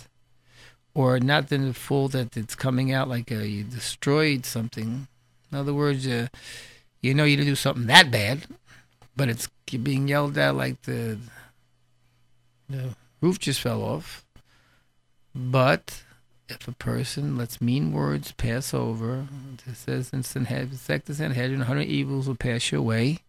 Or 0.94 1.20
not 1.20 1.52
in 1.52 1.68
the 1.68 1.74
fault 1.74 2.12
that 2.12 2.36
it's 2.38 2.56
coming 2.56 2.92
out 2.92 3.08
like 3.08 3.32
uh, 3.32 3.36
you 3.36 3.64
destroyed 3.64 4.46
something. 4.46 5.08
In 5.52 5.58
other 5.58 5.74
words, 5.74 6.06
uh, 6.08 6.28
you 7.02 7.14
know 7.14 7.24
you 7.24 7.38
didn't 7.38 7.50
do 7.50 7.56
something 7.56 7.88
that 7.88 8.12
bad, 8.12 8.48
but 9.16 9.30
it's 9.30 9.48
being 9.66 10.08
yelled 10.08 10.38
at 10.38 10.56
like 10.56 10.82
the 10.84 11.18
the 12.74 12.96
roof 13.22 13.40
just 13.40 13.62
fell 13.62 13.82
off. 13.82 14.26
But 15.36 16.04
if 16.50 16.68
a 16.68 16.74
person 16.74 17.38
lets 17.38 17.62
mean 17.62 17.94
words 17.94 18.34
pass 18.34 18.74
over, 18.74 19.28
it 19.66 19.76
says 19.76 20.12
in 20.12 20.24
Sanhedrin, 20.24 21.60
100 21.60 21.82
evils 21.82 22.28
will 22.28 22.36
pass 22.36 22.72
your 22.72 22.82
way 22.82 23.20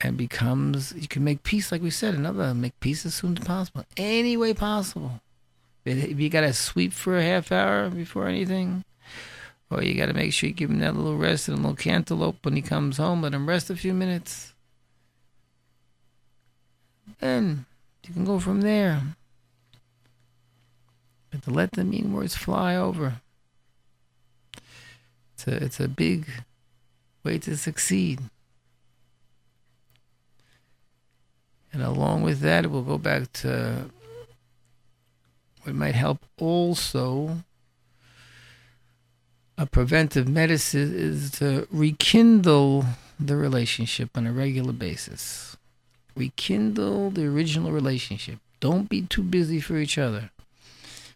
and 0.00 0.16
becomes, 0.16 0.92
you 0.94 1.08
can 1.08 1.24
make 1.24 1.42
peace, 1.42 1.72
like 1.72 1.80
we 1.80 1.90
said, 1.90 2.14
another, 2.14 2.52
make 2.52 2.78
peace 2.80 3.06
as 3.06 3.14
soon 3.14 3.38
as 3.38 3.44
possible, 3.44 3.84
any 3.96 4.36
way 4.36 4.52
possible. 4.52 5.20
If 5.86 6.20
you 6.20 6.28
got 6.28 6.42
to 6.42 6.52
sweep 6.52 6.92
for 6.92 7.16
a 7.16 7.22
half 7.22 7.50
hour 7.52 7.88
before 7.88 8.26
anything, 8.26 8.84
or 9.70 9.82
you 9.82 9.94
got 9.94 10.06
to 10.06 10.12
make 10.14 10.32
sure 10.32 10.48
you 10.48 10.54
give 10.54 10.68
him 10.68 10.80
that 10.80 10.96
little 10.96 11.16
rest 11.16 11.48
and 11.48 11.58
a 11.58 11.60
little 11.60 11.76
cantaloupe 11.76 12.44
when 12.44 12.56
he 12.56 12.62
comes 12.62 12.98
home, 12.98 13.22
let 13.22 13.32
him 13.32 13.48
rest 13.48 13.70
a 13.70 13.76
few 13.76 13.94
minutes. 13.94 14.52
Then 17.20 17.66
you 18.06 18.14
can 18.14 18.24
go 18.24 18.38
from 18.38 18.60
there. 18.60 19.02
But 21.30 21.42
to 21.42 21.50
let 21.50 21.72
the 21.72 21.84
mean 21.84 22.12
words 22.12 22.36
fly 22.36 22.76
over, 22.76 23.20
it's 25.34 25.46
a, 25.46 25.64
it's 25.64 25.80
a 25.80 25.88
big 25.88 26.28
way 27.24 27.38
to 27.38 27.56
succeed. 27.56 28.20
And 31.72 31.82
along 31.82 32.22
with 32.22 32.40
that, 32.40 32.70
we'll 32.70 32.82
go 32.82 32.96
back 32.96 33.32
to 33.34 33.90
what 35.62 35.74
might 35.74 35.94
help 35.94 36.24
also. 36.40 37.42
A 39.58 39.66
preventive 39.66 40.28
medicine 40.28 40.94
is 40.94 41.30
to 41.32 41.66
rekindle 41.70 42.84
the 43.18 43.36
relationship 43.36 44.10
on 44.16 44.26
a 44.26 44.32
regular 44.32 44.72
basis. 44.72 45.55
Rekindle 46.16 47.10
the 47.10 47.26
original 47.26 47.72
relationship. 47.72 48.38
Don't 48.60 48.88
be 48.88 49.02
too 49.02 49.22
busy 49.22 49.60
for 49.60 49.76
each 49.76 49.98
other. 49.98 50.30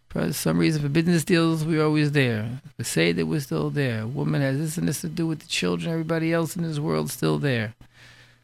For 0.09 0.33
some 0.33 0.59
reason, 0.59 0.83
for 0.83 0.89
business 0.89 1.25
deals, 1.25 1.65
we're 1.65 1.85
always 1.85 2.13
there. 2.13 2.61
To 2.79 2.85
say 2.85 3.13
that 3.13 3.27
we're 3.27 3.41
still 3.41 3.71
there. 3.71 4.07
Woman 4.07 4.43
has 4.43 4.59
this 4.59 4.77
and 4.77 4.89
this 4.89 5.01
to 5.03 5.09
do 5.09 5.27
with 5.27 5.41
the 5.41 5.47
children. 5.47 5.93
Everybody 5.93 6.33
else 6.33 6.57
in 6.57 6.63
this 6.63 6.81
world 6.81 7.11
still 7.11 7.39
there. 7.39 7.75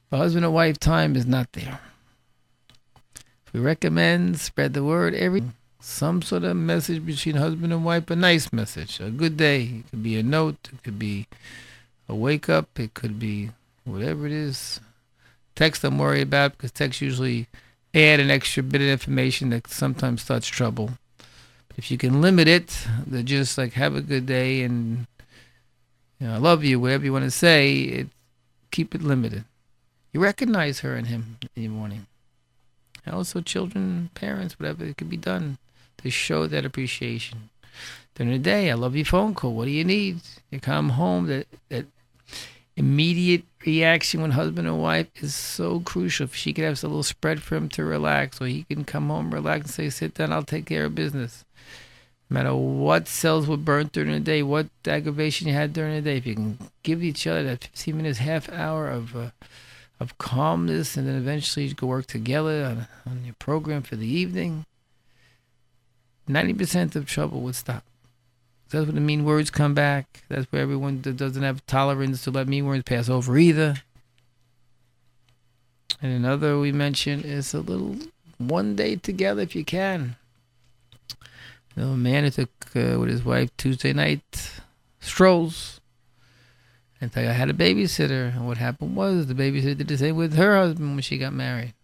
For 0.09 0.17
husband 0.17 0.45
and 0.45 0.55
wife 0.55 0.79
time 0.79 1.17
is 1.17 1.27
not 1.27 1.53
there. 1.53 1.81
We 3.53 3.61
recommend 3.61 4.39
spread 4.39 4.75
the 4.75 4.85
word 4.85 5.15
every 5.15 5.43
some 5.81 6.21
sort 6.21 6.45
of 6.45 6.57
message 6.57 7.07
between 7.07 7.37
husband 7.37 7.73
and 7.73 7.85
wife, 7.85 8.11
a 8.11 8.17
nice 8.17 8.53
message, 8.53 9.01
a 9.01 9.11
good 9.11 9.37
day. 9.37 9.63
It 9.63 9.91
could 9.91 10.03
be 10.03 10.19
a 10.19 10.23
note, 10.23 10.69
it 10.73 10.83
could 10.83 10.99
be 10.99 11.27
a 12.09 12.15
wake 12.15 12.49
up, 12.49 12.79
it 12.79 12.95
could 12.95 13.19
be 13.19 13.51
whatever 13.85 14.27
it 14.27 14.33
is. 14.33 14.81
Text 15.57 15.83
I'm 15.83 15.99
worried 15.99 16.23
about 16.23 16.53
because 16.53 16.71
text 16.71 17.01
usually 17.01 17.49
add 17.95 18.21
an 18.21 18.31
extra 18.31 18.63
bit 18.63 18.83
of 18.83 18.89
information 18.89 19.51
that 19.51 19.69
sometimes 19.69 20.23
starts 20.23 20.47
trouble. 20.47 20.91
But 21.19 21.79
if 21.79 21.91
you 21.91 21.99
can 21.99 22.21
limit 22.21 22.47
it, 22.47 22.87
to 23.11 23.23
just 23.23 23.59
like 23.59 23.73
have 23.73 23.97
a 23.97 24.03
good 24.03 24.27
day 24.27 24.63
and 24.63 25.07
you 26.21 26.27
know, 26.27 26.35
I 26.35 26.37
love 26.37 26.63
you, 26.63 26.79
whatever 26.79 27.05
you 27.05 27.13
want 27.13 27.25
to 27.25 27.31
say, 27.31 27.73
it 27.75 28.09
keep 28.71 28.95
it 28.95 29.03
limited. 29.03 29.45
You 30.13 30.21
recognize 30.21 30.81
her 30.81 30.95
and 30.95 31.07
him 31.07 31.39
in 31.57 31.63
the 31.63 31.69
morning. 31.69 32.07
Also 33.11 33.41
children, 33.41 34.11
parents, 34.15 34.59
whatever, 34.59 34.85
it 34.85 34.97
could 34.97 35.11
be 35.11 35.17
done 35.17 35.59
to 35.99 36.11
show 36.11 36.47
that 36.47 36.65
appreciation. 36.65 37.51
During 38.15 38.33
the 38.33 38.39
day, 38.39 38.71
I 38.71 38.75
love 38.75 38.97
your 38.97 39.05
phone 39.05 39.35
call. 39.35 39.55
What 39.55 39.67
do 39.67 39.71
you 39.71 39.85
need? 39.85 40.21
You 40.51 40.61
come 40.61 40.91
home, 40.91 41.27
that, 41.27 41.47
that 41.69 41.87
immediate 42.77 43.45
reaction 43.67 44.23
when 44.23 44.31
husband 44.31 44.67
and 44.67 44.81
wife 44.81 45.09
is 45.17 45.35
so 45.35 45.81
crucial. 45.81 46.25
If 46.25 46.35
she 46.35 46.53
could 46.53 46.64
have 46.64 46.83
a 46.83 46.87
little 46.87 47.03
spread 47.03 47.43
for 47.43 47.57
him 47.57 47.69
to 47.71 47.85
relax, 47.85 48.41
or 48.41 48.47
he 48.47 48.62
can 48.64 48.85
come 48.85 49.09
home, 49.09 49.35
relax, 49.35 49.67
and 49.67 49.71
say, 49.71 49.91
sit 49.91 50.14
down, 50.14 50.33
I'll 50.33 50.45
take 50.45 50.67
care 50.67 50.85
of 50.85 50.95
business. 50.95 51.45
No 52.31 52.35
matter 52.35 52.55
what 52.55 53.09
cells 53.09 53.47
were 53.47 53.57
burnt 53.57 53.93
during 53.93 54.12
the 54.12 54.21
day, 54.21 54.43
what 54.43 54.69
aggravation 54.87 55.49
you 55.49 55.55
had 55.55 55.73
during 55.73 55.95
the 55.95 56.01
day, 56.01 56.17
if 56.17 56.27
you 56.27 56.35
can 56.35 56.59
give 56.83 57.03
each 57.03 57.27
other 57.27 57.43
that 57.45 57.64
15 57.64 57.97
minutes, 57.97 58.19
half 58.19 58.49
hour 58.51 58.89
of 58.89 59.17
uh, 59.17 59.31
of 59.99 60.19
calmness, 60.19 60.97
and 60.97 61.09
then 61.09 61.17
eventually 61.17 61.67
you 61.67 61.75
go 61.75 61.87
work 61.87 62.07
together 62.07 62.64
on, 62.64 62.87
on 63.11 63.25
your 63.25 63.35
program 63.39 63.83
for 63.83 63.97
the 63.97 64.07
evening, 64.07 64.67
90% 66.29 66.97
of 66.97 67.07
trouble 67.07 67.41
would 67.41 67.55
stop. 67.55 67.85
That's 68.71 68.87
when 68.87 68.97
the 68.97 69.01
mean 69.01 69.25
words 69.25 69.51
come 69.51 69.75
back. 69.75 70.25
That's 70.29 70.51
where 70.51 70.62
everyone 70.62 71.01
doesn't 71.01 71.43
have 71.43 71.64
tolerance 71.67 72.25
to 72.25 72.31
let 72.31 72.49
mean 72.49 72.67
words 72.67 72.83
pass 72.83 73.09
over 73.09 73.39
either. 73.39 73.77
And 76.03 76.12
another 76.12 76.59
we 76.59 76.73
mentioned 76.73 77.25
is 77.25 77.55
a 77.55 77.61
little 77.61 77.97
one 78.39 78.77
day 78.77 78.97
together 78.97 79.43
if 79.43 79.55
you 79.55 79.64
can. 79.64 80.17
You 81.77 81.85
a 81.85 81.97
man 81.97 82.25
who 82.25 82.31
took 82.31 82.51
uh, 82.75 82.99
with 82.99 83.11
his 83.11 83.25
wife 83.25 83.51
Tuesday 83.57 83.93
night 83.93 84.61
strolls. 85.01 85.81
And 87.01 87.12
I 87.14 87.21
had 87.21 87.51
a 87.51 87.55
babysitter. 87.55 88.35
And 88.35 88.47
what 88.47 88.57
happened 88.57 88.97
was 88.97 89.27
the 89.27 89.35
babysitter 89.35 89.77
did 89.77 89.89
the 89.89 89.99
same 89.99 90.17
with 90.17 90.35
her 90.35 90.57
husband 90.57 90.95
when 90.95 91.03
she 91.03 91.19
got 91.19 91.33
married. 91.33 91.75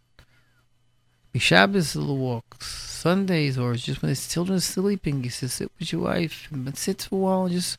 Shabbos 1.39 1.97
little 1.97 2.19
walks 2.19 2.67
Sundays 2.67 3.59
or 3.59 3.75
just 3.75 4.01
when 4.01 4.11
his 4.11 4.29
children 4.29 4.59
are 4.59 4.61
sleeping, 4.61 5.23
he 5.23 5.29
says, 5.29 5.55
sit 5.55 5.71
with 5.79 5.93
your 5.93 6.03
wife 6.03 6.47
and 6.53 6.77
sit 6.77 7.03
for 7.03 7.17
a 7.17 7.19
while. 7.19 7.49
Just 7.49 7.79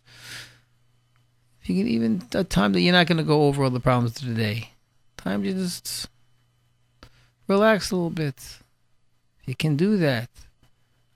if 1.61 1.69
you 1.69 1.77
can 1.77 1.87
even 1.87 2.23
a 2.33 2.43
time 2.43 2.73
that 2.73 2.81
you're 2.81 2.91
not 2.93 3.07
going 3.07 3.19
to 3.19 3.23
go 3.23 3.43
over 3.43 3.63
all 3.63 3.69
the 3.69 3.79
problems 3.79 4.21
of 4.21 4.27
the 4.27 4.33
day, 4.33 4.71
time 5.15 5.43
to 5.43 5.53
just 5.53 6.09
relax 7.47 7.91
a 7.91 7.95
little 7.95 8.09
bit. 8.09 8.35
If 9.41 9.47
you 9.47 9.55
can 9.55 9.77
do 9.77 9.97
that, 9.97 10.29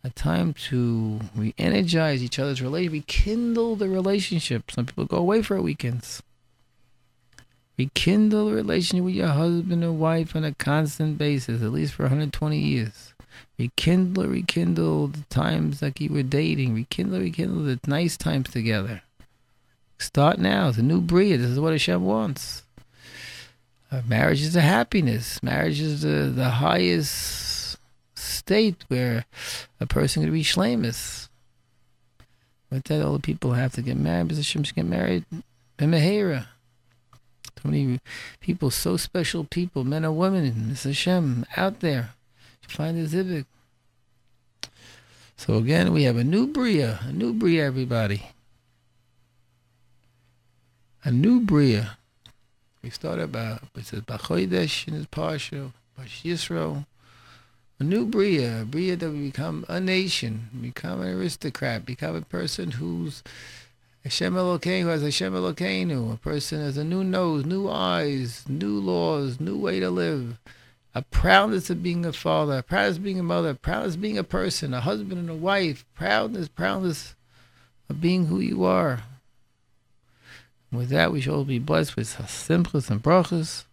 a 0.03 0.09
time 0.09 0.53
to 0.69 1.19
re-energize 1.35 2.23
each 2.23 2.39
other's 2.39 2.61
relationship, 2.61 2.93
rekindle 2.93 3.75
the 3.75 3.89
relationship. 3.89 4.71
Some 4.71 4.85
people 4.85 5.05
go 5.05 5.17
away 5.17 5.41
for 5.41 5.61
weekends. 5.61 6.23
Rekindle 7.77 8.49
a 8.49 8.53
relationship 8.53 9.05
with 9.05 9.13
your 9.13 9.27
husband 9.27 9.83
or 9.83 9.91
wife 9.91 10.35
on 10.35 10.43
a 10.43 10.53
constant 10.53 11.17
basis, 11.17 11.61
at 11.61 11.71
least 11.71 11.93
for 11.93 12.03
120 12.03 12.57
years. 12.57 13.13
Rekindle, 13.59 14.27
rekindle 14.27 15.07
the 15.07 15.23
times 15.29 15.81
like 15.81 16.01
you 16.01 16.09
were 16.09 16.23
dating. 16.23 16.73
Rekindle, 16.73 17.19
rekindle 17.19 17.63
the 17.63 17.79
nice 17.85 18.17
times 18.17 18.49
together. 18.49 19.01
Start 19.99 20.39
now. 20.39 20.69
It's 20.69 20.77
a 20.77 20.83
new 20.83 21.01
breed. 21.01 21.37
This 21.37 21.51
is 21.51 21.59
what 21.59 21.73
Hashem 21.73 22.03
wants. 22.03 22.63
Uh, 23.91 24.01
marriage 24.07 24.41
is 24.41 24.55
a 24.55 24.61
happiness. 24.61 25.41
Marriage 25.41 25.79
is 25.79 26.01
the, 26.01 26.31
the 26.33 26.49
highest 26.49 27.77
state 28.15 28.83
where 28.87 29.25
a 29.79 29.85
person 29.85 30.23
can 30.23 30.31
reach 30.31 30.55
shlemus. 30.55 31.29
With 32.69 32.83
that, 32.85 33.03
all 33.03 33.13
the 33.13 33.19
people 33.19 33.53
have 33.53 33.73
to 33.73 33.81
get 33.81 33.97
married. 33.97 34.27
Because 34.27 34.39
Hashem 34.39 34.63
should 34.63 34.75
get 34.75 34.85
married. 34.85 35.25
B'mehera. 35.77 36.47
So 37.61 37.69
many 37.69 37.99
people, 38.39 38.69
so 38.69 38.97
special 38.97 39.43
people, 39.43 39.83
men 39.83 40.05
and 40.05 40.17
women, 40.17 40.51
Mr. 40.71 40.87
Hashem, 40.87 41.45
out 41.55 41.79
there 41.79 42.11
to 42.61 42.69
find 42.69 42.97
the 42.97 43.07
zivug. 43.07 43.45
So 45.37 45.55
again, 45.55 45.93
we 45.93 46.03
have 46.03 46.17
a 46.17 46.23
new 46.23 46.47
Bria, 46.47 46.99
a 47.03 47.11
new 47.11 47.33
Bria, 47.33 47.65
everybody. 47.65 48.27
A 51.03 51.11
new 51.11 51.39
Bria. 51.41 51.97
We 52.81 52.89
started 52.89 53.31
by, 53.31 53.59
it 53.75 53.85
says 53.85 54.01
Bachoidesh 54.01 54.87
in 54.87 54.93
his 54.93 55.07
partial, 55.07 55.73
Bash. 55.97 56.25
A 57.79 57.83
new 57.83 58.05
Bria, 58.05 58.63
a 58.63 58.65
Bria 58.65 58.95
that 58.95 59.11
we 59.11 59.27
become 59.27 59.65
a 59.67 59.79
nation, 59.79 60.49
become 60.59 61.01
an 61.01 61.15
aristocrat, 61.15 61.85
become 61.85 62.15
a 62.15 62.21
person 62.21 62.71
who's 62.71 63.23
Hashem 64.07 64.35
Elokeinu, 64.35 64.85
has 64.85 65.01
Hashem 65.01 65.33
Elokeinu, 65.33 66.13
a 66.13 66.15
person 66.15 66.61
has 66.61 66.77
a 66.77 66.83
new 66.85 67.03
nose, 67.03 67.45
new 67.45 67.67
eyes, 67.67 68.45
new 68.47 68.79
laws, 68.79 69.41
new 69.41 69.59
way 69.59 69.81
to 69.81 69.89
live 69.89 70.39
a 70.95 71.01
proudness 71.01 71.69
of 71.69 71.83
being 71.83 72.05
a 72.05 72.13
father, 72.13 72.59
a 72.59 72.63
proudness 72.63 72.95
of 72.95 73.03
being 73.03 73.19
a 73.19 73.23
mother, 73.23 73.49
a 73.49 73.55
proudness 73.55 73.95
of 73.95 74.01
being 74.01 74.17
a 74.17 74.23
person, 74.23 74.73
a 74.73 74.79
husband 74.79 75.19
and 75.19 75.29
a 75.29 75.35
wife, 75.35 75.83
proudness, 75.93 76.47
proudness 76.47 77.15
of 77.89 77.99
being 77.99 78.27
who 78.27 78.39
you 78.39 78.63
are. 78.63 79.03
And 80.71 80.79
with 80.79 80.87
that, 80.87 81.11
we 81.11 81.19
shall 81.19 81.43
be 81.43 81.59
blessed 81.59 81.97
with 81.97 82.07
simchas 82.07 82.89
and 82.89 83.03
brachas. 83.03 83.65